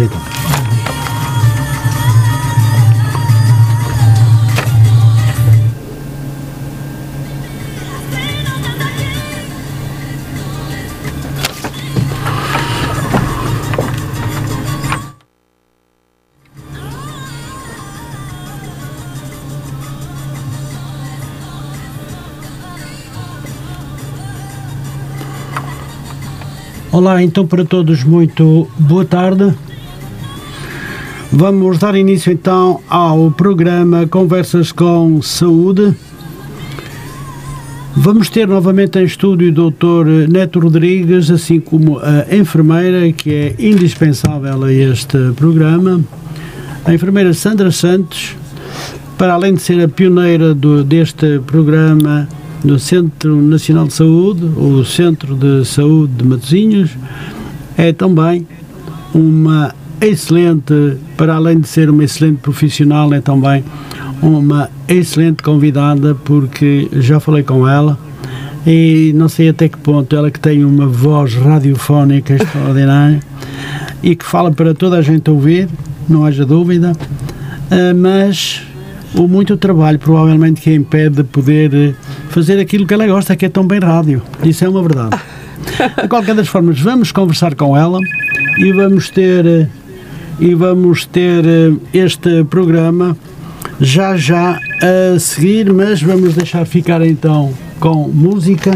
Então. 0.00 0.20
Olá, 26.92 27.22
então 27.22 27.46
para 27.46 27.64
todos, 27.64 28.02
muito 28.04 28.68
boa 28.78 29.04
tarde. 29.04 29.67
Vamos 31.40 31.78
dar 31.78 31.94
início 31.94 32.32
então 32.32 32.80
ao 32.88 33.30
programa 33.30 34.08
Conversas 34.08 34.72
com 34.72 35.22
Saúde. 35.22 35.94
Vamos 37.94 38.28
ter 38.28 38.48
novamente 38.48 38.98
em 38.98 39.04
estúdio 39.04 39.48
o 39.50 39.70
Dr. 39.70 40.28
Neto 40.28 40.58
Rodrigues, 40.58 41.30
assim 41.30 41.60
como 41.60 42.00
a 42.00 42.34
enfermeira, 42.34 43.12
que 43.12 43.32
é 43.32 43.54
indispensável 43.56 44.64
a 44.64 44.72
este 44.72 45.16
programa, 45.36 46.00
a 46.84 46.92
enfermeira 46.92 47.32
Sandra 47.32 47.70
Santos, 47.70 48.34
para 49.16 49.34
além 49.34 49.54
de 49.54 49.62
ser 49.62 49.80
a 49.80 49.86
pioneira 49.86 50.52
do, 50.52 50.82
deste 50.82 51.38
programa 51.46 52.28
do 52.64 52.80
Centro 52.80 53.40
Nacional 53.40 53.86
de 53.86 53.92
Saúde, 53.92 54.44
o 54.44 54.84
Centro 54.84 55.36
de 55.36 55.64
Saúde 55.64 56.14
de 56.14 56.24
Matosinhos, 56.24 56.90
é 57.76 57.92
também 57.92 58.44
uma 59.14 59.72
excelente, 60.00 60.96
para 61.16 61.34
além 61.34 61.60
de 61.60 61.68
ser 61.68 61.90
uma 61.90 62.04
excelente 62.04 62.38
profissional, 62.38 63.12
é 63.12 63.20
também 63.20 63.64
uma 64.22 64.68
excelente 64.88 65.42
convidada, 65.42 66.14
porque 66.14 66.88
já 66.92 67.20
falei 67.20 67.42
com 67.42 67.68
ela 67.68 67.98
e 68.66 69.12
não 69.14 69.28
sei 69.28 69.48
até 69.48 69.68
que 69.68 69.78
ponto 69.78 70.14
ela 70.14 70.30
que 70.30 70.40
tem 70.40 70.64
uma 70.64 70.86
voz 70.86 71.34
radiofónica 71.34 72.34
extraordinária 72.34 73.20
e 74.02 74.14
que 74.14 74.24
fala 74.24 74.50
para 74.50 74.74
toda 74.74 74.98
a 74.98 75.02
gente 75.02 75.30
ouvir, 75.30 75.68
não 76.08 76.24
haja 76.24 76.44
dúvida, 76.44 76.92
ah, 77.70 77.94
mas 77.94 78.62
o 79.14 79.26
muito 79.26 79.56
trabalho 79.56 79.98
provavelmente 79.98 80.60
que 80.60 80.70
a 80.70 80.74
impede 80.74 81.16
de 81.16 81.24
poder 81.24 81.74
eh, 81.74 81.94
fazer 82.28 82.58
aquilo 82.60 82.86
que 82.86 82.94
ela 82.94 83.06
gosta, 83.06 83.34
que 83.34 83.46
é 83.46 83.48
tão 83.48 83.66
bem 83.66 83.80
rádio. 83.80 84.22
Isso 84.44 84.64
é 84.64 84.68
uma 84.68 84.82
verdade. 84.82 85.18
De 86.02 86.08
qualquer 86.08 86.34
das 86.34 86.48
formas, 86.48 86.78
vamos 86.80 87.10
conversar 87.10 87.54
com 87.54 87.76
ela 87.76 87.98
e 88.58 88.72
vamos 88.72 89.10
ter 89.10 89.46
eh, 89.46 89.66
e 90.38 90.54
vamos 90.54 91.06
ter 91.06 91.44
eh, 91.44 91.72
este 91.92 92.44
programa 92.44 93.16
já 93.80 94.16
já 94.16 94.58
a 94.82 95.18
seguir, 95.18 95.72
mas 95.72 96.02
vamos 96.02 96.34
deixar 96.34 96.64
ficar 96.66 97.04
então 97.04 97.52
com 97.80 98.08
música. 98.08 98.72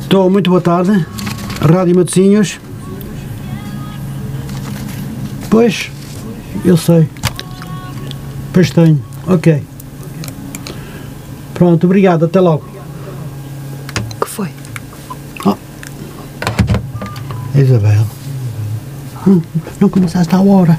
Estou, 0.00 0.30
muito 0.30 0.48
boa 0.48 0.60
tarde. 0.60 1.04
Rádio 1.60 1.96
Matosinhos. 1.96 2.60
Pois, 5.50 5.90
eu 6.64 6.76
sei. 6.76 7.08
Pois 8.52 8.70
tenho. 8.70 9.02
Ok. 9.26 9.62
Pronto, 11.54 11.84
obrigado. 11.86 12.26
Até 12.26 12.40
logo. 12.40 12.64
que 14.20 14.28
foi? 14.28 14.48
Isabel. 17.54 18.06
Não 19.80 19.88
começaste 19.88 20.34
à 20.34 20.40
hora. 20.40 20.78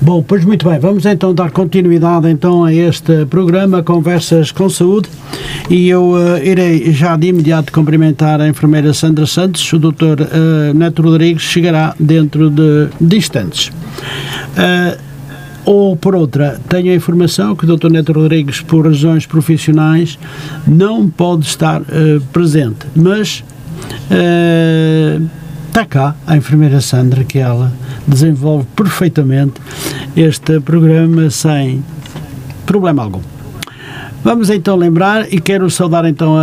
Bom, 0.00 0.22
pois 0.22 0.44
muito 0.44 0.68
bem, 0.68 0.78
vamos 0.78 1.04
então 1.04 1.34
dar 1.34 1.50
continuidade 1.50 2.30
então 2.30 2.64
a 2.64 2.72
este 2.72 3.26
programa 3.26 3.82
Conversas 3.82 4.52
com 4.52 4.70
Saúde 4.70 5.08
e 5.68 5.88
eu 5.88 6.14
eh, 6.16 6.46
irei 6.46 6.92
já 6.92 7.16
de 7.16 7.26
imediato 7.26 7.72
cumprimentar 7.72 8.40
a 8.40 8.46
enfermeira 8.46 8.94
Sandra 8.94 9.26
Santos, 9.26 9.72
o 9.72 9.78
Dr. 9.80 10.22
eh, 10.22 10.72
Neto 10.74 11.02
Rodrigues 11.02 11.42
chegará 11.42 11.92
dentro 11.98 12.48
de, 12.48 12.88
de 13.00 13.16
instantes. 13.16 13.72
Ou 15.66 15.96
por 15.96 16.14
outra, 16.14 16.60
tenho 16.68 16.92
a 16.92 16.94
informação 16.94 17.54
que 17.56 17.64
o 17.68 17.76
Dr. 17.76 17.90
Neto 17.90 18.12
Rodrigues, 18.12 18.60
por 18.60 18.86
razões 18.86 19.26
profissionais, 19.26 20.16
não 20.66 21.08
pode 21.08 21.44
estar 21.44 21.82
eh, 21.90 22.20
presente, 22.32 22.86
mas 22.94 23.42
eh, 24.10 25.20
está 25.66 25.84
cá 25.84 26.14
a 26.26 26.36
enfermeira 26.36 26.80
Sandra, 26.80 27.24
que 27.24 27.38
ela 27.38 27.72
desenvolve 28.06 28.64
perfeitamente 28.76 29.54
este 30.16 30.60
programa 30.60 31.28
sem 31.30 31.82
problema 32.64 33.02
algum. 33.02 33.20
Vamos 34.22 34.50
então 34.50 34.76
lembrar 34.76 35.32
e 35.32 35.40
quero 35.40 35.68
saudar 35.70 36.04
então 36.04 36.36
a, 36.36 36.42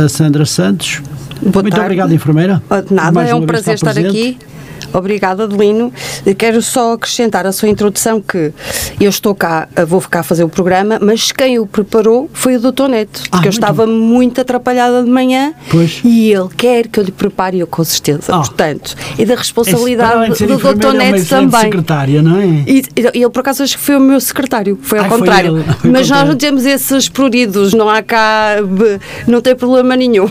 a- 0.00 0.04
a 0.04 0.08
Sandra 0.08 0.44
Santos. 0.46 1.02
Boa 1.42 1.62
Muito 1.62 1.70
tarde. 1.74 1.80
obrigado, 1.86 2.12
enfermeira. 2.14 2.62
Ah, 2.70 2.80
de 2.80 2.94
Nada, 2.94 3.12
Mais 3.12 3.30
é 3.30 3.34
um 3.34 3.44
prazer 3.44 3.74
estar 3.74 3.92
presente. 3.92 4.08
aqui. 4.16 4.38
Obrigada, 4.98 5.44
Adelino. 5.44 5.92
Quero 6.38 6.60
só 6.62 6.92
acrescentar 6.94 7.46
a 7.46 7.52
sua 7.52 7.68
introdução 7.68 8.20
que 8.20 8.52
eu 9.00 9.08
estou 9.10 9.34
cá, 9.34 9.68
ah, 9.76 9.84
vou 9.84 10.00
ficar 10.00 10.20
a 10.20 10.22
fazer 10.22 10.44
o 10.44 10.48
programa, 10.48 10.98
mas 11.00 11.30
quem 11.32 11.58
o 11.58 11.66
preparou 11.66 12.28
foi 12.32 12.56
o 12.56 12.60
Dr. 12.60 12.88
Neto, 12.88 13.22
Ah, 13.26 13.28
porque 13.36 13.48
eu 13.48 13.50
estava 13.50 13.86
muito 13.86 14.40
atrapalhada 14.40 15.02
de 15.04 15.10
manhã 15.10 15.52
Pois. 15.70 16.00
e 16.04 16.32
ele 16.32 16.48
quer 16.56 16.86
que 16.88 16.98
eu 16.98 17.04
lhe 17.04 17.12
prepare, 17.12 17.58
eu 17.58 17.66
com 17.66 17.84
certeza. 17.84 18.34
Ah. 18.34 18.38
Portanto, 18.38 18.94
e 19.18 19.24
da 19.24 19.34
responsabilidade 19.34 20.32
de 20.32 20.38
ser 20.38 20.46
do 20.46 20.56
Dr. 20.56 20.86
é 20.86 20.92
Neto 20.92 21.16
excelente 21.16 21.50
também. 21.50 21.60
secretária, 21.60 22.22
não 22.22 22.40
é? 22.40 22.46
E, 22.66 22.82
ele, 23.14 23.28
por 23.30 23.40
acaso, 23.40 23.62
acho 23.62 23.76
que 23.76 23.82
foi 23.84 23.96
o 23.96 24.00
meu 24.00 24.20
secretário, 24.20 24.78
foi 24.82 24.98
ao 24.98 25.04
Ai, 25.04 25.10
foi 25.10 25.18
contrário. 25.18 25.56
ele, 25.56 25.64
foi 25.64 25.72
ao 25.72 25.78
Mas 25.82 25.92
nós 25.92 26.02
contrário. 26.08 26.28
não 26.30 26.36
temos 26.36 26.64
esses 26.64 27.08
pruridos, 27.08 27.72
não 27.74 27.88
há 27.88 28.02
cá, 28.02 28.56
não 29.26 29.40
tem 29.40 29.54
problema 29.54 29.94
nenhum. 29.96 30.26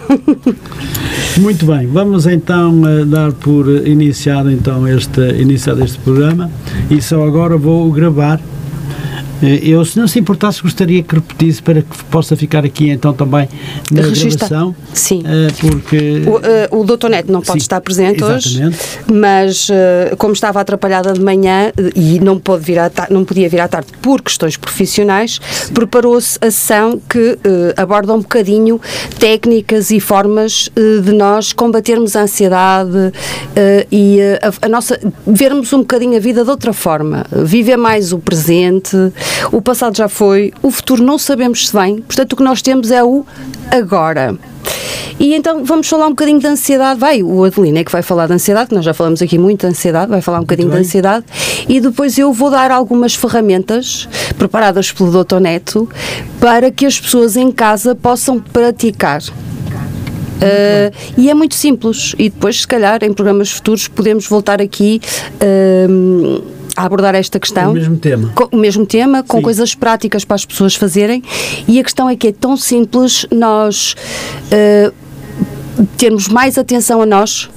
Muito 1.38 1.66
bem, 1.66 1.86
vamos 1.88 2.26
então 2.26 2.82
eh, 2.88 3.06
dar 3.06 3.32
por 3.34 3.68
iniciado 3.86 4.50
então 4.56 4.88
este 4.88 5.22
iniciado 5.42 5.84
este 5.84 6.00
programa 6.00 6.50
e 6.90 7.02
só 7.02 7.24
agora 7.26 7.58
vou 7.58 7.92
gravar. 7.92 8.40
Eh, 9.46 9.60
Eu, 9.70 9.84
se 9.86 9.98
não 10.00 10.08
se 10.08 10.20
importasse, 10.20 10.62
gostaria 10.62 11.02
que 11.04 11.16
repetisse 11.16 11.62
para 11.62 11.82
que 11.82 12.04
possa 12.06 12.36
ficar 12.36 12.66
aqui 12.66 12.90
então 12.90 13.14
também 13.14 13.48
na 13.92 14.02
Regista- 14.02 14.48
gravação. 14.48 14.76
Sim. 14.94 15.24
eh, 15.26 15.48
porque 15.60 16.24
O, 16.28 16.40
eh, 16.44 16.68
o 16.72 16.84
Dr. 16.84 17.10
Neto 17.10 17.32
não 17.32 17.42
pode 17.42 17.60
Sim, 17.60 17.64
estar 17.64 17.82
presente 17.82 18.24
exatamente. 18.24 18.48
hoje, 18.48 18.72
mas 19.12 19.68
como 20.18 20.34
estava 20.34 20.60
atrapalhada 20.60 21.14
de 21.14 21.20
manhã 21.22 21.72
e 21.96 22.20
não, 22.20 22.40
pôde 22.40 22.64
vir 22.64 22.80
à 22.80 22.92
não 23.10 23.24
podia 23.26 23.48
vir 23.50 23.60
à 23.60 23.68
tarde 23.68 23.88
por 24.02 24.22
questões 24.22 24.58
profissionais, 24.58 25.40
preparou-se 25.74 26.38
a 26.42 26.50
sessão 26.52 27.00
que 27.10 27.38
eh, 27.44 27.74
aborda 27.78 28.14
um 28.14 28.20
bocadinho 28.22 28.80
técnicas 29.20 29.92
e 29.92 30.00
formas 30.00 30.70
de 31.04 31.12
nós 31.12 31.54
combatermos 31.54 32.16
a 32.16 32.22
ansiedade 32.24 33.12
e 33.92 34.20
a, 34.42 34.66
a 34.66 34.70
nossa 34.70 35.00
vermos 35.26 35.72
um 35.74 35.80
bocadinho 35.80 36.16
a 36.18 36.20
vida 36.20 36.44
de 36.44 36.50
outra 36.50 36.74
forma, 36.74 37.26
viver 37.44 37.78
mais 37.78 38.12
o 38.14 38.20
presente, 38.20 38.96
o 39.52 39.62
passado 39.62 39.96
já 39.96 40.08
foi, 40.08 40.54
o 40.62 40.72
futuro 40.72 41.04
não 41.04 41.18
sabemos 41.18 41.68
se 41.68 41.74
vem, 41.76 42.02
portanto 42.02 42.34
o 42.34 42.36
que 42.36 42.44
nós 42.44 42.62
temos 42.62 42.92
é 42.92 43.04
o 43.04 43.26
agora. 43.72 44.38
E 45.20 45.34
então 45.34 45.64
vamos 45.64 45.88
falar 45.88 46.08
um 46.08 46.10
bocadinho 46.10 46.40
de 46.40 46.48
ansiedade. 46.48 47.00
Vai, 47.00 47.24
o 47.24 47.44
Adelino 47.44 47.78
é 47.78 47.84
que 47.84 47.92
vai 47.92 48.02
falar 48.02 48.28
de 48.28 48.34
ansiedade, 48.34 48.74
nós 48.74 48.84
já 48.84 48.94
falamos 48.94 49.22
aqui 49.22 49.38
muito 49.38 49.62
de 49.62 49.68
ansiedade, 49.68 50.10
vai 50.10 50.22
falar 50.22 50.40
um 50.40 50.42
bocadinho 50.42 50.70
de 50.70 50.78
ansiedade. 50.78 51.26
E 51.70 51.80
depois 51.80 52.18
eu 52.18 52.34
vou 52.34 52.50
dar 52.50 52.70
algumas 52.70 53.16
ferramentas 53.16 54.10
preparadas 54.38 54.92
pelo 54.92 55.24
Dr. 55.24 55.40
Neto 55.40 55.90
para 56.40 56.70
que 56.70 56.86
as 56.86 57.00
pessoas 57.00 57.38
em 57.38 57.52
casa 57.52 57.96
possam 57.96 58.40
praticar. 58.40 59.22
Uh, 60.36 60.92
e 61.18 61.30
é 61.30 61.34
muito 61.34 61.56
simples. 61.56 62.14
E 62.20 62.30
depois, 62.30 62.62
se 62.62 62.68
calhar, 62.68 63.04
em 63.04 63.14
programas 63.14 63.52
futuros, 63.52 63.88
podemos 63.88 64.28
voltar 64.28 64.62
aqui 64.62 65.02
uh, 65.42 66.55
a 66.76 66.84
abordar 66.84 67.16
esta 67.16 67.40
questão. 67.40 67.72
O 67.72 67.74
mesmo 67.74 67.98
tema. 67.98 68.32
Com- 68.36 68.50
o 68.52 68.58
mesmo 68.60 68.86
tema, 68.86 69.24
com 69.24 69.38
Sim. 69.38 69.44
coisas 69.44 69.74
práticas 69.76 70.26
para 70.26 70.36
as 70.36 70.46
pessoas 70.46 70.76
fazerem. 70.76 71.24
E 71.68 71.80
a 71.80 71.84
questão 71.84 72.10
é 72.10 72.16
que 72.16 72.28
é 72.28 72.32
tão 72.32 72.58
simples 72.58 73.26
nós 73.32 73.96
uh, 74.52 74.94
termos 75.98 76.28
mais 76.28 76.58
atenção 76.58 77.02
a 77.02 77.06
nós 77.06 77.50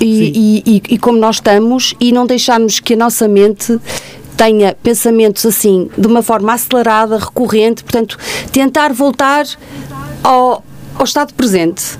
e, 0.00 0.62
e- 0.66 0.76
e- 0.76 0.82
e 0.94 0.98
como 0.98 1.18
nós 1.18 1.36
estamos 1.36 1.94
e 2.00 2.12
não 2.12 2.26
deixarmos 2.26 2.80
que 2.80 2.94
a 2.94 2.96
nossa 2.96 3.26
mente 3.28 3.78
tenha 4.36 4.76
pensamentos 4.82 5.46
assim 5.46 5.88
de 5.96 6.06
uma 6.06 6.22
forma 6.22 6.52
acelerada, 6.52 7.16
recorrente, 7.18 7.82
portanto, 7.82 8.18
tentar 8.52 8.92
voltar 8.92 9.46
ao, 10.22 10.62
ao 10.94 11.04
estado 11.04 11.32
presente. 11.34 11.98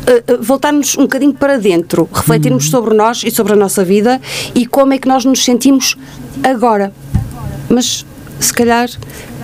Uh, 0.00 0.34
uh, 0.34 0.42
voltarmos 0.42 0.96
um 0.96 1.02
bocadinho 1.02 1.34
para 1.34 1.58
dentro, 1.58 2.08
refletirmos 2.12 2.70
sobre 2.70 2.94
nós 2.94 3.22
e 3.24 3.30
sobre 3.30 3.52
a 3.52 3.56
nossa 3.56 3.84
vida 3.84 4.20
e 4.54 4.66
como 4.66 4.94
é 4.94 4.98
que 4.98 5.06
nós 5.06 5.24
nos 5.24 5.44
sentimos 5.44 5.96
agora. 6.42 6.92
Mas 7.68 8.04
se 8.40 8.52
calhar 8.52 8.88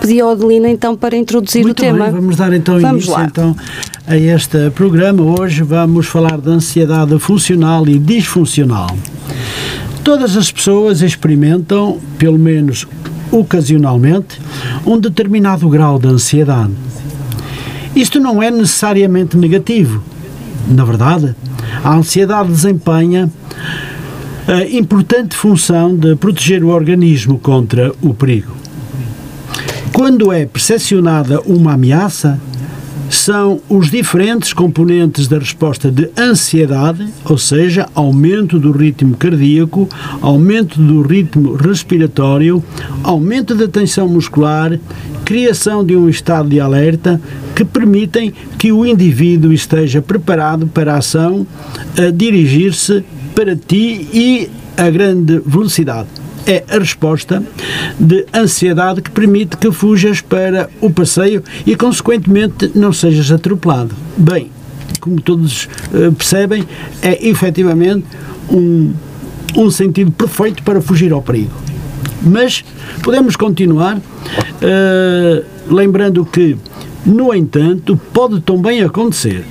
pedi 0.01 0.19
ao 0.19 0.31
Adelina 0.31 0.69
então 0.69 0.95
para 0.95 1.15
introduzir 1.15 1.63
Muito 1.63 1.79
o 1.79 1.81
tema. 1.81 2.05
Bem, 2.05 2.13
vamos 2.13 2.35
dar 2.35 2.51
então 2.53 2.79
vamos 2.79 3.05
início 3.05 3.13
lá. 3.13 3.25
então, 3.25 3.55
a 4.07 4.17
este 4.17 4.69
programa. 4.71 5.21
Hoje 5.21 5.63
vamos 5.63 6.07
falar 6.07 6.37
da 6.39 6.51
ansiedade 6.51 7.17
funcional 7.19 7.87
e 7.87 7.99
disfuncional. 7.99 8.87
Todas 10.03 10.37
as 10.37 10.51
pessoas 10.51 11.01
experimentam, 11.01 11.99
pelo 12.17 12.39
menos 12.39 12.87
ocasionalmente, 13.31 14.39
um 14.85 14.97
determinado 14.97 15.67
grau 15.69 15.99
de 15.99 16.07
ansiedade. 16.07 16.71
Isto 17.95 18.19
não 18.19 18.41
é 18.41 18.49
necessariamente 18.49 19.35
negativo. 19.35 20.01
Na 20.69 20.83
verdade, 20.83 21.35
a 21.83 21.95
ansiedade 21.95 22.49
desempenha 22.49 23.29
a 24.47 24.63
importante 24.63 25.35
função 25.35 25.95
de 25.95 26.15
proteger 26.15 26.63
o 26.63 26.69
organismo 26.69 27.37
contra 27.37 27.91
o 28.01 28.13
perigo. 28.13 28.53
Quando 29.91 30.31
é 30.31 30.45
percepcionada 30.45 31.41
uma 31.41 31.73
ameaça, 31.73 32.39
são 33.27 33.59
os 33.67 33.91
diferentes 33.91 34.53
componentes 34.53 35.27
da 35.27 35.37
resposta 35.37 35.91
de 35.91 36.09
ansiedade, 36.17 37.05
ou 37.25 37.37
seja, 37.37 37.85
aumento 37.93 38.57
do 38.57 38.71
ritmo 38.71 39.17
cardíaco, 39.17 39.89
aumento 40.21 40.79
do 40.79 41.01
ritmo 41.01 41.53
respiratório, 41.55 42.63
aumento 43.03 43.53
da 43.53 43.67
tensão 43.67 44.07
muscular, 44.07 44.79
criação 45.25 45.83
de 45.83 45.93
um 45.93 46.07
estado 46.07 46.47
de 46.47 46.61
alerta 46.61 47.19
que 47.53 47.65
permitem 47.65 48.33
que 48.57 48.71
o 48.71 48.85
indivíduo 48.85 49.51
esteja 49.51 50.01
preparado 50.01 50.65
para 50.65 50.93
a 50.93 50.99
ação 50.99 51.45
a 51.97 52.09
dirigir-se 52.09 53.03
para 53.35 53.57
ti 53.57 54.07
e 54.13 54.49
a 54.77 54.89
grande 54.89 55.41
velocidade 55.45 56.07
é 56.47 56.63
a 56.69 56.79
resposta 56.79 57.43
de 57.99 58.25
ansiedade 58.33 59.01
que 59.01 59.11
permite 59.11 59.57
que 59.57 59.71
fujas 59.71 60.21
para 60.21 60.69
o 60.79 60.89
passeio 60.89 61.43
e, 61.65 61.75
consequentemente, 61.75 62.71
não 62.73 62.93
sejas 62.93 63.31
atropelado. 63.31 63.93
Bem, 64.17 64.49
como 65.01 65.21
todos 65.21 65.65
uh, 65.93 66.11
percebem, 66.13 66.63
é 67.01 67.27
efetivamente 67.27 68.05
um, 68.49 68.93
um 69.55 69.69
sentido 69.69 70.11
perfeito 70.11 70.63
para 70.63 70.81
fugir 70.81 71.11
ao 71.11 71.21
perigo. 71.21 71.51
Mas 72.21 72.63
podemos 73.03 73.35
continuar, 73.35 73.97
uh, 73.97 75.45
lembrando 75.73 76.25
que, 76.25 76.57
no 77.05 77.33
entanto, 77.33 77.99
pode 78.13 78.41
também 78.41 78.81
acontecer 78.81 79.45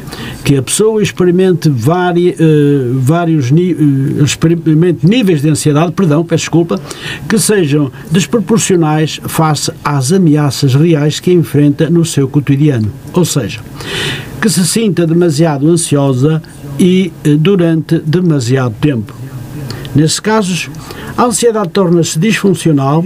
que 0.46 0.56
a 0.56 0.62
pessoa 0.62 1.02
experimente 1.02 1.68
vari, 1.68 2.30
uh, 2.30 3.00
vários 3.00 3.50
uh, 3.50 4.24
experimente 4.24 5.04
níveis 5.04 5.42
de 5.42 5.50
ansiedade, 5.50 5.90
perdão, 5.90 6.24
peço 6.24 6.42
desculpa, 6.42 6.80
que 7.28 7.36
sejam 7.36 7.90
desproporcionais 8.12 9.20
face 9.24 9.72
às 9.82 10.12
ameaças 10.12 10.72
reais 10.76 11.18
que 11.18 11.32
enfrenta 11.32 11.90
no 11.90 12.04
seu 12.04 12.28
cotidiano. 12.28 12.92
Ou 13.12 13.24
seja, 13.24 13.58
que 14.40 14.48
se 14.48 14.64
sinta 14.64 15.04
demasiado 15.04 15.68
ansiosa 15.68 16.40
e 16.78 17.12
uh, 17.26 17.36
durante 17.36 17.98
demasiado 17.98 18.76
tempo. 18.80 19.12
Nesses 19.96 20.20
casos, 20.20 20.70
a 21.16 21.24
ansiedade 21.24 21.70
torna-se 21.70 22.20
disfuncional 22.20 23.04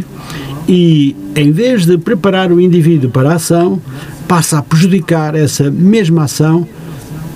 e, 0.68 1.16
em 1.34 1.50
vez 1.50 1.86
de 1.86 1.96
preparar 1.96 2.52
o 2.52 2.60
indivíduo 2.60 3.08
para 3.08 3.30
a 3.30 3.36
ação, 3.36 3.80
passa 4.28 4.58
a 4.58 4.62
prejudicar 4.62 5.34
essa 5.34 5.70
mesma 5.70 6.24
ação 6.24 6.68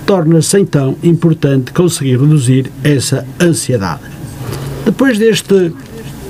torna-se 0.05 0.59
então 0.59 0.95
importante 1.03 1.71
conseguir 1.71 2.19
reduzir 2.19 2.71
essa 2.83 3.25
ansiedade. 3.41 4.01
Depois 4.85 5.17
deste, 5.17 5.73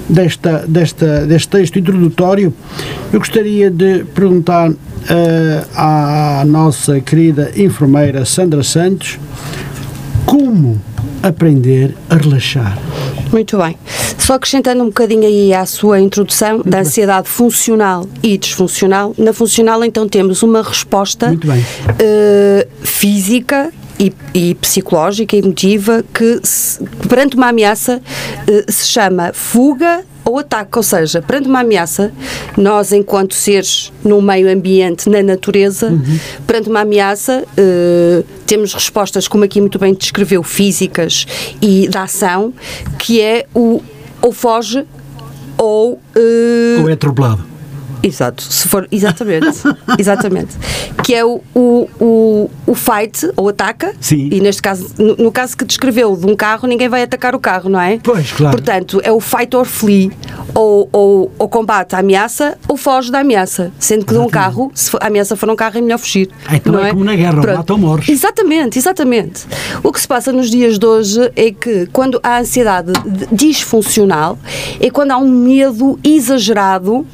desta, 0.09 0.65
desta, 0.67 1.25
deste 1.25 1.49
texto 1.49 1.77
introdutório, 1.77 2.53
eu 3.11 3.19
gostaria 3.19 3.69
de 3.69 4.05
perguntar 4.05 4.71
uh, 4.71 4.75
à 5.75 6.43
nossa 6.45 7.01
querida 7.01 7.51
enfermeira 7.55 8.23
Sandra 8.23 8.63
Santos 8.63 9.19
como 10.25 10.81
aprender 11.21 11.95
a 12.09 12.15
relaxar. 12.15 12.77
Muito 13.31 13.57
bem. 13.57 13.77
Só 14.25 14.33
acrescentando 14.33 14.81
um 14.81 14.87
bocadinho 14.87 15.21
aí 15.21 15.53
à 15.53 15.67
sua 15.67 15.99
introdução 15.99 16.55
Muito 16.55 16.67
da 16.67 16.79
ansiedade 16.79 17.25
bem. 17.25 17.31
funcional 17.31 18.09
e 18.23 18.35
disfuncional. 18.39 19.13
Na 19.19 19.31
funcional, 19.31 19.85
então, 19.85 20.09
temos 20.09 20.41
uma 20.41 20.63
resposta 20.63 21.31
uh, 21.31 22.67
física 22.81 23.71
e, 23.99 24.11
e, 24.33 24.55
psicológica, 24.55 25.37
emotiva, 25.37 26.03
que 26.11 26.39
se, 26.41 26.83
perante 27.07 27.35
uma 27.35 27.49
ameaça 27.49 28.01
uh, 28.49 28.71
se 28.71 28.87
chama 28.87 29.31
fuga 29.31 30.03
ou 30.23 30.39
ataque, 30.39 30.75
ou 30.75 30.81
seja, 30.81 31.21
perante 31.21 31.47
uma 31.47 31.59
ameaça, 31.59 32.11
nós, 32.57 32.91
enquanto 32.91 33.35
seres 33.35 33.93
no 34.03 34.19
meio 34.23 34.51
ambiente, 34.51 35.07
na 35.07 35.21
natureza, 35.21 35.89
uhum. 35.91 36.19
perante 36.47 36.67
uma 36.67 36.81
ameaça, 36.81 37.43
uh, 37.43 38.25
temos 38.47 38.73
respostas, 38.73 39.27
como 39.27 39.43
aqui 39.43 39.61
muito 39.61 39.77
bem 39.77 39.93
descreveu, 39.93 40.41
físicas 40.41 41.27
e 41.61 41.87
da 41.87 42.03
ação, 42.03 42.51
que 42.97 43.21
é 43.21 43.45
o 43.53 43.83
ou 44.25 44.31
foge 44.31 44.83
ou. 45.55 45.93
Uh, 46.15 46.81
ou 46.81 46.89
é 46.89 46.93
atropelado. 46.93 47.45
Exato, 48.01 48.43
se 48.43 48.67
for, 48.67 48.87
exatamente, 48.91 49.47
exatamente. 49.97 50.55
Que 51.03 51.15
é 51.15 51.25
o, 51.25 51.41
o, 51.55 51.89
o, 51.99 52.51
o 52.67 52.75
fight, 52.75 53.31
ou 53.35 53.49
ataca, 53.49 53.95
Sim. 53.99 54.29
e 54.31 54.39
neste 54.39 54.61
caso, 54.61 54.93
no, 54.99 55.15
no, 55.15 55.31
caso 55.31 55.57
que 55.57 55.65
descreveu 55.65 56.15
de 56.15 56.25
um 56.27 56.35
carro, 56.35 56.67
ninguém 56.67 56.87
vai 56.87 57.01
atacar 57.01 57.33
o 57.33 57.39
carro, 57.39 57.67
não 57.67 57.81
é? 57.81 57.99
Pois, 58.03 58.31
claro. 58.31 58.57
Portanto, 58.57 59.01
é 59.03 59.11
o 59.11 59.19
fight 59.19 59.55
or 59.55 59.65
flee, 59.65 60.11
ou, 60.53 60.89
ou, 60.91 61.31
ou 61.37 61.49
combate 61.49 61.95
a 61.95 61.99
ameaça, 61.99 62.57
ou 62.67 62.77
foge 62.77 63.11
da 63.11 63.19
ameaça. 63.19 63.71
Sendo 63.79 64.05
que 64.05 64.13
de 64.13 64.19
um 64.19 64.27
carro, 64.27 64.71
se 64.73 64.95
a 65.01 65.07
ameaça 65.07 65.35
for 65.35 65.49
um 65.49 65.55
carro, 65.55 65.77
é 65.77 65.81
melhor 65.81 65.97
fugir. 65.97 66.29
Então 66.51 66.73
não 66.73 66.83
é, 66.83 66.89
é 66.89 66.91
como 66.91 67.03
na 67.03 67.15
guerra, 67.15 67.41
Pronto. 67.41 67.57
mata 67.57 67.73
ou 67.73 67.79
morres. 67.79 68.09
Exatamente, 68.09 68.77
exatamente. 68.77 69.45
O 69.83 69.91
que 69.91 69.99
se 69.99 70.07
passa 70.07 70.31
nos 70.31 70.49
dias 70.49 70.77
de 70.77 70.85
hoje 70.85 71.31
é 71.35 71.51
que 71.51 71.87
quando 71.87 72.19
há 72.23 72.39
ansiedade 72.39 72.91
disfuncional, 73.31 74.37
é 74.79 74.89
quando 74.89 75.11
há 75.11 75.17
um 75.17 75.29
medo 75.29 75.99
exagerado 76.03 76.99
uh, 76.99 77.05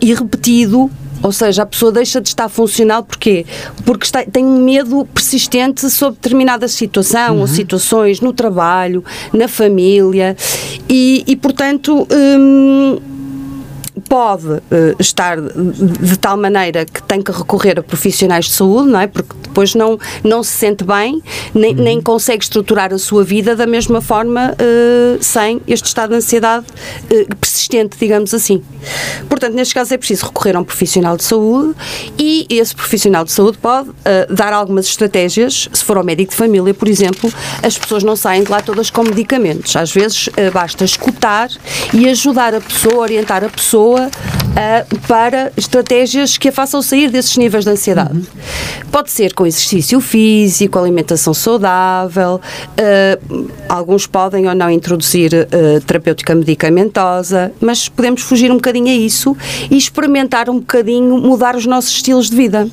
e 0.00 0.14
repetido 0.14 0.90
ou 1.22 1.32
seja, 1.32 1.62
a 1.62 1.66
pessoa 1.66 1.92
deixa 1.92 2.20
de 2.20 2.28
estar 2.28 2.48
funcional 2.48 3.02
porquê? 3.02 3.44
Porque 3.84 4.04
está, 4.04 4.24
tem 4.24 4.44
um 4.44 4.62
medo 4.62 5.06
persistente 5.12 5.88
sobre 5.90 6.20
determinada 6.20 6.66
situação 6.68 7.36
uhum. 7.36 7.40
ou 7.42 7.46
situações 7.46 8.20
no 8.20 8.32
trabalho, 8.32 9.04
na 9.32 9.48
família 9.48 10.36
e, 10.88 11.24
e 11.26 11.36
portanto. 11.36 12.06
Hum, 12.10 12.98
pode 14.08 14.46
uh, 14.46 14.60
estar 14.98 15.40
de, 15.40 16.16
tal 16.16 16.36
maneira 16.36 16.84
que 16.84 17.02
tem 17.02 17.20
que 17.20 17.32
recorrer 17.32 17.78
a 17.78 17.82
profissionais 17.82 18.46
de 18.46 18.52
saúde, 18.52 18.88
não 18.88 19.00
é? 19.00 19.06
Porque 19.06 19.34
depois 19.42 19.74
não, 19.74 19.98
não 20.22 20.42
se 20.42 20.52
sente 20.52 20.84
bem, 20.84 21.22
nem, 21.54 21.74
uhum. 21.74 21.82
nem 21.82 22.00
consegue 22.00 22.44
estruturar 22.44 22.92
a 22.92 22.98
sua 22.98 23.24
vida 23.24 23.56
da 23.56 23.66
mesma 23.66 24.00
forma 24.00 24.52
uh, 24.52 25.22
sem 25.22 25.60
este 25.66 25.86
estado 25.86 26.10
de 26.10 26.16
ansiedade 26.16 26.66
uh, 27.10 27.36
persistente, 27.36 27.96
digamos 27.98 28.32
assim. 28.32 28.62
Portanto, 29.28 29.54
neste 29.54 29.74
caso 29.74 29.92
é 29.92 29.98
preciso 29.98 30.26
recorrer 30.26 30.56
a 30.56 30.60
um 30.60 30.64
profissional 30.64 31.16
de 31.16 31.24
saúde 31.24 31.74
e 32.18 32.46
esse 32.48 32.74
profissional 32.74 33.24
de 33.24 33.32
saúde 33.32 33.58
pode 33.58 33.90
dar 34.30 34.52
algumas 34.52 34.86
estratégias, 34.86 35.68
se 35.72 35.84
for 35.84 35.96
ao 35.96 36.04
médico 36.04 36.30
de 36.30 36.36
família, 36.36 36.72
por 36.72 36.88
exemplo, 36.88 37.30
as 37.62 37.76
pessoas 37.76 38.02
não 38.02 38.16
saem 38.16 38.42
de 38.42 38.50
lá 38.50 38.60
todas 38.60 38.90
com 38.90 39.02
medicamentos. 39.02 39.76
Às 39.76 39.92
vezes 39.92 40.28
basta 40.52 40.84
escutar 40.84 41.50
e 41.92 42.08
ajudar 42.08 42.54
a 42.54 42.60
pessoa, 42.60 43.02
orientar 43.02 43.44
a 43.44 43.48
pessoa 43.48 43.79
pessoa 43.80 44.06
uh, 44.08 44.98
para 45.06 45.52
estratégias 45.56 46.36
que 46.36 46.48
a 46.48 46.52
façam 46.52 46.82
sair 46.82 47.10
desses 47.10 47.36
níveis 47.36 47.64
de 47.64 47.70
ansiedade. 47.70 48.12
Uhum. 48.12 48.24
Pode 48.92 49.10
ser 49.10 49.32
com 49.32 49.46
exercício 49.46 50.00
físico, 50.00 50.78
alimentação 50.78 51.32
saudável, 51.32 52.40
uh, 52.40 53.50
alguns 53.68 54.06
podem 54.06 54.46
ou 54.48 54.54
não 54.54 54.70
introduzir 54.70 55.32
uh, 55.32 55.80
terapêutica 55.80 56.34
medicamentosa, 56.34 57.52
mas 57.60 57.88
podemos 57.88 58.22
fugir 58.22 58.50
um 58.50 58.56
bocadinho 58.56 58.88
a 58.88 58.94
isso 58.94 59.36
e 59.70 59.76
experimentar 59.76 60.50
um 60.50 60.58
bocadinho 60.58 61.18
mudar 61.18 61.56
os 61.56 61.66
nossos 61.66 61.92
estilos 61.92 62.28
de 62.28 62.36
vida. 62.36 62.68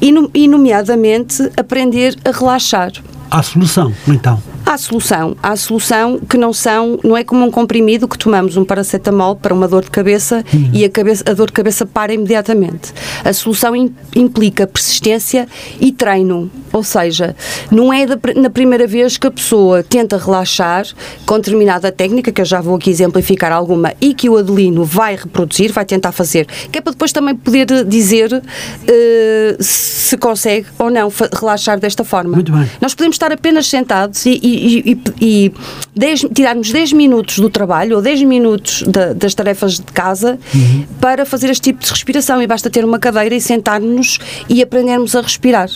E, 0.00 0.12
no, 0.12 0.30
e 0.34 0.48
nomeadamente, 0.48 1.50
aprender 1.56 2.16
a 2.24 2.30
relaxar. 2.30 2.92
Há 3.30 3.42
solução, 3.42 3.92
então? 4.06 4.40
Há 4.68 4.76
solução. 4.76 5.34
Há 5.42 5.56
solução 5.56 6.18
que 6.18 6.36
não 6.36 6.52
são, 6.52 7.00
não 7.02 7.16
é 7.16 7.24
como 7.24 7.42
um 7.42 7.50
comprimido 7.50 8.06
que 8.06 8.18
tomamos 8.18 8.54
um 8.58 8.66
paracetamol 8.66 9.34
para 9.34 9.54
uma 9.54 9.66
dor 9.66 9.82
de 9.82 9.90
cabeça 9.90 10.44
uhum. 10.52 10.70
e 10.74 10.84
a, 10.84 10.90
cabeça, 10.90 11.24
a 11.26 11.32
dor 11.32 11.46
de 11.46 11.54
cabeça 11.54 11.86
para 11.86 12.12
imediatamente. 12.12 12.92
A 13.24 13.32
solução 13.32 13.74
implica 14.14 14.66
persistência 14.66 15.48
e 15.80 15.90
treino. 15.90 16.50
Ou 16.70 16.82
seja, 16.82 17.34
não 17.70 17.90
é 17.90 18.04
da, 18.04 18.18
na 18.36 18.50
primeira 18.50 18.86
vez 18.86 19.16
que 19.16 19.26
a 19.26 19.30
pessoa 19.30 19.82
tenta 19.82 20.18
relaxar 20.18 20.86
com 21.24 21.36
determinada 21.36 21.90
técnica, 21.90 22.30
que 22.30 22.42
eu 22.42 22.44
já 22.44 22.60
vou 22.60 22.76
aqui 22.76 22.90
exemplificar 22.90 23.50
alguma, 23.50 23.94
e 24.02 24.12
que 24.12 24.28
o 24.28 24.36
Adelino 24.36 24.84
vai 24.84 25.16
reproduzir, 25.16 25.72
vai 25.72 25.86
tentar 25.86 26.12
fazer, 26.12 26.46
que 26.70 26.76
é 26.76 26.82
para 26.82 26.92
depois 26.92 27.10
também 27.10 27.34
poder 27.34 27.86
dizer 27.86 28.30
uh, 28.34 29.56
se 29.60 30.18
consegue 30.18 30.66
ou 30.78 30.90
não 30.90 31.10
relaxar 31.32 31.80
desta 31.80 32.04
forma. 32.04 32.34
Muito 32.34 32.52
bem. 32.52 32.68
Nós 32.82 32.94
podemos 32.94 33.14
estar 33.14 33.32
apenas 33.32 33.66
sentados 33.66 34.26
e, 34.26 34.38
e 34.42 34.57
e, 34.58 34.92
e, 34.92 35.02
e 35.20 35.52
dez, 35.94 36.24
tirarmos 36.34 36.70
10 36.70 36.92
minutos 36.92 37.38
do 37.38 37.48
trabalho 37.48 37.96
ou 37.96 38.02
10 38.02 38.22
minutos 38.24 38.82
da, 38.82 39.12
das 39.12 39.34
tarefas 39.34 39.74
de 39.74 39.92
casa 39.92 40.38
uhum. 40.54 40.84
para 41.00 41.24
fazer 41.24 41.50
este 41.50 41.62
tipo 41.62 41.84
de 41.84 41.90
respiração. 41.90 42.42
E 42.42 42.46
basta 42.46 42.68
ter 42.68 42.84
uma 42.84 42.98
cadeira 42.98 43.34
e 43.34 43.40
sentar-nos 43.40 44.18
e 44.48 44.62
aprendermos 44.62 45.14
a 45.14 45.20
respirar. 45.20 45.68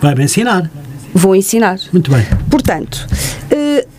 Vai-me 0.00 0.24
ensinar. 0.24 0.70
Vou 1.12 1.34
ensinar. 1.34 1.78
Muito 1.92 2.10
bem. 2.10 2.24
Portanto, 2.50 3.06
uh, 3.52 3.97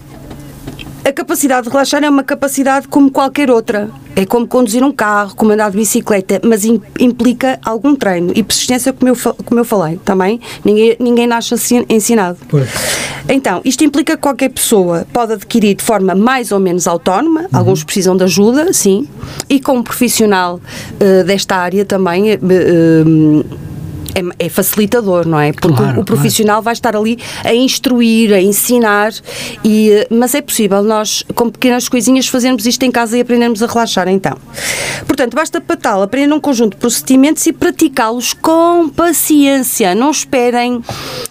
a 1.03 1.11
capacidade 1.11 1.65
de 1.65 1.69
relaxar 1.69 2.03
é 2.03 2.09
uma 2.09 2.23
capacidade 2.23 2.87
como 2.87 3.09
qualquer 3.11 3.49
outra. 3.49 3.89
É 4.15 4.25
como 4.25 4.45
conduzir 4.45 4.83
um 4.83 4.91
carro, 4.91 5.33
como 5.35 5.51
andar 5.51 5.71
de 5.71 5.77
bicicleta, 5.77 6.41
mas 6.43 6.65
implica 6.65 7.57
algum 7.63 7.95
treino 7.95 8.33
e 8.35 8.43
persistência, 8.43 8.91
como 8.91 9.09
eu, 9.09 9.15
como 9.45 9.59
eu 9.59 9.65
falei 9.65 9.97
também. 10.03 10.41
Ninguém, 10.63 10.97
ninguém 10.99 11.27
nasce 11.27 11.53
assim 11.53 11.85
ensinado. 11.87 12.37
Pois. 12.49 12.67
Então, 13.29 13.61
isto 13.63 13.83
implica 13.83 14.15
que 14.15 14.21
qualquer 14.21 14.49
pessoa 14.49 15.07
pode 15.13 15.33
adquirir 15.33 15.75
de 15.75 15.83
forma 15.83 16.15
mais 16.15 16.51
ou 16.51 16.59
menos 16.59 16.87
autónoma, 16.87 17.41
uhum. 17.41 17.47
alguns 17.53 17.83
precisam 17.83 18.17
de 18.17 18.23
ajuda, 18.23 18.73
sim, 18.73 19.07
e 19.47 19.59
como 19.59 19.83
profissional 19.83 20.59
uh, 20.59 21.23
desta 21.23 21.55
área 21.55 21.85
também. 21.85 22.33
Uh, 22.33 23.69
é, 24.15 24.45
é 24.45 24.49
facilitador, 24.49 25.27
não 25.27 25.39
é? 25.39 25.51
Porque 25.51 25.67
claro, 25.67 25.97
o, 25.97 26.01
o, 26.01 26.05
profissional 26.05 26.55
claro. 26.55 26.63
vai 26.63 26.73
estar 26.73 26.95
ali 26.95 27.17
a 27.43 27.53
instruir, 27.53 28.33
a 28.33 28.41
ensinar, 28.41 29.11
e, 29.63 30.07
mas 30.09 30.35
é 30.35 30.41
possível 30.41 30.83
nós, 30.83 31.23
com 31.35 31.49
pequenas 31.49 31.87
coisinhas, 31.87 32.27
fazermos 32.27 32.65
isto 32.65 32.83
em 32.83 32.91
casa 32.91 33.17
e 33.17 33.21
aprendermos 33.21 33.61
a 33.63 33.67
relaxar 33.67 34.07
então. 34.07 34.37
Portanto, 35.05 35.35
basta 35.35 35.61
para 35.61 35.75
tal 35.75 36.01
aprender 36.01 36.33
um 36.33 36.39
conjunto 36.39 36.73
de 36.73 36.77
procedimentos 36.77 37.45
e 37.45 37.53
praticá-los 37.53 38.33
com 38.33 38.89
paciência. 38.89 39.93
Não 39.95 40.11
esperem, 40.11 40.81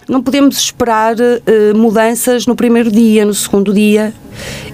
não 0.07 0.21
podemos 0.21 0.57
esperar 0.57 1.15
uh, 1.15 1.77
mudanças 1.77 2.45
no 2.45 2.55
primeiro 2.55 2.91
dia, 2.91 3.25
no 3.25 3.33
segundo 3.33 3.73
dia. 3.73 4.13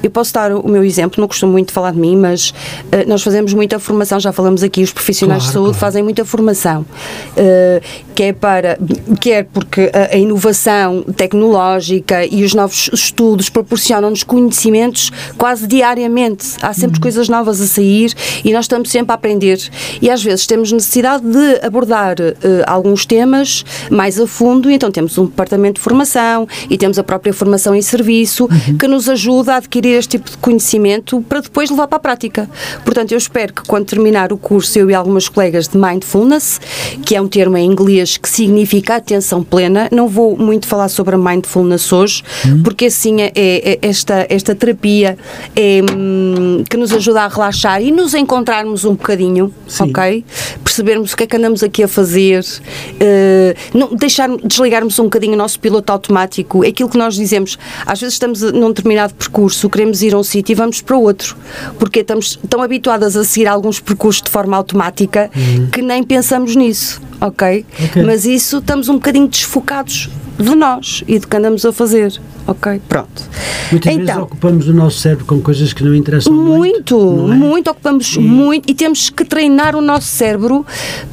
Eu 0.01 0.09
posso 0.09 0.33
dar 0.33 0.51
o 0.51 0.67
meu 0.67 0.83
exemplo, 0.83 1.19
não 1.21 1.27
costumo 1.27 1.51
muito 1.51 1.71
falar 1.71 1.91
de 1.91 1.99
mim, 1.99 2.15
mas 2.15 2.49
uh, 2.49 3.07
nós 3.07 3.23
fazemos 3.23 3.53
muita 3.53 3.79
formação, 3.79 4.19
já 4.19 4.31
falamos 4.31 4.63
aqui, 4.63 4.83
os 4.83 4.91
profissionais 4.91 5.43
claro, 5.43 5.49
de 5.49 5.53
saúde 5.53 5.69
claro. 5.71 5.79
fazem 5.79 6.03
muita 6.03 6.25
formação, 6.25 6.81
uh, 6.81 8.05
quer 8.13 8.33
para, 8.33 8.77
quer 9.19 9.45
porque 9.45 9.91
a, 9.93 10.15
a, 10.15 10.17
inovação 10.17 11.03
tecnológica 11.15 12.25
e 12.25 12.43
os 12.43 12.53
novos 12.53 12.89
estudos 12.93 13.49
proporcionam-nos 13.49 14.23
conhecimentos 14.23 15.11
quase 15.37 15.67
diariamente. 15.67 16.45
Há 16.61 16.73
sempre 16.73 16.97
uhum. 16.97 17.01
coisas 17.01 17.29
novas 17.29 17.61
a 17.61 17.65
sair 17.65 18.13
e 18.43 18.51
nós 18.53 18.65
estamos 18.65 18.89
sempre 18.89 19.11
a 19.11 19.15
aprender. 19.15 19.59
E 20.01 20.09
às 20.09 20.23
vezes 20.23 20.45
temos 20.47 20.71
necessidade 20.71 21.23
de 21.25 21.65
abordar 21.65 22.15
uh, 22.19 22.33
alguns 22.65 23.05
temas 23.05 23.63
mais 23.89 24.19
a 24.19 24.27
fundo, 24.27 24.69
então 24.69 24.91
temos 24.91 25.17
um 25.17 25.25
departamento 25.25 25.75
de 25.75 25.81
formação 25.81 26.47
e 26.69 26.77
temos 26.77 26.97
a 26.97 27.03
própria 27.03 27.33
formação 27.33 27.75
em 27.75 27.81
serviço 27.81 28.45
uhum. 28.45 28.77
que 28.77 28.87
nos 28.87 29.09
ajuda 29.09 29.54
a 29.55 29.57
adquirir 29.57 29.97
este 29.97 30.17
tipo 30.17 30.29
de 30.29 30.37
conhecimento 30.37 31.21
para 31.21 31.39
depois 31.39 31.69
levar 31.69 31.87
para 31.87 31.97
a 31.97 31.99
prática. 31.99 32.49
Portanto, 32.83 33.11
eu 33.11 33.17
espero 33.17 33.53
que 33.53 33.63
quando 33.63 33.85
terminar 33.85 34.33
o 34.33 34.37
curso, 34.37 34.77
eu 34.77 34.89
e 34.89 34.93
algumas 34.93 35.29
colegas 35.29 35.67
de 35.67 35.77
Mindfulness, 35.77 36.59
que 37.05 37.15
é 37.15 37.21
um 37.21 37.27
termo 37.27 37.57
em 37.57 37.65
inglês 37.65 38.17
que 38.17 38.29
significa 38.29 38.95
atenção 38.95 39.43
plena, 39.43 39.87
não 39.91 40.07
vou 40.07 40.37
muito 40.37 40.67
falar 40.67 40.89
sobre 40.89 41.15
a 41.15 41.17
Mindfulness 41.17 41.91
hoje, 41.91 42.23
hum. 42.45 42.63
porque 42.63 42.85
assim 42.85 43.21
é, 43.21 43.31
é, 43.35 43.79
esta, 43.81 44.25
esta 44.29 44.53
terapia 44.53 45.17
é, 45.55 45.81
hum, 45.95 46.63
que 46.69 46.75
nos 46.75 46.91
ajuda 46.91 47.21
a 47.21 47.27
relaxar 47.27 47.81
e 47.81 47.91
nos 47.91 48.13
encontrarmos 48.13 48.83
um 48.83 48.93
bocadinho, 48.95 49.53
Sim. 49.67 49.89
ok? 49.89 50.25
Percebermos 50.63 51.13
o 51.13 51.17
que 51.17 51.23
é 51.23 51.27
que 51.27 51.37
andamos 51.37 51.63
aqui 51.63 51.83
a 51.83 51.87
fazer, 51.87 52.41
uh, 52.41 53.77
não, 53.77 53.95
deixar, 53.95 54.29
desligarmos 54.43 54.99
um 54.99 55.05
bocadinho 55.05 55.33
o 55.33 55.37
nosso 55.37 55.59
piloto 55.59 55.91
automático, 55.91 56.63
é 56.63 56.69
aquilo 56.69 56.89
que 56.89 56.97
nós 56.97 57.15
dizemos, 57.15 57.57
às 57.85 57.99
vezes 57.99 58.15
estamos 58.15 58.41
num 58.41 58.69
determinado 58.69 59.13
percurso 59.13 59.34
percurso, 59.35 59.69
queremos 59.69 60.01
ir 60.01 60.13
a 60.13 60.17
um 60.17 60.23
sítio 60.23 60.53
e 60.53 60.55
vamos 60.55 60.81
para 60.81 60.97
outro, 60.97 61.35
porque 61.77 61.99
estamos 61.99 62.39
tão 62.49 62.61
habituadas 62.61 63.17
a 63.17 63.25
seguir 63.25 63.47
alguns 63.47 63.81
percursos 63.81 64.21
de 64.21 64.29
forma 64.29 64.55
automática 64.55 65.29
uhum. 65.35 65.67
que 65.67 65.81
nem 65.81 66.03
pensamos 66.03 66.55
nisso, 66.55 67.01
ok? 67.19 67.65
okay? 67.89 68.03
Mas 68.03 68.25
isso 68.25 68.59
estamos 68.59 68.87
um 68.87 68.93
bocadinho 68.93 69.27
desfocados 69.27 70.09
de 70.39 70.55
nós 70.55 71.03
e 71.07 71.19
do 71.19 71.27
que 71.27 71.35
andamos 71.35 71.65
a 71.65 71.73
fazer. 71.73 72.13
Ok, 72.47 72.79
pronto. 72.87 73.23
Muitas 73.71 73.91
então, 73.91 74.05
vezes 74.05 74.21
ocupamos 74.21 74.67
o 74.67 74.73
nosso 74.73 74.99
cérebro 74.99 75.25
com 75.25 75.41
coisas 75.41 75.73
que 75.73 75.83
não 75.83 75.95
interessam 75.95 76.31
muito. 76.31 76.97
Muito, 76.97 77.33
é? 77.33 77.35
muito, 77.35 77.71
ocupamos 77.71 78.15
e... 78.15 78.19
muito 78.19 78.69
e 78.69 78.75
temos 78.75 79.09
que 79.09 79.25
treinar 79.25 79.75
o 79.75 79.81
nosso 79.81 80.07
cérebro 80.07 80.65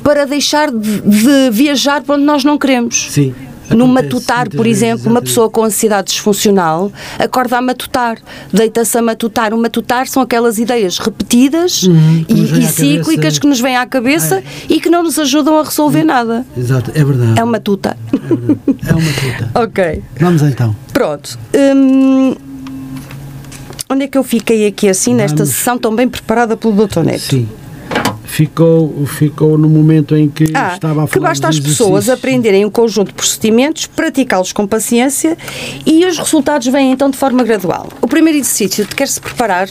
para 0.02 0.26
deixar 0.26 0.70
de, 0.70 1.00
de 1.00 1.50
viajar 1.50 2.02
para 2.02 2.16
onde 2.16 2.24
nós 2.24 2.44
não 2.44 2.58
queremos. 2.58 3.08
Sim. 3.10 3.34
No 3.70 3.86
matutar, 3.86 4.50
por 4.50 4.66
exemplo, 4.66 5.10
uma 5.10 5.22
pessoa 5.22 5.48
com 5.48 5.64
ansiedade 5.64 6.08
disfuncional 6.08 6.92
acorda 7.18 7.58
a 7.58 7.62
matutar, 7.62 8.18
deita-se 8.52 8.96
a 8.98 9.02
matutar. 9.02 9.54
O 9.54 9.58
matutar 9.58 10.06
são 10.06 10.22
aquelas 10.22 10.58
ideias 10.58 10.98
repetidas 10.98 11.84
uhum, 11.84 12.24
e, 12.28 12.60
e 12.60 12.66
cíclicas 12.66 13.38
que 13.38 13.46
nos 13.46 13.60
vêm 13.60 13.76
à 13.76 13.86
cabeça 13.86 14.38
é. 14.38 14.42
e 14.68 14.80
que 14.80 14.90
não 14.90 15.02
nos 15.02 15.18
ajudam 15.18 15.58
a 15.58 15.62
resolver 15.62 16.00
uhum. 16.00 16.06
nada. 16.06 16.46
Exato, 16.56 16.90
é 16.94 17.04
verdade. 17.04 17.40
É 17.40 17.44
uma 17.44 17.60
tuta. 17.60 17.96
É, 18.12 18.90
é 18.90 18.94
uma 18.94 19.12
tuta. 19.12 19.50
ok. 19.62 20.02
Vamos 20.18 20.42
então. 20.42 20.74
Pronto. 20.92 21.38
Hum, 21.54 22.34
onde 23.88 24.04
é 24.04 24.08
que 24.08 24.18
eu 24.18 24.24
fiquei 24.24 24.66
aqui 24.66 24.88
assim, 24.88 25.16
Vamos. 25.16 25.32
nesta 25.32 25.46
sessão 25.46 25.78
tão 25.78 25.94
bem 25.94 26.08
preparada 26.08 26.56
pelo 26.56 26.86
Dr. 26.86 27.00
Neto? 27.00 27.20
Sim 27.20 27.48
ficou, 28.32 29.04
ficou 29.04 29.58
no 29.58 29.68
momento 29.68 30.16
em 30.16 30.26
que 30.26 30.44
ah, 30.54 30.72
estava 30.72 31.04
a 31.04 31.06
falar 31.06 31.08
que 31.08 31.20
basta 31.20 31.48
as 31.48 31.60
pessoas 31.60 32.08
aprenderem 32.08 32.64
um 32.64 32.70
conjunto 32.70 33.08
de 33.08 33.14
procedimentos, 33.14 33.84
praticá-los 33.86 34.52
com 34.54 34.66
paciência 34.66 35.36
e 35.84 36.06
os 36.06 36.16
resultados 36.16 36.66
vêm 36.68 36.92
então 36.92 37.10
de 37.10 37.18
forma 37.18 37.44
gradual. 37.44 37.88
O 38.00 38.08
primeiro 38.08 38.38
exercício, 38.38 38.86
quer-se 38.86 39.20
preparar 39.20 39.68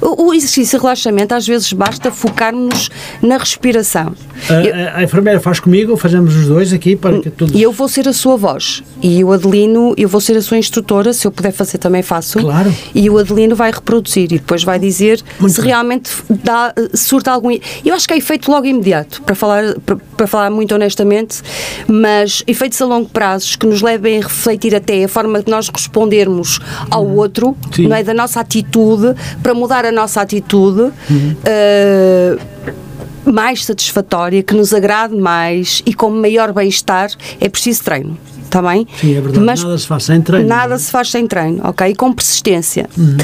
o, 0.00 0.34
exercício 0.34 0.78
de 0.78 0.82
relaxamento, 0.82 1.34
às 1.34 1.46
vezes, 1.46 1.72
basta 1.72 2.10
focarmos 2.10 2.88
na 3.22 3.36
respiração. 3.36 4.14
A, 4.48 4.54
eu, 4.54 4.96
a, 4.96 5.02
enfermeira 5.02 5.40
faz 5.40 5.60
comigo, 5.60 5.96
fazemos 5.96 6.34
os 6.34 6.46
dois 6.46 6.72
aqui 6.72 6.96
para 6.96 7.20
que 7.20 7.30
tudo. 7.30 7.56
E 7.56 7.62
eu 7.62 7.72
vou 7.72 7.88
ser 7.88 8.08
a 8.08 8.12
sua 8.12 8.36
voz. 8.36 8.82
E 9.02 9.22
o 9.22 9.32
Adelino, 9.32 9.94
eu 9.96 10.08
vou 10.08 10.20
ser 10.20 10.36
a 10.36 10.42
sua 10.42 10.56
instrutora, 10.56 11.12
se 11.12 11.26
eu 11.26 11.30
puder 11.30 11.52
fazer 11.52 11.78
também 11.78 12.02
faço. 12.02 12.38
Claro. 12.38 12.74
E 12.94 13.10
o 13.10 13.18
Adelino 13.18 13.54
vai 13.54 13.70
reproduzir 13.70 14.24
e 14.24 14.38
depois 14.38 14.64
vai 14.64 14.78
dizer 14.78 15.22
Muito 15.38 15.54
se 15.54 15.60
bem. 15.60 15.70
realmente 15.70 16.10
dá, 16.28 16.74
surta 16.94 17.30
algum. 17.30 17.50
Eu 17.84 17.94
acho 17.94 18.06
que 18.06 18.14
é 18.14 18.16
efeito 18.16 18.50
logo 18.50 18.66
imediato, 18.66 19.22
para 19.22 19.34
falar, 19.34 19.74
para, 19.84 19.96
para 19.96 20.26
falar 20.26 20.50
muito 20.50 20.74
honestamente, 20.74 21.42
mas 21.86 22.42
efeitos 22.46 22.80
a 22.80 22.86
longo 22.86 23.08
prazo 23.08 23.58
que 23.58 23.66
nos 23.66 23.82
levem 23.82 24.18
a 24.18 24.22
refletir 24.22 24.74
até 24.74 25.04
a 25.04 25.08
forma 25.08 25.42
de 25.42 25.50
nós 25.50 25.68
respondermos 25.68 26.58
ao 26.90 27.04
uhum. 27.04 27.16
outro, 27.16 27.56
Sim. 27.74 27.88
não 27.88 27.96
é? 27.96 28.02
Da 28.02 28.14
nossa 28.14 28.40
atitude, 28.40 29.14
para 29.42 29.54
mudar 29.54 29.84
a 29.84 29.89
a 29.90 29.92
nossa 29.92 30.20
atitude 30.20 30.80
uhum. 30.80 31.36
uh, 31.44 33.30
mais 33.30 33.64
satisfatória, 33.64 34.42
que 34.42 34.54
nos 34.54 34.72
agrade 34.72 35.14
mais 35.14 35.82
e 35.84 35.92
com 35.92 36.10
maior 36.10 36.52
bem-estar, 36.52 37.10
é 37.40 37.48
preciso 37.48 37.84
treino. 37.84 38.16
Está 38.44 38.60
bem? 38.62 38.86
Sim, 39.00 39.16
é 39.16 39.20
verdade. 39.20 39.44
Mas 39.44 39.62
nada 39.62 39.78
se 39.78 39.86
faz 39.86 40.04
sem 40.04 40.20
treino. 40.20 40.48
Nada 40.48 40.78
se 40.78 40.90
faz 40.90 41.10
sem 41.10 41.26
treino, 41.26 41.60
ok? 41.62 41.86
E 41.86 41.94
com 41.94 42.12
persistência. 42.12 42.88
Uhum. 42.98 43.16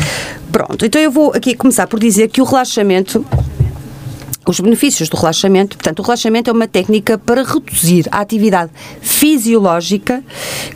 Pronto, 0.53 0.87
então 0.87 1.01
eu 1.01 1.11
vou 1.11 1.33
aqui 1.35 1.55
começar 1.55 1.89
por 1.89 1.99
dizer 1.99 2.29
que 2.29 2.41
o 2.41 2.45
relaxamento 2.45 3.25
os 4.51 4.61
benefícios 4.61 5.09
do 5.09 5.17
relaxamento. 5.17 5.77
Portanto, 5.77 6.01
o 6.01 6.03
relaxamento 6.03 6.51
é 6.51 6.53
uma 6.53 6.69
técnica 6.69 7.19
para 7.19 7.43
reduzir 7.43 8.07
a 8.11 8.21
atividade 8.21 8.71
fisiológica 9.01 10.23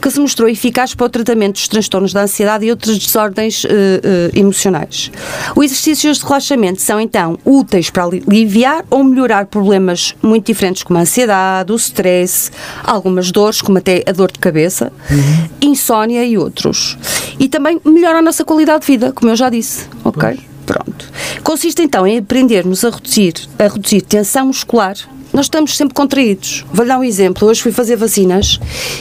que 0.01 0.11
se 0.11 0.21
mostrou 0.21 0.49
eficaz 0.49 0.95
para 0.95 1.07
o 1.07 1.09
tratamento 1.09 1.55
dos 1.55 1.69
transtornos 1.69 2.13
da 2.13 2.23
ansiedade 2.23 2.67
e 2.67 2.71
outras 2.71 2.99
desordens 2.99 3.65
uh, 3.65 3.69
uh, 3.69 4.39
emocionais. 4.39 5.11
Os 5.55 5.65
exercícios 5.65 6.19
de 6.19 6.25
relaxamento 6.25 6.81
são, 6.81 7.01
então, 7.01 7.39
úteis 7.45 7.91
para 7.91 8.05
aliviar 8.05 8.85
ou 8.91 9.05
melhorar 9.05 9.47
problemas 9.47 10.15
muito 10.23 10.47
diferentes 10.47 10.83
como 10.83 10.99
a 10.99 11.03
ansiedade, 11.03 11.73
o 11.73 11.77
stress, 11.77 12.51
algumas 12.85 13.31
dores, 13.31 13.61
como 13.63 13.79
até 13.79 14.03
a 14.07 14.13
dor 14.13 14.33
de 14.33 14.39
cabeça, 14.39 14.93
uhum. 15.11 15.49
insónia 15.61 16.25
e 16.25 16.37
outros. 16.37 16.99
E 17.39 17.49
também 17.49 17.81
melhora 17.85 18.19
a 18.19 18.23
nossa 18.23 18.45
qualidade 18.45 18.81
de 18.81 18.87
vida, 18.87 19.13
como 19.13 19.31
eu 19.31 19.37
já 19.37 19.49
disse, 19.49 19.87
ok? 20.05 20.35
Pois. 20.35 20.50
Pronto. 20.71 21.11
Consiste 21.43 21.83
então 21.83 22.07
em 22.07 22.19
aprendermos 22.19 22.85
a 22.85 22.91
reduzir, 22.91 23.35
a 23.59 23.65
reduzir 23.65 24.03
tensão 24.03 24.47
muscular 24.47 24.95
nós 25.33 25.47
estamos 25.47 25.77
sempre 25.77 25.95
contraídos. 25.95 26.65
Vou 26.73 26.85
dar 26.85 26.99
um 26.99 27.05
exemplo. 27.05 27.47
Hoje 27.47 27.63
fui 27.63 27.71
fazer 27.71 27.97
vacinas 27.97 28.59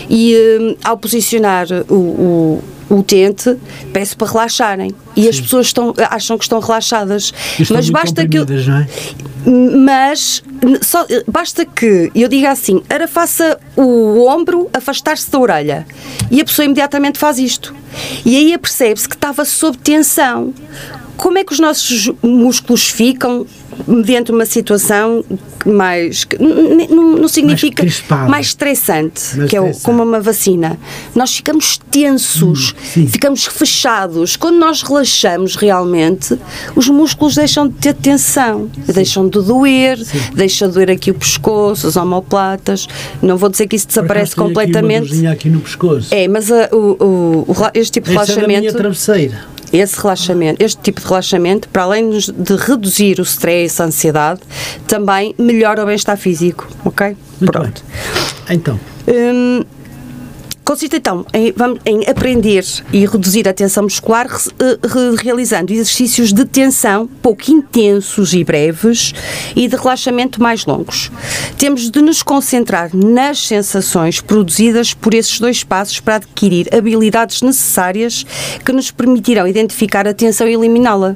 e 0.10 0.36
uh, 0.36 0.78
ao 0.84 0.96
posicionar 0.96 1.66
o, 1.90 1.96
o, 1.96 2.64
o 2.90 3.00
utente, 3.00 3.58
peço 3.92 4.16
para 4.16 4.28
relaxarem. 4.28 4.94
E 5.16 5.24
Sim. 5.24 5.30
as 5.30 5.42
pessoas 5.42 5.66
estão, 5.68 5.94
acham 6.10 6.38
que 6.38 6.44
estão 6.44 6.60
relaxadas. 6.60 7.34
Estão 7.60 7.78
mas 7.78 7.90
basta 7.90 8.28
que. 8.28 8.38
Eu, 8.38 8.46
não 8.46 8.78
é? 8.78 8.88
Mas 9.76 10.44
só, 10.82 11.04
basta 11.28 11.66
que 11.66 12.12
eu 12.14 12.28
diga 12.28 12.52
assim: 12.52 12.84
era 12.88 13.08
faça 13.08 13.60
o 13.76 14.28
ombro 14.28 14.70
afastar-se 14.72 15.32
da 15.32 15.40
orelha. 15.40 15.88
E 16.30 16.40
a 16.42 16.46
pessoa 16.46 16.64
imediatamente 16.64 17.18
faz 17.18 17.40
isto. 17.40 17.74
E 18.24 18.38
aí 18.38 18.54
apercebe-se 18.54 19.10
que 19.10 19.16
estava 19.16 19.44
sob 19.46 19.78
tensão 19.80 20.54
como 21.20 21.38
é 21.38 21.44
que 21.44 21.52
os 21.54 21.60
nossos 21.60 22.10
músculos 22.24 22.88
ficam 22.90 23.46
mediante 23.88 24.32
uma 24.32 24.46
situação 24.46 25.24
mais 25.66 26.26
não, 26.90 27.18
não 27.18 27.28
significa 27.28 27.84
mais, 27.84 28.30
mais 28.30 28.46
estressante, 28.48 29.22
mais 29.38 29.50
que 29.50 29.58
é 29.58 29.60
estressante. 29.60 29.84
como 29.86 30.04
uma 30.04 30.20
vacina. 30.20 30.78
Nós 31.16 31.36
ficamos 31.36 31.78
tensos, 31.92 32.74
Hum, 32.98 33.08
ficamos 33.08 33.46
fechados. 33.46 34.36
Quando 34.36 34.58
nós 34.58 34.82
relaxamos 34.82 35.56
realmente, 35.56 36.38
os 36.76 36.88
músculos 36.90 37.36
deixam 37.36 37.68
de 37.68 37.76
ter 37.76 37.94
tensão, 37.94 38.70
deixam 38.94 39.28
de 39.28 39.42
doer, 39.42 39.98
deixa 40.34 40.68
de 40.68 40.74
doer 40.74 40.92
aqui 40.92 41.12
o 41.12 41.14
pescoço, 41.14 41.88
os 41.88 41.96
omoplatas. 41.96 42.88
Não 43.22 43.38
vou 43.38 43.50
dizer 43.50 43.68
que 43.68 43.76
isso 43.76 43.88
desaparece 43.88 44.36
completamente. 44.36 45.14
Aqui, 45.14 45.28
aqui 45.28 45.50
no 45.50 45.60
pescoço. 45.62 46.14
É, 46.14 46.28
mas 46.28 46.52
a- 46.52 46.70
o, 46.72 46.98
o- 47.04 47.46
o 47.52 47.56
este 47.74 47.94
tipo 47.94 48.10
de 48.10 48.18
Essa 48.18 48.32
é 48.34 48.36
da 48.36 48.48
minha 48.48 48.60
relaxamento 48.62 48.78
travesseira. 48.78 49.59
Esse 49.72 50.00
relaxamento, 50.02 50.64
este 50.64 50.82
tipo 50.82 51.00
de 51.02 51.08
relaxamento, 51.08 51.70
para 51.70 51.84
além 51.84 52.10
de 52.10 52.56
reduzir 52.56 53.20
o 53.20 53.24
stress, 53.24 53.82
a 53.82 53.86
ansiedade, 53.86 54.42
também 54.88 55.34
melhora 55.38 55.84
o 55.84 55.86
bem-estar 55.86 56.18
físico, 56.18 56.68
ok? 56.86 57.16
Muito 57.40 57.52
Pronto. 57.52 57.84
bem. 58.48 58.58
Então, 58.58 58.80
Hum, 59.08 59.64
consiste 60.70 60.98
então 60.98 61.26
em, 61.34 61.52
vamos- 61.52 61.80
em 61.84 62.06
aprender 62.08 62.64
e 62.94 63.04
reduzir 63.04 63.48
a 63.50 63.54
tensão 63.54 63.82
muscular 63.82 64.28
eh, 64.60 64.78
re- 64.88 65.16
realizando 65.20 65.74
exercícios 65.74 66.32
de 66.32 66.46
tensão 66.46 67.08
pouco 67.24 67.50
intensos 67.50 68.36
e 68.36 68.44
breves 68.44 69.12
e 69.56 69.68
de 69.68 69.76
relaxamento 69.76 70.40
mais 70.40 70.68
longos. 70.68 71.12
Temos 71.58 71.90
de 71.90 72.00
nos 72.04 72.22
concentrar 72.22 72.92
nas 72.96 73.48
sensações 73.48 74.22
produzidas 74.22 74.94
por 74.94 75.16
esses 75.16 75.40
dois 75.40 75.64
passos 75.64 76.00
para 76.00 76.18
adquirir 76.18 76.68
habilidades 76.72 77.42
necessárias 77.42 78.24
que 78.64 78.72
nos 78.72 78.92
permitirão 78.92 79.48
identificar 79.48 80.08
a 80.08 80.14
tensão 80.14 80.48
e 80.48 80.54
eliminá-la. 80.54 81.16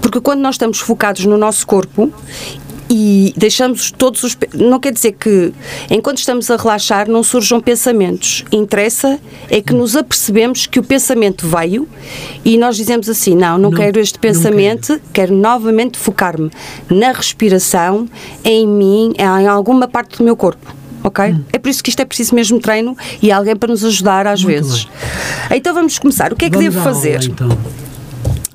Porque 0.00 0.20
quando 0.20 0.38
nós 0.42 0.54
estamos 0.54 0.78
focados 0.78 1.24
no 1.24 1.36
nosso 1.36 1.66
corpo 1.66 2.12
e 2.94 3.32
deixamos 3.38 3.90
todos 3.90 4.22
os. 4.22 4.36
Não 4.52 4.78
quer 4.78 4.92
dizer 4.92 5.12
que 5.12 5.50
enquanto 5.90 6.18
estamos 6.18 6.50
a 6.50 6.56
relaxar 6.58 7.08
não 7.08 7.22
surjam 7.22 7.58
pensamentos. 7.58 8.44
Interessa 8.52 9.18
é 9.48 9.62
que 9.62 9.72
nos 9.72 9.96
apercebemos 9.96 10.66
que 10.66 10.78
o 10.78 10.82
pensamento 10.82 11.48
veio 11.48 11.88
e 12.44 12.58
nós 12.58 12.76
dizemos 12.76 13.08
assim: 13.08 13.34
não, 13.34 13.56
não, 13.56 13.70
Não, 13.70 13.78
quero 13.78 13.98
este 13.98 14.18
pensamento, 14.18 15.00
quero. 15.10 15.34
novamente 15.34 15.98
focar-me 15.98 16.50
na 16.90 17.12
respiração, 17.12 18.06
em 18.44 18.68
mim, 18.68 19.14
em 19.18 19.46
alguma 19.46 19.88
parte 19.88 20.18
do 20.18 20.24
meu 20.24 20.36
corpo. 20.36 20.74
Ok? 21.02 21.24
Hum. 21.24 21.42
É 21.50 21.58
por 21.58 21.70
isso 21.70 21.82
que 21.82 21.88
isto 21.88 22.00
é 22.00 22.04
preciso 22.04 22.34
mesmo 22.34 22.60
treino 22.60 22.94
e 23.22 23.32
alguém 23.32 23.56
para 23.56 23.70
nos 23.70 23.82
ajudar 23.84 24.26
às 24.26 24.44
Muito 24.44 24.54
vezes. 24.54 24.86
Então 25.50 25.72
vamos 25.72 25.98
começar. 25.98 26.30
O 26.32 26.36
que 26.36 26.44
é 26.44 26.50
que 26.50 26.56
vamos 26.56 26.74
devo 26.74 26.78
à 26.78 26.82
aula, 26.90 26.94
fazer? 26.94 27.24
então. 27.24 27.48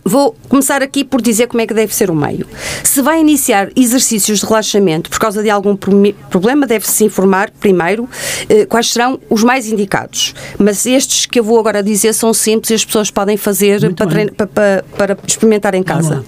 Vou 0.07 0.33
começar 0.47 0.81
aqui 0.81 1.03
por 1.03 1.21
dizer 1.21 1.47
como 1.47 1.59
é 1.61 1.67
que 1.67 1.73
deve 1.73 1.93
ser 1.93 2.09
o 2.09 2.15
meio. 2.15 2.47
Se 2.81 3.01
vai 3.01 3.19
iniciar 3.19 3.69
exercícios 3.75 4.39
de 4.39 4.45
relaxamento 4.45 5.09
por 5.09 5.19
causa 5.19 5.43
de 5.43 5.49
algum 5.49 5.75
problema, 5.75 6.65
deve-se 6.65 7.03
informar 7.03 7.51
primeiro 7.59 8.07
eh, 8.47 8.65
quais 8.65 8.89
serão 8.91 9.19
os 9.29 9.43
mais 9.43 9.67
indicados. 9.67 10.33
Mas 10.57 10.85
estes 10.85 11.25
que 11.25 11.39
eu 11.39 11.43
vou 11.43 11.59
agora 11.59 11.83
dizer 11.83 12.13
são 12.13 12.33
simples 12.33 12.69
e 12.69 12.73
as 12.75 12.85
pessoas 12.85 13.11
podem 13.11 13.35
fazer 13.35 13.93
para, 13.93 14.05
bem. 14.05 14.15
trein- 14.27 14.33
pa- 14.33 14.47
pa- 14.47 14.83
para 14.97 15.17
experimentar 15.27 15.75
em 15.75 15.83
casa. 15.83 16.23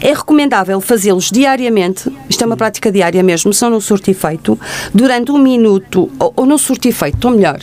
É 0.00 0.12
recomendável 0.14 0.80
fazê-los 0.80 1.30
diariamente, 1.30 2.08
isto 2.28 2.42
é 2.44 2.46
uma 2.46 2.56
prática 2.56 2.92
diária 2.92 3.22
mesmo, 3.24 3.52
se 3.52 3.62
não 3.68 3.80
surte 3.80 4.10
efeito, 4.12 4.58
durante 4.94 5.32
um 5.32 5.38
minuto, 5.38 6.08
ou, 6.20 6.32
ou 6.36 6.46
não 6.46 6.58
surte 6.58 6.88
efeito, 6.88 7.26
ou 7.26 7.34
melhor. 7.34 7.58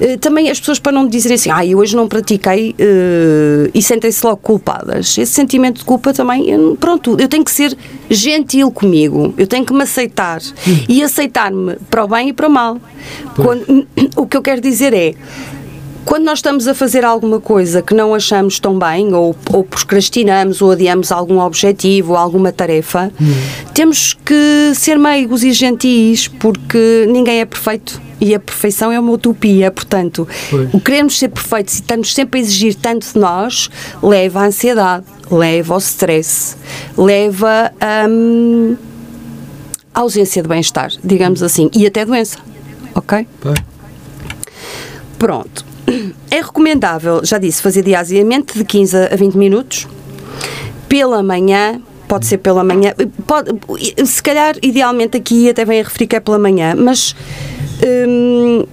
Eh, 0.00 0.16
também 0.16 0.48
as 0.50 0.58
pessoas 0.58 0.78
para 0.78 0.92
não 0.92 1.06
dizerem 1.06 1.34
assim, 1.34 1.50
ah, 1.50 1.64
eu 1.66 1.78
hoje 1.78 1.94
não 1.94 2.08
pratiquei 2.08 2.74
eh, 2.78 3.70
e 3.74 3.82
sentem-se 3.82 4.24
logo 4.24 4.38
culpadas. 4.38 4.93
Esse 4.98 5.26
sentimento 5.26 5.78
de 5.78 5.84
culpa 5.84 6.12
também, 6.12 6.48
eu- 6.50 6.76
pronto, 6.76 7.16
eu 7.18 7.28
tenho 7.28 7.44
que 7.44 7.50
ser 7.50 7.76
gentil 8.10 8.70
comigo, 8.70 9.34
eu 9.36 9.46
tenho 9.46 9.64
que 9.64 9.72
me 9.72 9.82
aceitar. 9.82 10.40
E 10.88 11.02
aceitar-me 11.02 11.76
para 11.90 12.04
o 12.04 12.08
bem 12.08 12.28
e 12.28 12.32
para 12.32 12.46
o 12.46 12.50
mal. 12.50 12.78
Quando- 13.36 13.86
o 14.16 14.26
que 14.26 14.36
eu 14.36 14.42
quero 14.42 14.60
dizer 14.60 14.92
é, 14.94 15.14
quando 16.04 16.24
nós 16.24 16.38
estamos 16.38 16.68
a 16.68 16.74
fazer 16.74 17.04
alguma 17.04 17.40
coisa 17.40 17.82
que 17.82 17.94
não 17.94 18.14
achamos 18.14 18.58
tão 18.58 18.78
bem, 18.78 19.12
ou, 19.14 19.34
ou 19.52 19.64
procrastinamos, 19.64 20.60
ou 20.60 20.70
adiamos 20.70 21.10
algum 21.10 21.40
objetivo, 21.40 22.12
ou 22.12 22.18
alguma 22.18 22.52
tarefa, 22.52 23.10
temos 23.72 24.12
que 24.12 24.72
ser 24.74 24.98
meigos 24.98 25.42
e 25.42 25.52
gentis, 25.52 26.28
porque 26.28 27.06
ninguém 27.08 27.40
é 27.40 27.44
perfeito. 27.44 28.00
E 28.20 28.34
a 28.34 28.40
perfeição 28.40 28.92
é 28.92 28.98
uma 28.98 29.12
utopia, 29.12 29.70
portanto, 29.70 30.26
Pois. 30.48 30.72
o 30.72 30.80
queremos 30.80 31.18
ser 31.18 31.28
perfeitos 31.28 31.74
e 31.74 31.80
estamos 31.80 32.14
sempre 32.14 32.40
a 32.40 32.42
exigir 32.42 32.74
tanto 32.74 33.12
de 33.12 33.18
nós, 33.18 33.68
leva 34.02 34.40
à 34.40 34.46
ansiedade, 34.46 35.04
leva 35.30 35.74
ao 35.74 35.80
stress, 35.80 36.56
leva 36.96 37.72
hum, 38.08 38.76
à 39.92 40.00
ausência 40.00 40.42
de 40.42 40.48
bem-estar, 40.48 40.90
digamos 41.02 41.42
assim, 41.42 41.68
e 41.74 41.86
até 41.86 42.04
doença, 42.04 42.38
ok? 42.94 43.26
Pronto. 45.18 45.73
É 46.30 46.36
recomendável, 46.40 47.24
já 47.24 47.38
disse, 47.38 47.62
fazer 47.62 47.82
diariamente 47.82 48.58
de 48.58 48.64
15 48.64 48.96
a 48.96 49.16
20 49.16 49.34
minutos. 49.36 49.86
Pela 50.88 51.22
manhã, 51.22 51.80
pode 52.08 52.26
ser 52.26 52.38
pela 52.38 52.64
manhã. 52.64 52.92
Pode, 53.26 53.50
se 54.06 54.22
calhar, 54.22 54.56
idealmente, 54.62 55.16
aqui 55.16 55.48
até 55.48 55.64
vem 55.64 55.80
a 55.80 55.84
referir 55.84 56.06
que 56.06 56.16
é 56.16 56.20
pela 56.20 56.38
manhã, 56.38 56.74
mas. 56.76 57.14
hum, 58.08 58.64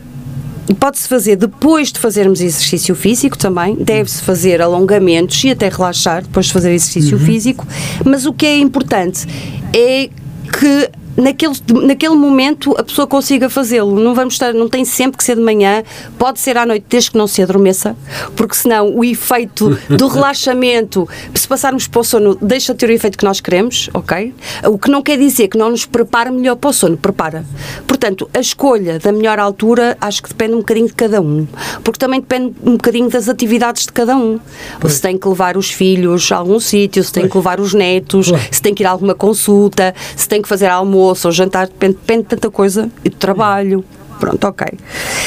Pode-se 0.79 1.07
fazer 1.07 1.35
depois 1.35 1.91
de 1.91 1.99
fazermos 1.99 2.39
exercício 2.39 2.95
físico 2.95 3.37
também, 3.37 3.75
deve-se 3.75 4.21
fazer 4.21 4.61
alongamentos 4.61 5.43
e 5.43 5.49
até 5.49 5.67
relaxar 5.67 6.21
depois 6.21 6.45
de 6.45 6.53
fazer 6.53 6.71
exercício 6.71 7.19
físico, 7.19 7.67
mas 8.05 8.25
o 8.25 8.31
que 8.31 8.45
é 8.45 8.57
importante 8.57 9.27
é 9.73 10.09
que 10.51 10.89
naquele, 11.15 11.53
naquele 11.85 12.15
momento 12.15 12.75
a 12.77 12.83
pessoa 12.83 13.07
consiga 13.07 13.49
fazê-lo. 13.49 13.99
Não 13.99 14.13
vamos 14.13 14.35
estar, 14.35 14.53
não 14.53 14.67
tem 14.69 14.85
sempre 14.85 15.17
que 15.17 15.23
ser 15.23 15.35
de 15.35 15.41
manhã, 15.41 15.83
pode 16.17 16.39
ser 16.39 16.57
à 16.57 16.65
noite, 16.65 16.85
desde 16.89 17.11
que 17.11 17.17
não 17.17 17.27
se 17.27 17.41
adormeça, 17.41 17.95
porque 18.35 18.55
senão 18.55 18.95
o 18.95 19.03
efeito 19.03 19.77
do 19.89 20.07
relaxamento, 20.09 21.07
se 21.33 21.47
passarmos 21.47 21.87
para 21.87 22.01
o 22.01 22.03
sono, 22.03 22.37
deixa 22.41 22.73
de 22.73 22.79
ter 22.79 22.89
o 22.89 22.91
efeito 22.93 23.17
que 23.17 23.25
nós 23.25 23.39
queremos, 23.39 23.89
ok? 23.93 24.33
O 24.65 24.77
que 24.77 24.89
não 24.89 25.01
quer 25.01 25.17
dizer 25.17 25.47
que 25.47 25.57
não 25.57 25.69
nos 25.69 25.85
prepara 25.85 26.31
melhor 26.31 26.55
para 26.55 26.69
o 26.69 26.73
sono, 26.73 26.97
prepara. 26.97 27.45
Portanto, 27.87 28.29
a 28.33 28.39
escolha 28.39 28.99
da 28.99 29.11
melhor 29.11 29.39
altura 29.39 29.97
acho 29.99 30.23
que 30.23 30.29
depende 30.29 30.53
um 30.53 30.59
bocadinho 30.59 30.87
de 30.87 30.93
cada 30.93 31.21
um, 31.21 31.47
porque 31.83 31.99
também 31.99 32.19
depende 32.19 32.53
um 32.63 32.73
bocadinho 32.73 33.09
das 33.09 33.27
atividades 33.27 33.85
de 33.85 33.91
cada 33.91 34.15
um. 34.15 34.39
Se 34.87 35.01
tem 35.01 35.17
que 35.17 35.27
levar 35.27 35.57
os 35.57 35.71
filhos 35.71 36.31
a 36.31 36.37
algum 36.37 36.59
sítio, 36.59 37.03
se 37.03 37.11
tem 37.11 37.27
que 37.27 37.35
levar 37.37 37.59
os 37.59 37.73
netos, 37.73 38.29
Pois. 38.29 38.47
se 38.51 38.61
tem 38.61 38.73
que 38.73 38.83
ir 38.83 38.85
a 38.85 38.91
alguma 38.91 39.15
consulta, 39.15 39.93
se 40.15 40.27
tem 40.27 40.41
que 40.41 40.47
fazer 40.47 40.67
almoço 40.67 41.00
ou 41.01 41.31
jantar, 41.31 41.67
depende, 41.67 41.93
depende 41.93 42.23
de 42.23 42.27
tanta 42.29 42.49
coisa 42.49 42.89
e 43.03 43.09
do 43.09 43.15
trabalho. 43.15 43.83
Pronto, 44.19 44.45
ok. 44.45 44.67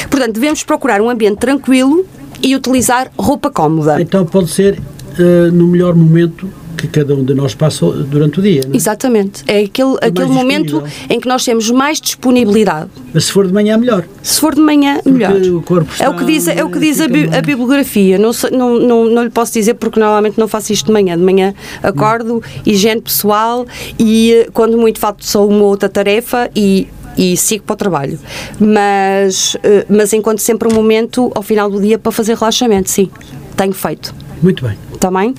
Portanto, 0.09 0.33
devemos 0.33 0.63
procurar 0.63 1.01
um 1.01 1.09
ambiente 1.09 1.37
tranquilo 1.37 2.05
e 2.41 2.55
utilizar 2.55 3.11
roupa 3.17 3.49
cómoda. 3.49 4.01
Então 4.01 4.25
pode 4.25 4.49
ser 4.49 4.79
eh, 5.19 5.49
no 5.51 5.67
melhor 5.67 5.95
momento 5.95 6.49
que 6.87 6.99
cada 6.99 7.13
um 7.15 7.23
de 7.23 7.33
nós 7.33 7.53
passa 7.55 7.85
durante 7.85 8.39
o 8.39 8.41
dia. 8.43 8.61
Não 8.65 8.73
é? 8.73 8.77
Exatamente. 8.77 9.43
É 9.47 9.59
aquele, 9.63 9.95
aquele 10.01 10.27
momento 10.29 10.83
em 11.09 11.19
que 11.19 11.27
nós 11.27 11.43
temos 11.45 11.69
mais 11.71 11.99
disponibilidade. 12.01 12.89
Mas 13.13 13.25
se 13.25 13.31
for 13.31 13.47
de 13.47 13.53
manhã, 13.53 13.77
melhor. 13.77 14.05
Se 14.21 14.39
for 14.39 14.53
de 14.55 14.61
manhã, 14.61 14.99
melhor. 15.05 15.33
o 15.35 15.61
corpo 15.61 15.89
é 15.99 16.09
o 16.09 16.15
que 16.15 16.25
diz, 16.25 16.47
está- 16.47 16.59
é 16.59 16.63
o 16.63 16.69
que 16.69 16.79
diz 16.79 16.99
a, 17.01 17.07
bi- 17.07 17.29
a 17.35 17.41
bibliografia. 17.41 18.17
Não, 18.17 18.31
não, 18.51 18.79
não, 18.79 19.05
não 19.05 19.23
lhe 19.23 19.29
posso 19.29 19.53
dizer 19.53 19.75
porque 19.75 19.99
normalmente 19.99 20.37
não 20.37 20.47
faço 20.47 20.71
isto 20.73 20.87
de 20.87 20.91
manhã. 20.91 21.17
De 21.17 21.23
manhã 21.23 21.53
acordo, 21.81 22.41
higiene 22.65 23.01
pessoal 23.01 23.65
e 23.99 24.31
eh, 24.33 24.49
quando 24.53 24.77
muito 24.77 24.99
faço 24.99 25.15
só 25.21 25.45
uma 25.47 25.63
outra 25.63 25.87
tarefa 25.89 26.49
e 26.55 26.87
e 27.17 27.37
sigo 27.37 27.63
para 27.63 27.75
o 27.75 27.77
trabalho. 27.77 28.19
Mas, 28.59 29.55
eh, 29.63 29.85
mas 29.87 30.11
enquanto 30.11 30.39
sempre 30.39 30.67
um 30.67 30.73
momento 30.73 31.31
ao 31.33 31.41
final 31.41 31.69
do 31.69 31.79
dia 31.79 31.97
para 31.97 32.11
fazer 32.11 32.35
relaxamento, 32.35 32.89
sim, 32.89 33.09
tenho 33.55 33.71
feito. 33.71 34.13
Muito 34.43 34.65
bem. 34.65 34.77
Também? 34.99 35.33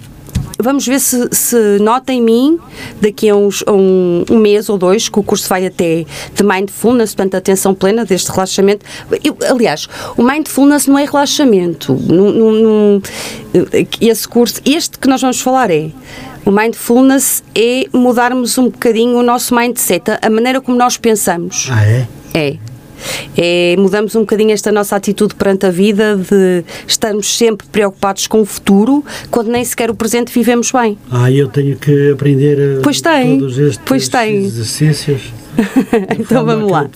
Vamos 0.59 0.87
ver 0.87 0.99
se, 1.01 1.29
se 1.33 1.79
nota 1.81 2.13
em 2.13 2.23
mim, 2.23 2.59
daqui 3.01 3.29
a, 3.29 3.37
uns, 3.37 3.63
a 3.67 3.73
um, 3.73 4.25
um 4.31 4.39
mês 4.39 4.69
ou 4.69 4.79
dois, 4.79 5.09
que 5.09 5.19
o 5.19 5.23
curso 5.23 5.49
vai 5.49 5.67
até 5.67 6.05
de 6.35 6.43
mindfulness, 6.43 7.15
portanto, 7.15 7.35
atenção 7.37 7.75
plena 7.75 8.05
deste 8.05 8.31
relaxamento. 8.31 8.85
Eu, 9.23 9.37
aliás, 9.51 9.87
o 10.17 10.23
mindfulness 10.23 10.87
não 10.87 10.99
é 10.99 11.05
relaxamento. 11.05 11.93
Não- 11.95 12.33
não- 12.53 13.03
esse 14.01 14.27
curso, 14.29 14.61
este 14.65 14.99
que 14.99 15.09
nós 15.09 15.21
vamos 15.21 15.41
falar 15.41 15.71
é. 15.71 15.91
O 16.45 16.51
mindfulness 16.51 17.43
é 17.55 17.87
mudarmos 17.93 18.57
um 18.57 18.65
bocadinho 18.71 19.19
o 19.19 19.23
nosso 19.23 19.55
mindset, 19.55 20.11
a- 20.11 20.19
a 20.23 20.31
maneira 20.31 20.61
como 20.61 20.79
nós 20.79 20.97
pensamos. 20.97 21.69
Ah, 21.73 21.85
é? 21.85 22.07
É. 22.35 22.57
É, 23.37 23.75
mudamos 23.79 24.15
um 24.15 24.21
bocadinho 24.21 24.53
esta 24.53 24.73
nossa 24.73 24.97
atitude 24.97 25.35
perante 25.35 25.67
a 25.67 25.71
vida 25.71 26.17
de 26.17 26.65
estarmos 26.87 27.37
sempre 27.37 27.67
preocupados 27.67 28.27
com 28.27 28.41
o 28.41 28.45
futuro, 28.45 29.05
quando 29.31 29.49
nem 29.49 29.65
sequer 29.65 29.91
o 29.91 29.95
presente 29.95 30.33
vivemos 30.33 30.71
bem. 30.73 30.99
Ah, 31.11 31.31
eu 31.31 31.49
tenho 31.49 31.77
que 31.77 32.11
aprender 32.11 32.59
eh, 32.59 32.81
Pois 32.83 33.01
tem, 33.01 33.39
todos 33.39 33.59
estes 33.59 33.81
pois 33.85 34.09
tem. 34.09 34.45
exercícios. 34.45 35.33
então 36.19 36.45
vamos 36.45 36.71
lá. 36.71 36.87